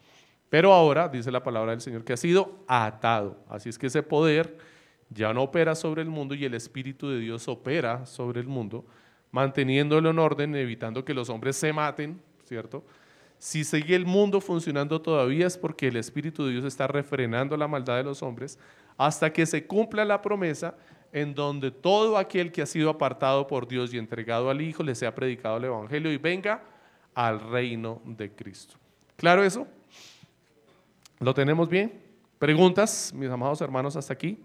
Pero 0.47 0.71
ahora, 0.71 1.09
dice 1.09 1.31
la 1.31 1.41
palabra 1.41 1.71
del 1.71 1.81
Señor, 1.81 2.03
que 2.03 2.13
ha 2.13 2.17
sido 2.17 2.59
atado. 2.67 3.37
Así 3.49 3.67
es 3.67 3.79
que 3.79 3.87
ese 3.87 4.03
poder 4.03 4.57
ya 5.09 5.33
no 5.33 5.41
opera 5.41 5.73
sobre 5.73 6.03
el 6.03 6.09
mundo 6.09 6.35
y 6.35 6.45
el 6.45 6.53
Espíritu 6.53 7.09
de 7.09 7.19
Dios 7.19 7.47
opera 7.47 8.05
sobre 8.05 8.41
el 8.41 8.47
mundo, 8.47 8.85
manteniéndolo 9.31 10.11
en 10.11 10.19
orden, 10.19 10.55
evitando 10.55 11.03
que 11.03 11.15
los 11.15 11.29
hombres 11.29 11.55
se 11.55 11.73
maten, 11.73 12.21
¿cierto? 12.45 12.85
Si 13.39 13.63
sigue 13.63 13.95
el 13.95 14.05
mundo 14.05 14.39
funcionando 14.39 15.01
todavía 15.01 15.47
es 15.47 15.57
porque 15.57 15.87
el 15.87 15.95
Espíritu 15.95 16.45
de 16.45 16.51
Dios 16.51 16.65
está 16.65 16.85
refrenando 16.85 17.57
la 17.57 17.67
maldad 17.67 17.97
de 17.97 18.03
los 18.03 18.21
hombres 18.21 18.59
hasta 18.97 19.33
que 19.33 19.47
se 19.47 19.65
cumpla 19.65 20.05
la 20.05 20.21
promesa 20.21 20.75
en 21.11 21.33
donde 21.33 21.71
todo 21.71 22.17
aquel 22.17 22.51
que 22.51 22.61
ha 22.61 22.67
sido 22.67 22.91
apartado 22.91 23.47
por 23.47 23.67
Dios 23.67 23.91
y 23.93 23.97
entregado 23.97 24.51
al 24.51 24.61
Hijo 24.61 24.83
le 24.83 24.93
sea 24.93 25.15
predicado 25.15 25.57
el 25.57 25.63
Evangelio 25.63 26.11
y 26.11 26.17
venga 26.17 26.61
al 27.19 27.41
reino 27.41 28.01
de 28.05 28.31
Cristo. 28.31 28.75
¿Claro 29.17 29.43
eso? 29.43 29.67
¿Lo 31.19 31.33
tenemos 31.33 31.67
bien? 31.67 32.01
¿Preguntas, 32.39 33.11
mis 33.13 33.29
amados 33.29 33.59
hermanos, 33.59 33.97
hasta 33.97 34.13
aquí? 34.13 34.41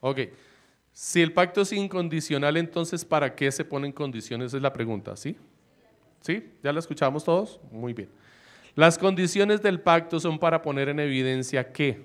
Ok. 0.00 0.18
Si 1.02 1.22
el 1.22 1.32
pacto 1.32 1.62
es 1.62 1.72
incondicional, 1.72 2.58
entonces 2.58 3.06
¿para 3.06 3.34
qué 3.34 3.50
se 3.50 3.64
ponen 3.64 3.90
condiciones? 3.90 4.52
Es 4.52 4.60
la 4.60 4.70
pregunta, 4.70 5.16
¿sí? 5.16 5.34
¿Sí? 6.20 6.52
¿Ya 6.62 6.74
la 6.74 6.78
escuchamos 6.78 7.24
todos? 7.24 7.58
Muy 7.72 7.94
bien. 7.94 8.10
Las 8.74 8.98
condiciones 8.98 9.62
del 9.62 9.80
pacto 9.80 10.20
son 10.20 10.38
para 10.38 10.60
poner 10.60 10.90
en 10.90 11.00
evidencia 11.00 11.72
qué. 11.72 12.04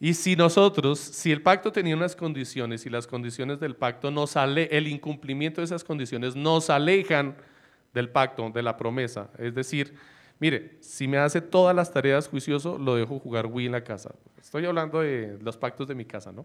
Y 0.00 0.14
si 0.14 0.34
nosotros, 0.34 0.98
si 0.98 1.32
el 1.32 1.42
pacto 1.42 1.70
tenía 1.70 1.94
unas 1.94 2.16
condiciones 2.16 2.86
y 2.86 2.88
las 2.88 3.06
condiciones 3.06 3.60
del 3.60 3.76
pacto 3.76 4.10
nos 4.10 4.38
ale, 4.38 4.70
el 4.72 4.88
incumplimiento 4.88 5.60
de 5.60 5.66
esas 5.66 5.84
condiciones 5.84 6.34
nos 6.34 6.70
alejan 6.70 7.36
del 7.92 8.08
pacto, 8.08 8.48
de 8.48 8.62
la 8.62 8.78
promesa, 8.78 9.28
es 9.36 9.54
decir, 9.54 9.94
Mire, 10.42 10.76
si 10.80 11.06
me 11.06 11.18
hace 11.18 11.40
todas 11.40 11.72
las 11.72 11.92
tareas 11.92 12.26
juicioso, 12.26 12.76
lo 12.76 12.96
dejo 12.96 13.20
jugar 13.20 13.46
Wii 13.46 13.66
en 13.66 13.70
la 13.70 13.84
casa. 13.84 14.12
Estoy 14.40 14.66
hablando 14.66 14.98
de 14.98 15.38
los 15.40 15.56
pactos 15.56 15.86
de 15.86 15.94
mi 15.94 16.04
casa, 16.04 16.32
¿no? 16.32 16.44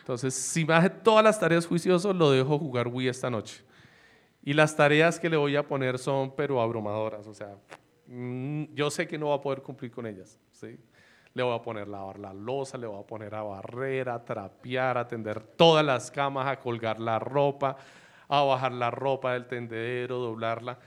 Entonces, 0.00 0.34
si 0.34 0.66
me 0.66 0.74
hace 0.74 0.90
todas 0.90 1.24
las 1.24 1.40
tareas 1.40 1.66
juicioso, 1.66 2.12
lo 2.12 2.30
dejo 2.30 2.58
jugar 2.58 2.88
Wii 2.88 3.08
esta 3.08 3.30
noche. 3.30 3.64
Y 4.42 4.52
las 4.52 4.76
tareas 4.76 5.18
que 5.18 5.30
le 5.30 5.38
voy 5.38 5.56
a 5.56 5.66
poner 5.66 5.98
son, 5.98 6.36
pero 6.36 6.60
abrumadoras. 6.60 7.26
O 7.26 7.32
sea, 7.32 7.56
mm, 8.06 8.64
yo 8.74 8.90
sé 8.90 9.08
que 9.08 9.16
no 9.16 9.30
va 9.30 9.36
a 9.36 9.40
poder 9.40 9.62
cumplir 9.62 9.90
con 9.90 10.06
ellas. 10.06 10.38
¿sí? 10.52 10.78
Le 11.32 11.42
voy 11.42 11.56
a 11.56 11.62
poner 11.62 11.88
lavar 11.88 12.18
la 12.18 12.34
losa, 12.34 12.76
le 12.76 12.86
voy 12.86 13.00
a 13.00 13.06
poner 13.06 13.34
a 13.34 13.42
barrer, 13.42 14.10
a 14.10 14.22
trapear, 14.22 14.98
a 14.98 15.08
tender 15.08 15.40
todas 15.40 15.86
las 15.86 16.10
camas, 16.10 16.48
a 16.48 16.60
colgar 16.60 17.00
la 17.00 17.18
ropa, 17.18 17.78
a 18.28 18.42
bajar 18.42 18.72
la 18.72 18.90
ropa 18.90 19.32
del 19.32 19.46
tendedero, 19.46 20.18
doblarla. 20.18 20.78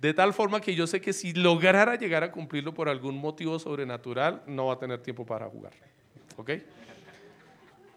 De 0.00 0.14
tal 0.14 0.32
forma 0.32 0.60
que 0.60 0.74
yo 0.74 0.86
sé 0.86 1.00
que 1.00 1.12
si 1.12 1.32
lograra 1.32 1.96
llegar 1.96 2.22
a 2.22 2.30
cumplirlo 2.30 2.72
por 2.72 2.88
algún 2.88 3.18
motivo 3.18 3.58
sobrenatural, 3.58 4.42
no 4.46 4.66
va 4.66 4.74
a 4.74 4.78
tener 4.78 5.00
tiempo 5.02 5.26
para 5.26 5.48
jugar. 5.48 5.72
¿Ok? 6.36 6.50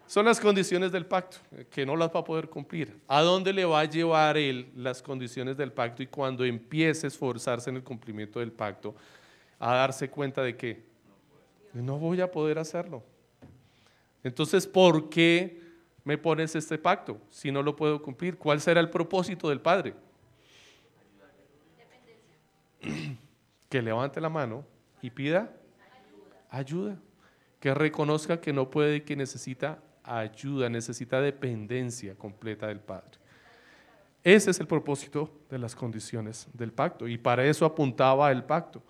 Son 0.07 0.25
las 0.25 0.39
condiciones 0.39 0.91
del 0.91 1.05
pacto, 1.05 1.37
que 1.69 1.85
no 1.85 1.95
las 1.95 2.09
va 2.09 2.19
a 2.19 2.23
poder 2.23 2.49
cumplir. 2.49 2.99
¿A 3.07 3.21
dónde 3.21 3.53
le 3.53 3.63
va 3.63 3.81
a 3.81 3.85
llevar 3.85 4.35
él 4.35 4.69
las 4.75 5.01
condiciones 5.01 5.55
del 5.55 5.71
pacto 5.71 6.03
y 6.03 6.07
cuando 6.07 6.43
empiece 6.43 7.05
a 7.05 7.09
esforzarse 7.09 7.69
en 7.69 7.77
el 7.77 7.83
cumplimiento 7.83 8.39
del 8.39 8.51
pacto, 8.51 8.95
a 9.59 9.75
darse 9.75 10.09
cuenta 10.09 10.41
de 10.41 10.57
que 10.57 10.83
no 11.71 11.97
voy 11.97 12.19
a 12.19 12.29
poder 12.29 12.57
hacerlo? 12.57 13.03
Entonces, 14.23 14.67
¿por 14.67 15.07
qué 15.09 15.61
me 16.03 16.17
pones 16.17 16.55
este 16.55 16.77
pacto 16.77 17.19
si 17.29 17.51
no 17.51 17.61
lo 17.61 17.75
puedo 17.75 18.01
cumplir? 18.01 18.37
¿Cuál 18.37 18.59
será 18.59 18.81
el 18.81 18.89
propósito 18.89 19.49
del 19.49 19.61
Padre? 19.61 19.93
Que 23.71 23.81
levante 23.81 24.19
la 24.19 24.29
mano 24.29 24.65
y 25.01 25.09
pida 25.09 25.51
ayuda. 26.51 26.99
Que 27.59 27.73
reconozca 27.73 28.41
que 28.41 28.51
no 28.51 28.69
puede 28.69 28.97
y 28.97 29.01
que 29.01 29.15
necesita 29.15 29.79
ayuda, 30.03 30.69
necesita 30.69 31.21
dependencia 31.21 32.15
completa 32.15 32.67
del 32.67 32.81
Padre. 32.81 33.17
Ese 34.23 34.51
es 34.51 34.59
el 34.59 34.67
propósito 34.67 35.31
de 35.49 35.57
las 35.57 35.75
condiciones 35.75 36.47
del 36.53 36.73
pacto 36.73 37.07
y 37.07 37.17
para 37.17 37.45
eso 37.45 37.65
apuntaba 37.65 38.31
el 38.31 38.43
pacto. 38.43 38.83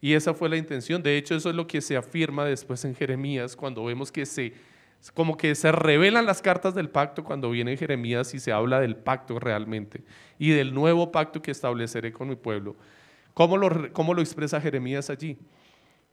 Y 0.00 0.14
esa 0.14 0.34
fue 0.34 0.48
la 0.48 0.56
intención. 0.56 1.02
De 1.02 1.16
hecho, 1.16 1.34
eso 1.34 1.50
es 1.50 1.54
lo 1.54 1.66
que 1.66 1.80
se 1.80 1.96
afirma 1.96 2.44
después 2.44 2.84
en 2.84 2.94
Jeremías 2.94 3.54
cuando 3.54 3.84
vemos 3.84 4.10
que 4.10 4.24
se 4.26 4.54
como 5.14 5.36
que 5.36 5.56
se 5.56 5.72
revelan 5.72 6.26
las 6.26 6.40
cartas 6.40 6.76
del 6.76 6.88
pacto 6.88 7.24
cuando 7.24 7.50
viene 7.50 7.76
Jeremías 7.76 8.34
y 8.34 8.38
se 8.38 8.52
habla 8.52 8.78
del 8.78 8.94
pacto 8.94 9.40
realmente 9.40 10.04
y 10.38 10.50
del 10.50 10.72
nuevo 10.72 11.10
pacto 11.10 11.42
que 11.42 11.50
estableceré 11.50 12.12
con 12.12 12.28
mi 12.28 12.36
pueblo. 12.36 12.76
¿Cómo 13.34 13.56
lo, 13.56 13.92
cómo 13.92 14.14
lo 14.14 14.20
expresa 14.20 14.60
Jeremías 14.60 15.10
allí? 15.10 15.38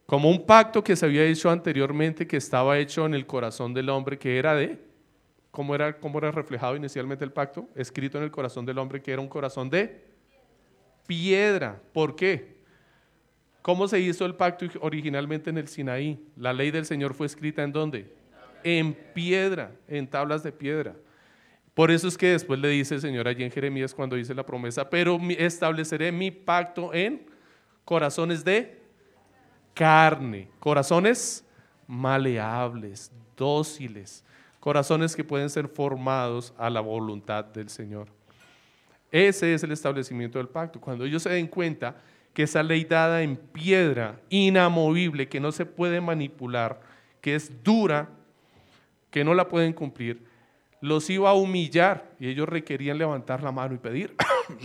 Como 0.06 0.28
un 0.28 0.44
pacto 0.44 0.82
que 0.82 0.96
se 0.96 1.06
había 1.06 1.24
hecho 1.24 1.50
anteriormente, 1.50 2.26
que 2.26 2.36
estaba 2.36 2.78
hecho 2.78 3.06
en 3.06 3.14
el 3.14 3.26
corazón 3.26 3.74
del 3.74 3.88
hombre, 3.90 4.18
que 4.18 4.38
era 4.38 4.54
de, 4.54 4.78
¿cómo 5.50 5.74
era, 5.74 5.98
cómo 5.98 6.18
era 6.18 6.30
reflejado 6.30 6.76
inicialmente 6.76 7.24
el 7.24 7.32
pacto? 7.32 7.68
Escrito 7.76 8.18
en 8.18 8.24
el 8.24 8.30
corazón 8.30 8.66
del 8.66 8.78
hombre, 8.78 9.00
que 9.02 9.12
era 9.12 9.20
un 9.20 9.28
corazón 9.28 9.70
de 9.70 10.04
piedra. 11.06 11.80
¿Por 11.92 12.16
qué? 12.16 12.60
¿Cómo 13.62 13.86
se 13.86 14.00
hizo 14.00 14.24
el 14.24 14.34
pacto 14.34 14.66
originalmente 14.80 15.50
en 15.50 15.58
el 15.58 15.68
Sinaí? 15.68 16.18
La 16.36 16.52
ley 16.52 16.70
del 16.70 16.86
Señor 16.86 17.14
fue 17.14 17.26
escrita 17.26 17.62
en 17.62 17.72
dónde? 17.72 18.10
En 18.64 18.94
piedra, 18.94 19.72
en 19.86 20.08
tablas 20.08 20.42
de 20.42 20.50
piedra. 20.50 20.94
Por 21.74 21.90
eso 21.90 22.08
es 22.08 22.18
que 22.18 22.28
después 22.28 22.58
le 22.58 22.68
dice 22.68 22.96
el 22.96 23.00
Señor 23.00 23.28
allí 23.28 23.44
en 23.44 23.50
Jeremías 23.50 23.94
cuando 23.94 24.16
dice 24.16 24.34
la 24.34 24.44
promesa, 24.44 24.88
pero 24.88 25.18
estableceré 25.38 26.10
mi 26.12 26.30
pacto 26.30 26.92
en 26.92 27.26
corazones 27.84 28.44
de 28.44 28.80
carne, 29.74 30.48
corazones 30.58 31.44
maleables, 31.86 33.10
dóciles, 33.36 34.24
corazones 34.58 35.16
que 35.16 35.24
pueden 35.24 35.48
ser 35.48 35.68
formados 35.68 36.52
a 36.58 36.68
la 36.70 36.80
voluntad 36.80 37.44
del 37.44 37.68
Señor. 37.68 38.08
Ese 39.10 39.54
es 39.54 39.62
el 39.62 39.72
establecimiento 39.72 40.38
del 40.38 40.48
pacto. 40.48 40.80
Cuando 40.80 41.04
ellos 41.04 41.22
se 41.22 41.30
den 41.30 41.48
cuenta 41.48 41.96
que 42.32 42.44
esa 42.44 42.62
ley 42.62 42.84
dada 42.84 43.22
en 43.22 43.36
piedra, 43.36 44.20
inamovible, 44.28 45.28
que 45.28 45.40
no 45.40 45.50
se 45.50 45.66
puede 45.66 46.00
manipular, 46.00 46.80
que 47.20 47.34
es 47.34 47.64
dura, 47.64 48.08
que 49.10 49.24
no 49.24 49.34
la 49.34 49.48
pueden 49.48 49.72
cumplir, 49.72 50.29
los 50.80 51.08
iba 51.10 51.30
a 51.30 51.34
humillar 51.34 52.12
y 52.18 52.28
ellos 52.28 52.48
requerían 52.48 52.98
levantar 52.98 53.42
la 53.42 53.52
mano 53.52 53.74
y 53.74 53.78
pedir 53.78 54.14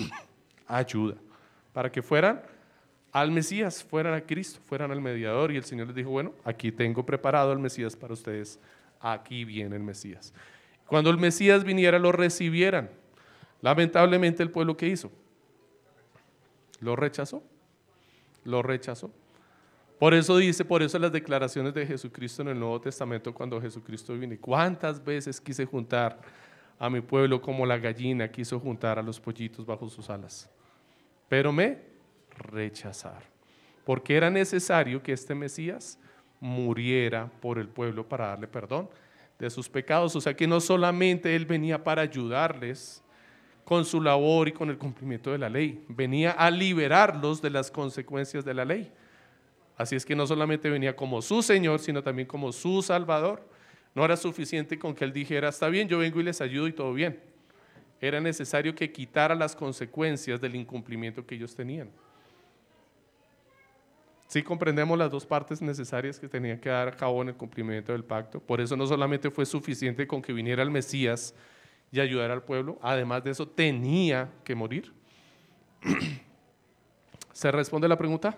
ayuda 0.68 1.16
para 1.74 1.92
que 1.92 2.02
fueran 2.02 2.42
al 3.12 3.32
Mesías, 3.32 3.84
fueran 3.84 4.14
a 4.14 4.22
Cristo, 4.22 4.60
fueran 4.66 4.92
al 4.92 5.00
mediador. 5.00 5.52
Y 5.52 5.58
el 5.58 5.64
Señor 5.64 5.88
les 5.88 5.96
dijo, 5.96 6.10
bueno, 6.10 6.34
aquí 6.44 6.72
tengo 6.72 7.06
preparado 7.06 7.54
el 7.54 7.60
Mesías 7.60 7.96
para 7.96 8.14
ustedes, 8.14 8.60
aquí 9.00 9.46
viene 9.46 9.76
el 9.76 9.84
Mesías. 9.84 10.34
Cuando 10.88 11.10
el 11.10 11.18
Mesías 11.18 11.64
viniera, 11.64 11.98
lo 11.98 12.12
recibieran. 12.12 12.90
Lamentablemente 13.62 14.44
el 14.44 14.52
pueblo 14.52 14.78
que 14.78 14.88
hizo, 14.88 15.12
lo 16.82 16.96
rechazó, 16.96 17.42
lo 18.44 18.62
rechazó. 18.62 19.12
Por 20.00 20.14
eso 20.14 20.38
dice, 20.38 20.66
por 20.66 20.84
eso 20.84 21.00
las 21.00 21.12
declaraciones 21.12 21.74
de 21.74 21.86
Jesucristo 21.86 22.42
en 22.42 22.50
el 22.50 22.60
Nuevo 22.60 22.82
Testamento 22.82 23.34
cuando 23.34 23.62
Jesucristo 23.62 24.14
vino. 24.18 24.36
¿Cuántas 24.42 25.04
veces 25.04 25.40
quise 25.40 25.66
juntar 25.66 26.20
a 26.78 26.90
mi 26.90 27.00
pueblo 27.00 27.42
como 27.42 27.66
la 27.66 27.78
gallina 27.78 28.30
quiso 28.30 28.60
juntar 28.60 29.00
a 29.00 29.02
los 29.02 29.20
pollitos 29.20 29.66
bajo 29.66 29.88
sus 29.88 30.10
alas? 30.10 30.50
Pero 31.30 31.54
me 31.54 31.80
rechazaron. 32.52 33.24
Porque 33.86 34.18
era 34.18 34.30
necesario 34.30 35.02
que 35.02 35.14
este 35.14 35.34
Mesías 35.34 35.98
muriera 36.42 37.32
por 37.40 37.58
el 37.58 37.70
pueblo 37.70 38.08
para 38.08 38.28
darle 38.28 38.48
perdón 38.48 38.90
de 39.40 39.50
sus 39.50 39.70
pecados. 39.70 40.16
O 40.16 40.22
sea 40.22 40.36
que 40.36 40.48
no 40.48 40.60
solamente 40.60 41.36
Él 41.36 41.46
venía 41.46 41.82
para 41.82 42.02
ayudarles 42.02 43.02
con 43.64 43.86
su 43.86 44.02
labor 44.02 44.48
y 44.48 44.52
con 44.52 44.70
el 44.70 44.78
cumplimiento 44.78 45.32
de 45.32 45.40
la 45.40 45.50
ley, 45.50 45.84
venía 45.88 46.32
a 46.32 46.52
liberarlos 46.52 47.42
de 47.42 47.50
las 47.50 47.72
consecuencias 47.72 48.46
de 48.46 48.54
la 48.54 48.66
ley. 48.66 48.92
Así 49.78 49.96
es 49.96 50.06
que 50.06 50.16
no 50.16 50.26
solamente 50.26 50.70
venía 50.70 50.96
como 50.96 51.22
su 51.22 51.42
Señor, 51.42 51.80
sino 51.80 52.02
también 52.02 52.28
como 52.28 52.52
su 52.52 52.82
Salvador. 52.82 53.44
No 53.94 54.04
era 54.06 54.18
suficiente 54.18 54.80
con 54.80 54.94
que 54.96 55.04
Él 55.04 55.14
dijera, 55.14 55.50
está 55.50 55.70
bien, 55.70 55.88
yo 55.88 56.00
vengo 56.00 56.20
y 56.20 56.24
les 56.24 56.42
ayudo 56.42 56.68
y 56.68 56.74
todo 56.74 56.94
bien. 56.94 57.20
Era 58.00 58.20
necesario 58.20 58.76
que 58.76 58.92
quitara 58.92 59.36
las 59.36 59.56
consecuencias 59.56 60.40
del 60.40 60.56
incumplimiento 60.56 61.26
que 61.26 61.36
ellos 61.36 61.56
tenían. 61.56 61.90
Sí 64.28 64.44
comprendemos 64.44 64.98
las 64.98 65.12
dos 65.12 65.26
partes 65.26 65.62
necesarias 65.62 66.20
que 66.20 66.28
tenían 66.28 66.60
que 66.60 66.70
dar 66.70 66.88
a 66.88 66.92
cabo 66.92 67.22
en 67.22 67.30
el 67.30 67.36
cumplimiento 67.36 67.92
del 67.92 68.04
pacto. 68.04 68.40
Por 68.40 68.60
eso 68.60 68.76
no 68.76 68.88
solamente 68.88 69.30
fue 69.30 69.46
suficiente 69.46 70.08
con 70.08 70.22
que 70.22 70.34
viniera 70.34 70.64
el 70.64 70.72
Mesías 70.72 71.34
y 71.92 72.00
ayudara 72.00 72.34
al 72.34 72.44
pueblo, 72.44 72.78
además 72.82 73.24
de 73.24 73.32
eso 73.32 73.48
tenía 73.48 74.30
que 74.44 74.56
morir. 74.56 74.92
¿Se 77.32 77.52
responde 77.52 77.88
la 77.88 77.98
pregunta? 77.98 78.38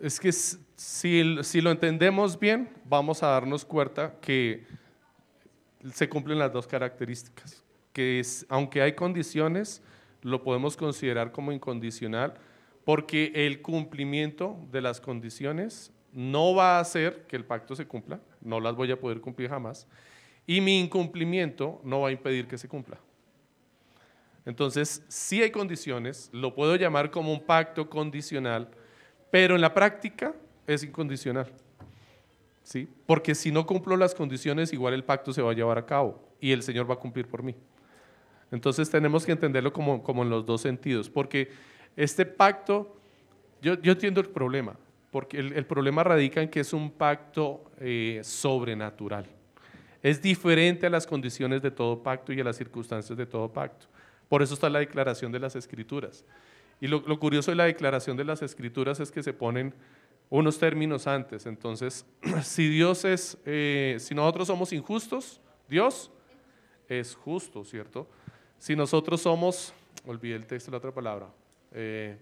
Es 0.00 0.18
que 0.18 0.32
si, 0.32 1.36
si, 1.42 1.60
lo 1.60 1.70
entendemos 1.70 2.38
bien, 2.40 2.70
vamos 2.86 3.22
a 3.22 3.28
darnos 3.28 3.66
cuenta 3.66 4.14
que 4.20 4.64
se 5.92 6.08
cumplen 6.08 6.38
las 6.38 6.50
dos 6.52 6.66
características. 6.66 7.62
Que 7.92 8.22
aunque 8.48 8.80
hay 8.80 8.94
condiciones, 8.94 9.82
lo 10.22 10.42
podemos 10.42 10.74
considerar 10.76 11.32
como 11.32 11.52
incondicional, 11.52 12.34
porque 12.84 13.30
el 13.34 13.60
cumplimiento 13.60 14.56
de 14.72 14.80
las 14.80 15.02
condiciones 15.02 15.92
no 16.12 16.54
va 16.54 16.78
a 16.78 16.80
hacer 16.80 17.26
que 17.28 17.36
el 17.36 17.44
pacto 17.44 17.76
se 17.76 17.86
cumpla, 17.86 18.20
no 18.40 18.58
las 18.58 18.74
voy 18.74 18.90
a 18.90 18.98
poder 18.98 19.20
cumplir 19.20 19.50
jamás, 19.50 19.86
y 20.46 20.62
mi 20.62 20.80
incumplimiento 20.80 21.80
no 21.84 22.00
va 22.00 22.08
a 22.08 22.12
impedir 22.12 22.48
que 22.48 22.56
se 22.56 22.68
cumpla. 22.68 22.98
Entonces, 24.46 25.04
sí 25.08 25.42
hay 25.42 25.50
condiciones, 25.50 26.30
lo 26.32 26.54
puedo 26.54 26.74
llamar 26.76 27.10
como 27.10 27.32
un 27.32 27.44
pacto 27.44 27.88
condicional, 27.90 28.70
pero 29.30 29.54
en 29.54 29.60
la 29.60 29.72
práctica 29.72 30.34
es 30.66 30.82
incondicional. 30.82 31.46
¿Sí? 32.62 32.88
Porque 33.06 33.34
si 33.34 33.50
no 33.50 33.66
cumplo 33.66 33.96
las 33.96 34.14
condiciones, 34.14 34.72
igual 34.72 34.94
el 34.94 35.02
pacto 35.02 35.32
se 35.32 35.42
va 35.42 35.50
a 35.50 35.54
llevar 35.54 35.78
a 35.78 35.86
cabo 35.86 36.22
y 36.40 36.52
el 36.52 36.62
Señor 36.62 36.88
va 36.88 36.94
a 36.94 36.98
cumplir 36.98 37.26
por 37.26 37.42
mí. 37.42 37.54
Entonces 38.50 38.90
tenemos 38.90 39.24
que 39.24 39.32
entenderlo 39.32 39.72
como, 39.72 40.22
en 40.22 40.30
los 40.30 40.44
dos 40.44 40.60
sentidos, 40.60 41.08
porque 41.08 41.50
este 41.96 42.26
pacto, 42.26 42.96
yo, 43.62 43.74
entiendo 43.82 44.20
el 44.20 44.28
problema, 44.28 44.76
porque 45.10 45.38
el, 45.38 45.66
problema 45.66 46.04
radica 46.04 46.42
en 46.42 46.48
que 46.48 46.60
es 46.60 46.72
un 46.72 46.90
pacto 46.90 47.70
eh, 47.78 48.20
sobrenatural. 48.22 49.26
Es 50.02 50.20
diferente 50.22 50.86
a 50.86 50.90
las 50.90 51.06
condiciones 51.06 51.62
de 51.62 51.70
todo 51.70 52.02
pacto 52.02 52.32
y 52.32 52.40
a 52.40 52.44
las 52.44 52.56
circunstancias 52.56 53.16
de 53.16 53.26
todo 53.26 53.52
pacto. 53.52 53.86
Por 54.28 54.42
eso 54.42 54.54
está 54.54 54.70
la 54.70 54.78
declaración 54.78 55.30
de 55.30 55.40
las 55.40 55.56
escrituras. 55.56 56.24
Y 56.80 56.88
lo, 56.88 57.02
curioso 57.20 57.50
de 57.50 57.56
la 57.56 57.64
declaración 57.64 58.16
de 58.16 58.24
las 58.24 58.40
escrituras 58.42 59.00
es 59.00 59.10
que 59.10 59.22
se 59.22 59.34
ponen 59.34 59.74
unos 60.30 60.58
términos 60.58 61.06
antes. 61.06 61.44
Entonces, 61.44 62.06
si 62.42 62.68
Dios 62.68 63.04
es, 63.04 63.36
eh, 63.44 63.96
si 63.98 64.14
nosotros 64.14 64.46
somos 64.46 64.72
injustos, 64.72 65.40
Dios 65.68 66.10
es 66.88 67.14
justo, 67.14 67.64
¿cierto? 67.64 68.08
Si 68.58 68.74
nosotros 68.74 69.20
somos, 69.20 69.74
olvidé 70.06 70.36
el 70.36 70.46
texto, 70.46 70.70
la 70.70 70.78
otra 70.78 70.92
palabra. 70.92 71.28
Eh, 71.72 72.16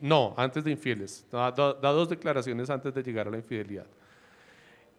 no, 0.00 0.34
antes 0.36 0.62
de 0.62 0.70
infieles. 0.70 1.26
da, 1.30 1.50
dos 1.50 2.08
declaraciones 2.08 2.70
antes 2.70 2.94
de 2.94 3.02
llegar 3.02 3.28
a 3.28 3.30
la 3.30 3.38
infidelidad. 3.38 3.86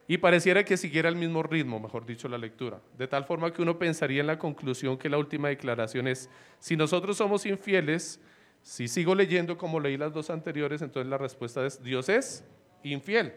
Y 0.07 0.17
pareciera 0.17 0.65
que 0.65 0.75
siguiera 0.75 1.07
el 1.07 1.15
mismo 1.15 1.43
ritmo, 1.43 1.79
mejor 1.79 2.05
dicho, 2.05 2.27
la 2.27 2.37
lectura. 2.37 2.81
De 2.97 3.07
tal 3.07 3.25
forma 3.25 3.53
que 3.53 3.61
uno 3.61 3.77
pensaría 3.77 4.21
en 4.21 4.27
la 4.27 4.39
conclusión 4.39 4.97
que 4.97 5.07
la 5.07 5.19
última 5.19 5.49
declaración 5.49 6.07
es, 6.07 6.29
si 6.57 6.75
nosotros 6.75 7.15
somos 7.15 7.45
infieles, 7.45 8.19
si 8.62 8.88
sigo 8.88 9.16
leyendo 9.16 9.57
como 9.57 9.80
leí 9.80 9.97
las 9.97 10.14
dos 10.14 10.30
anteriores, 10.30 10.82
entonces 10.82 11.10
la 11.10 11.18
respuesta 11.18 11.66
es, 11.66 11.82
Dios 11.82 12.10
es 12.10 12.43
infiel. 12.84 13.34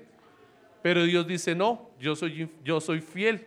Pero 0.82 1.04
Dios 1.04 1.26
dice, 1.26 1.54
no, 1.54 1.90
yo 1.98 2.16
soy, 2.16 2.50
yo 2.64 2.80
soy 2.80 3.00
fiel. 3.00 3.46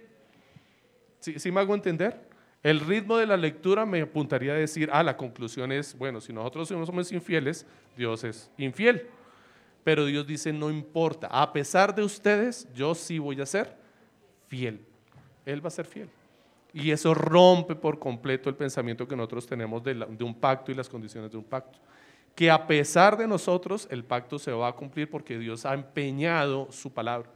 ¿Sí, 1.20 1.38
¿Sí 1.40 1.52
me 1.52 1.60
hago 1.60 1.76
entender? 1.76 2.26
El 2.64 2.80
ritmo 2.80 3.18
de 3.18 3.28
la 3.28 3.38
lectura 3.38 3.86
me 3.86 4.02
apuntaría 4.02 4.54
a 4.54 4.56
decir, 4.56 4.90
ah, 4.92 5.04
la 5.04 5.16
conclusión 5.16 5.72
es, 5.72 5.96
bueno, 5.98 6.20
si 6.22 6.34
nosotros 6.34 6.68
somos 6.68 7.12
infieles, 7.12 7.66
Dios 7.96 8.24
es 8.24 8.50
infiel. 8.58 9.08
Pero 9.84 10.06
Dios 10.06 10.26
dice, 10.26 10.52
no 10.52 10.72
importa, 10.72 11.28
a 11.28 11.54
pesar 11.54 11.94
de 11.94 12.04
ustedes, 12.04 12.68
yo 12.74 12.96
sí 12.96 13.20
voy 13.20 13.40
a 13.40 13.46
ser 13.46 13.78
fiel. 14.48 14.84
Él 15.46 15.64
va 15.64 15.68
a 15.68 15.72
ser 15.72 15.86
fiel. 15.86 16.10
Y 16.76 16.92
eso 16.92 17.14
rompe 17.14 17.74
por 17.74 17.98
completo 18.00 18.50
el 18.50 18.56
pensamiento 18.56 19.08
que 19.08 19.16
nosotros 19.16 19.48
tenemos 19.48 19.82
de, 19.82 19.94
un 20.20 20.36
pacto 20.36 20.74
y 20.74 20.76
las 20.76 20.90
condiciones 20.90 21.32
de 21.32 21.38
un 21.38 21.46
pacto. 21.46 21.80
Que 22.36 22.52
a 22.52 22.68
pesar 22.68 23.16
de 23.16 23.26
nosotros, 23.26 23.88
el 23.90 24.04
pacto 24.04 24.38
se 24.38 24.52
va 24.52 24.68
a 24.68 24.74
cumplir 24.74 25.10
porque 25.10 25.40
Dios 25.40 25.66
ha 25.66 25.74
empeñado 25.74 26.68
su 26.72 26.92
palabra. 26.92 27.30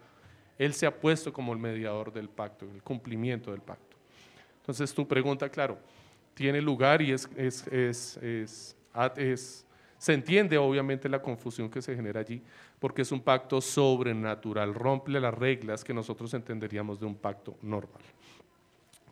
Él 0.57 0.73
se 0.73 0.85
ha 0.85 0.93
puesto 0.93 1.31
como 1.31 1.53
el 1.53 1.59
mediador 1.59 2.11
del 2.11 2.27
pacto, 2.27 2.65
el 2.69 2.83
cumplimiento 2.83 3.51
del 3.51 3.61
pacto. 3.61 3.95
Entonces 4.59 4.93
tu 4.93 5.07
pregunta, 5.07 5.47
claro, 5.47 5.79
tiene 6.33 6.61
lugar 6.61 7.01
y 7.01 7.13
es 7.13 7.29
se 9.99 10.13
entiende 10.13 10.57
obviamente 10.57 11.07
la 11.07 11.21
confusión 11.21 11.69
que 11.69 11.81
se 11.81 11.95
genera 11.95 12.19
allí, 12.19 12.41
porque 12.77 13.03
es 13.03 13.11
un 13.13 13.21
pacto 13.21 13.61
sobrenatural, 13.61 14.73
rompe 14.73 15.11
las 15.11 15.33
reglas 15.33 15.83
que 15.83 15.93
nosotros 15.93 16.33
entenderíamos 16.33 16.99
de 16.99 17.05
un 17.05 17.15
pacto 17.15 17.57
normal. 17.61 18.01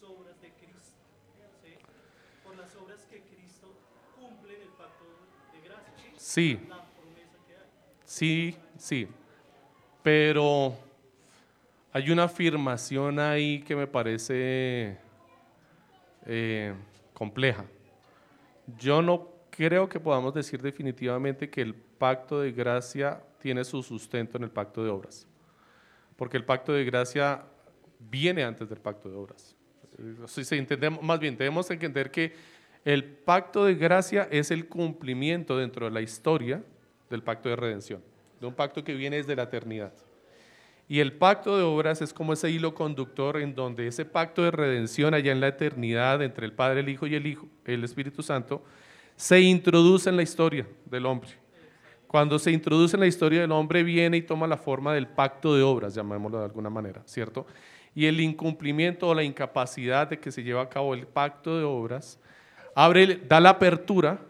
las 0.00 0.10
obras 0.10 0.40
de 0.40 0.50
Cristo. 0.50 0.96
Por 2.44 2.56
las 2.56 2.74
obras 2.76 3.06
que 3.10 3.20
Cristo 3.22 3.74
cumple 4.14 4.56
en 4.56 4.62
el 4.62 4.68
pacto 4.68 5.04
de 5.52 5.68
gracia. 5.68 5.94
Sí. 6.16 6.60
Sí, 8.04 8.56
sí. 8.76 9.08
Pero 10.02 10.76
hay 11.92 12.10
una 12.10 12.24
afirmación 12.24 13.18
ahí 13.18 13.62
que 13.62 13.76
me 13.76 13.86
parece 13.86 14.98
eh, 16.26 16.74
compleja. 17.12 17.64
Yo 18.78 19.02
no 19.02 19.28
creo 19.50 19.88
que 19.88 19.98
podamos 19.98 20.34
decir 20.34 20.62
definitivamente 20.62 21.50
que 21.50 21.62
el 21.62 21.74
pacto 21.74 22.40
de 22.40 22.52
gracia 22.52 23.22
tiene 23.38 23.64
su 23.64 23.82
sustento 23.82 24.36
en 24.36 24.44
el 24.44 24.50
pacto 24.50 24.84
de 24.84 24.90
obras. 24.90 25.26
Porque 26.16 26.36
el 26.36 26.44
pacto 26.44 26.72
de 26.72 26.84
gracia 26.84 27.44
viene 27.98 28.44
antes 28.44 28.68
del 28.68 28.80
pacto 28.80 29.08
de 29.08 29.16
obras. 29.16 29.57
Si 30.26 30.56
entendemos, 30.56 31.02
más 31.02 31.18
bien, 31.18 31.36
debemos 31.36 31.70
entender 31.70 32.10
que 32.10 32.32
el 32.84 33.04
pacto 33.04 33.64
de 33.64 33.74
gracia 33.74 34.28
es 34.30 34.50
el 34.50 34.68
cumplimiento 34.68 35.56
dentro 35.56 35.86
de 35.86 35.92
la 35.92 36.00
historia 36.00 36.62
del 37.10 37.22
pacto 37.22 37.48
de 37.48 37.56
redención, 37.56 38.02
de 38.40 38.46
un 38.46 38.54
pacto 38.54 38.84
que 38.84 38.94
viene 38.94 39.16
desde 39.16 39.34
la 39.34 39.44
eternidad. 39.44 39.92
Y 40.88 41.00
el 41.00 41.12
pacto 41.12 41.56
de 41.58 41.64
obras 41.64 42.00
es 42.00 42.14
como 42.14 42.32
ese 42.32 42.50
hilo 42.50 42.74
conductor 42.74 43.36
en 43.36 43.54
donde 43.54 43.86
ese 43.86 44.06
pacto 44.06 44.42
de 44.42 44.50
redención 44.50 45.12
allá 45.12 45.32
en 45.32 45.40
la 45.40 45.48
eternidad 45.48 46.22
entre 46.22 46.46
el 46.46 46.52
Padre, 46.52 46.80
el 46.80 46.88
Hijo 46.88 47.06
y 47.06 47.14
el 47.14 47.26
Hijo, 47.26 47.46
el 47.66 47.84
Espíritu 47.84 48.22
Santo, 48.22 48.62
se 49.14 49.40
introduce 49.40 50.08
en 50.08 50.16
la 50.16 50.22
historia 50.22 50.66
del 50.86 51.04
hombre. 51.04 51.30
Cuando 52.06 52.38
se 52.38 52.52
introduce 52.52 52.96
en 52.96 53.00
la 53.00 53.06
historia 53.06 53.42
del 53.42 53.52
hombre 53.52 53.82
viene 53.82 54.16
y 54.16 54.22
toma 54.22 54.46
la 54.46 54.56
forma 54.56 54.94
del 54.94 55.08
pacto 55.08 55.54
de 55.54 55.62
obras, 55.62 55.94
llamémoslo 55.94 56.38
de 56.38 56.44
alguna 56.46 56.70
manera, 56.70 57.02
¿cierto? 57.04 57.46
Y 57.98 58.06
el 58.06 58.20
incumplimiento 58.20 59.08
o 59.08 59.14
la 59.14 59.24
incapacidad 59.24 60.06
de 60.06 60.20
que 60.20 60.30
se 60.30 60.44
lleve 60.44 60.60
a 60.60 60.68
cabo 60.68 60.94
el 60.94 61.04
pacto 61.04 61.58
de 61.58 61.64
obras 61.64 62.20
abre, 62.72 63.16
da 63.16 63.40
la 63.40 63.50
apertura 63.50 64.20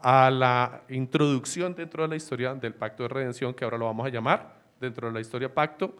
a 0.00 0.32
la 0.32 0.82
introducción 0.88 1.76
dentro 1.76 2.02
de 2.02 2.08
la 2.08 2.16
historia 2.16 2.56
del 2.56 2.74
pacto 2.74 3.04
de 3.04 3.10
redención, 3.10 3.54
que 3.54 3.62
ahora 3.62 3.78
lo 3.78 3.84
vamos 3.84 4.04
a 4.04 4.08
llamar 4.08 4.56
dentro 4.80 5.06
de 5.06 5.14
la 5.14 5.20
historia 5.20 5.54
pacto 5.54 5.94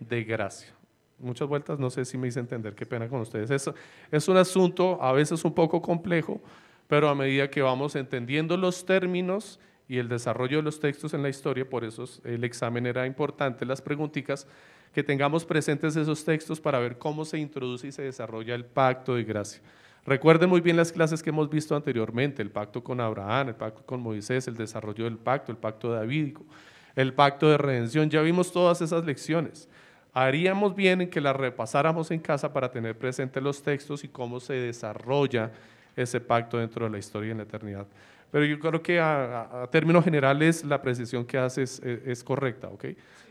de 0.00 0.24
gracia. 0.24 0.72
Muchas 1.18 1.46
vueltas, 1.46 1.78
no 1.78 1.90
sé 1.90 2.06
si 2.06 2.16
me 2.16 2.28
hice 2.28 2.40
entender, 2.40 2.74
qué 2.74 2.86
pena 2.86 3.10
con 3.10 3.20
ustedes. 3.20 3.50
Es, 3.50 3.70
es 4.10 4.26
un 4.26 4.38
asunto 4.38 4.96
a 5.02 5.12
veces 5.12 5.44
un 5.44 5.52
poco 5.52 5.82
complejo, 5.82 6.40
pero 6.88 7.10
a 7.10 7.14
medida 7.14 7.50
que 7.50 7.60
vamos 7.60 7.94
entendiendo 7.94 8.56
los 8.56 8.86
términos 8.86 9.60
y 9.86 9.98
el 9.98 10.08
desarrollo 10.08 10.56
de 10.56 10.62
los 10.62 10.80
textos 10.80 11.12
en 11.12 11.22
la 11.22 11.28
historia, 11.28 11.68
por 11.68 11.84
eso 11.84 12.06
el 12.24 12.42
examen 12.42 12.86
era 12.86 13.06
importante, 13.06 13.66
las 13.66 13.82
preguntitas, 13.82 14.46
que 14.94 15.02
tengamos 15.02 15.44
presentes 15.44 15.96
esos 15.96 16.24
textos 16.24 16.60
para 16.60 16.78
ver 16.78 16.96
cómo 16.96 17.24
se 17.24 17.38
introduce 17.38 17.88
y 17.88 17.92
se 17.92 18.02
desarrolla 18.02 18.54
el 18.54 18.64
pacto 18.64 19.16
de 19.16 19.24
gracia. 19.24 19.60
Recuerden 20.06 20.48
muy 20.48 20.60
bien 20.60 20.76
las 20.76 20.92
clases 20.92 21.22
que 21.22 21.30
hemos 21.30 21.50
visto 21.50 21.74
anteriormente, 21.74 22.42
el 22.42 22.50
pacto 22.50 22.84
con 22.84 23.00
Abraham, 23.00 23.48
el 23.48 23.54
pacto 23.56 23.82
con 23.84 24.00
Moisés, 24.00 24.46
el 24.46 24.56
desarrollo 24.56 25.04
del 25.04 25.16
pacto, 25.16 25.50
el 25.50 25.58
pacto 25.58 25.90
davídico, 25.90 26.44
el 26.94 27.12
pacto 27.12 27.50
de 27.50 27.58
redención, 27.58 28.08
ya 28.08 28.20
vimos 28.20 28.52
todas 28.52 28.80
esas 28.82 29.04
lecciones. 29.04 29.68
Haríamos 30.12 30.76
bien 30.76 31.00
en 31.00 31.10
que 31.10 31.20
las 31.20 31.34
repasáramos 31.34 32.12
en 32.12 32.20
casa 32.20 32.52
para 32.52 32.70
tener 32.70 32.96
presentes 32.96 33.42
los 33.42 33.62
textos 33.62 34.04
y 34.04 34.08
cómo 34.08 34.38
se 34.38 34.52
desarrolla 34.52 35.50
ese 35.96 36.20
pacto 36.20 36.58
dentro 36.58 36.84
de 36.84 36.92
la 36.92 36.98
historia 36.98 37.28
y 37.28 37.30
en 37.32 37.38
la 37.38 37.42
eternidad. 37.44 37.86
Pero 38.34 38.46
yo 38.46 38.58
creo 38.58 38.82
que 38.82 38.98
a, 38.98 39.68
términos 39.70 40.02
generales 40.02 40.64
la 40.64 40.82
precisión 40.82 41.24
que 41.24 41.38
haces 41.38 41.80
es, 41.84 42.24
correcta, 42.24 42.66
¿ok? 42.66 42.86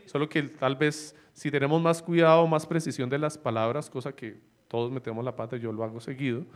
Solo 0.06 0.30
que 0.30 0.44
tal 0.44 0.76
vez 0.76 1.14
si 1.34 1.50
tenemos 1.50 1.82
más 1.82 2.00
cuidado, 2.00 2.46
más 2.46 2.64
precisión 2.64 3.10
de 3.10 3.18
las 3.18 3.36
palabras, 3.36 3.90
cosa 3.90 4.12
que 4.12 4.38
todos 4.66 4.90
metemos 4.90 5.22
la 5.22 5.36
pata, 5.36 5.58
yo 5.58 5.72
lo 5.72 5.84
hago 5.84 6.00
seguido, 6.00 6.46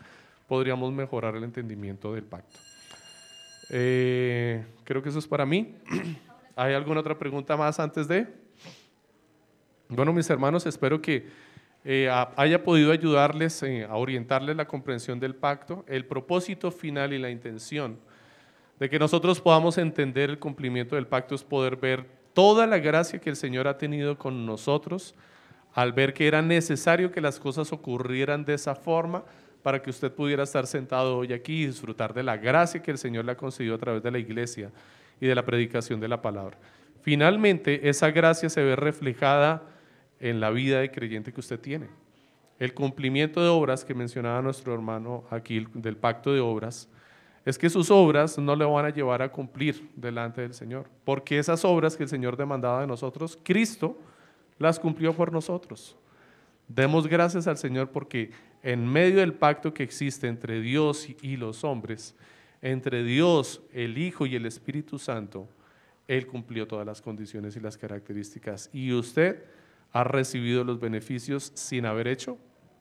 podríamos 0.46 0.90
mejorar 0.94 1.36
el 1.36 1.44
entendimiento 1.44 2.14
del 2.14 2.24
pacto. 2.24 2.58
Eh, 3.68 4.64
creo 4.82 5.02
que 5.02 5.10
eso 5.10 5.18
es 5.18 5.26
para 5.26 5.44
mí. 5.44 5.74
¿Hay 6.56 6.72
alguna 6.72 7.00
otra 7.00 7.18
pregunta 7.18 7.54
más 7.54 7.78
antes 7.78 8.08
de? 8.08 8.28
Bueno, 9.90 10.10
mis 10.10 10.30
hermanos, 10.30 10.64
espero 10.64 11.02
que 11.02 11.26
eh, 11.84 12.10
haya 12.34 12.64
podido 12.64 12.92
ayudarles 12.92 13.62
eh, 13.62 13.84
a 13.84 13.96
orientarles 13.96 14.56
la 14.56 14.66
comprensión 14.66 15.20
del 15.20 15.34
pacto, 15.34 15.84
el 15.86 16.06
propósito 16.06 16.70
final 16.70 17.12
y 17.12 17.18
la 17.18 17.28
intención 17.28 18.07
de 18.78 18.88
que 18.88 18.98
nosotros 18.98 19.40
podamos 19.40 19.78
entender 19.78 20.30
el 20.30 20.38
cumplimiento 20.38 20.94
del 20.96 21.06
pacto 21.06 21.34
es 21.34 21.42
poder 21.42 21.76
ver 21.76 22.06
toda 22.32 22.66
la 22.66 22.78
gracia 22.78 23.20
que 23.20 23.30
el 23.30 23.36
Señor 23.36 23.66
ha 23.66 23.78
tenido 23.78 24.18
con 24.18 24.46
nosotros 24.46 25.14
al 25.74 25.92
ver 25.92 26.14
que 26.14 26.26
era 26.26 26.42
necesario 26.42 27.12
que 27.12 27.20
las 27.20 27.38
cosas 27.38 27.72
ocurrieran 27.72 28.44
de 28.44 28.54
esa 28.54 28.74
forma 28.74 29.24
para 29.62 29.82
que 29.82 29.90
usted 29.90 30.12
pudiera 30.12 30.44
estar 30.44 30.66
sentado 30.66 31.18
hoy 31.18 31.32
aquí 31.32 31.62
y 31.62 31.66
disfrutar 31.66 32.14
de 32.14 32.22
la 32.22 32.36
gracia 32.36 32.82
que 32.82 32.90
el 32.90 32.98
Señor 32.98 33.24
le 33.24 33.32
ha 33.32 33.36
concedido 33.36 33.74
a 33.74 33.78
través 33.78 34.02
de 34.02 34.10
la 34.10 34.18
iglesia 34.18 34.70
y 35.20 35.26
de 35.26 35.34
la 35.34 35.44
predicación 35.44 36.00
de 36.00 36.08
la 36.08 36.22
palabra. 36.22 36.56
Finalmente, 37.02 37.88
esa 37.88 38.10
gracia 38.10 38.48
se 38.48 38.62
ve 38.62 38.76
reflejada 38.76 39.62
en 40.20 40.40
la 40.40 40.50
vida 40.50 40.80
de 40.80 40.90
creyente 40.90 41.32
que 41.32 41.40
usted 41.40 41.60
tiene. 41.60 41.88
El 42.58 42.74
cumplimiento 42.74 43.40
de 43.40 43.48
obras 43.48 43.84
que 43.84 43.94
mencionaba 43.94 44.42
nuestro 44.42 44.74
hermano 44.74 45.24
aquí 45.30 45.66
del 45.74 45.96
pacto 45.96 46.32
de 46.32 46.40
obras, 46.40 46.88
es 47.48 47.56
que 47.56 47.70
sus 47.70 47.90
obras 47.90 48.36
no 48.36 48.54
le 48.54 48.66
van 48.66 48.84
a 48.84 48.90
llevar 48.90 49.22
a 49.22 49.32
cumplir 49.32 49.88
delante 49.96 50.42
del 50.42 50.52
Señor, 50.52 50.90
porque 51.02 51.38
esas 51.38 51.64
obras 51.64 51.96
que 51.96 52.02
el 52.02 52.08
Señor 52.10 52.36
demandaba 52.36 52.82
de 52.82 52.86
nosotros, 52.86 53.38
Cristo 53.42 53.98
las 54.58 54.78
cumplió 54.78 55.14
por 55.14 55.32
nosotros. 55.32 55.96
Demos 56.68 57.06
gracias 57.06 57.46
al 57.46 57.56
Señor 57.56 57.90
porque 57.90 58.32
en 58.62 58.86
medio 58.86 59.20
del 59.20 59.32
pacto 59.32 59.72
que 59.72 59.82
existe 59.82 60.28
entre 60.28 60.60
Dios 60.60 61.08
y 61.22 61.38
los 61.38 61.64
hombres, 61.64 62.14
entre 62.60 63.02
Dios, 63.02 63.62
el 63.72 63.96
Hijo 63.96 64.26
y 64.26 64.36
el 64.36 64.44
Espíritu 64.44 64.98
Santo, 64.98 65.48
Él 66.06 66.26
cumplió 66.26 66.68
todas 66.68 66.84
las 66.84 67.00
condiciones 67.00 67.56
y 67.56 67.60
las 67.60 67.78
características. 67.78 68.68
Y 68.74 68.92
usted 68.92 69.42
ha 69.92 70.04
recibido 70.04 70.64
los 70.64 70.78
beneficios 70.80 71.50
sin 71.54 71.86
haber 71.86 72.08
hecho 72.08 72.36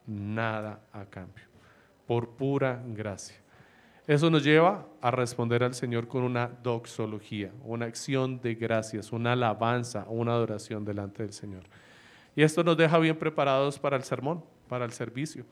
nada 0.06 0.82
a 0.92 1.06
cambio, 1.06 1.46
por 2.06 2.28
pura 2.36 2.82
gracia. 2.86 3.47
Eso 4.08 4.30
nos 4.30 4.42
lleva 4.42 4.86
a 5.02 5.10
responder 5.10 5.62
al 5.62 5.74
Señor 5.74 6.08
con 6.08 6.22
una 6.22 6.48
doxología, 6.62 7.52
una 7.62 7.84
acción 7.84 8.40
de 8.40 8.54
gracias, 8.54 9.12
una 9.12 9.34
alabanza, 9.34 10.06
una 10.08 10.32
adoración 10.32 10.82
delante 10.82 11.22
del 11.22 11.34
Señor. 11.34 11.64
Y 12.34 12.42
esto 12.42 12.64
nos 12.64 12.78
deja 12.78 12.98
bien 12.98 13.18
preparados 13.18 13.78
para 13.78 13.98
el 13.98 14.04
sermón, 14.04 14.42
para 14.66 14.86
el 14.86 14.92
servicio, 14.92 15.44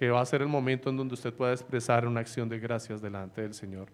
que 0.00 0.10
va 0.10 0.20
a 0.20 0.26
ser 0.26 0.42
el 0.42 0.48
momento 0.48 0.90
en 0.90 0.96
donde 0.96 1.14
usted 1.14 1.32
pueda 1.32 1.52
expresar 1.52 2.08
una 2.08 2.18
acción 2.18 2.48
de 2.48 2.58
gracias 2.58 3.00
delante 3.00 3.42
del 3.42 3.54
Señor, 3.54 3.86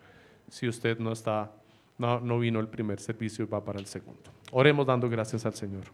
si 0.48 0.66
usted 0.66 0.98
no 0.98 1.12
está, 1.12 1.52
no, 1.98 2.18
no 2.18 2.38
vino 2.38 2.60
el 2.60 2.68
primer 2.68 2.98
servicio 2.98 3.44
y 3.44 3.48
va 3.48 3.62
para 3.62 3.78
el 3.78 3.84
segundo. 3.84 4.22
Oremos 4.52 4.86
dando 4.86 5.06
gracias 5.10 5.44
al 5.44 5.52
Señor. 5.52 5.84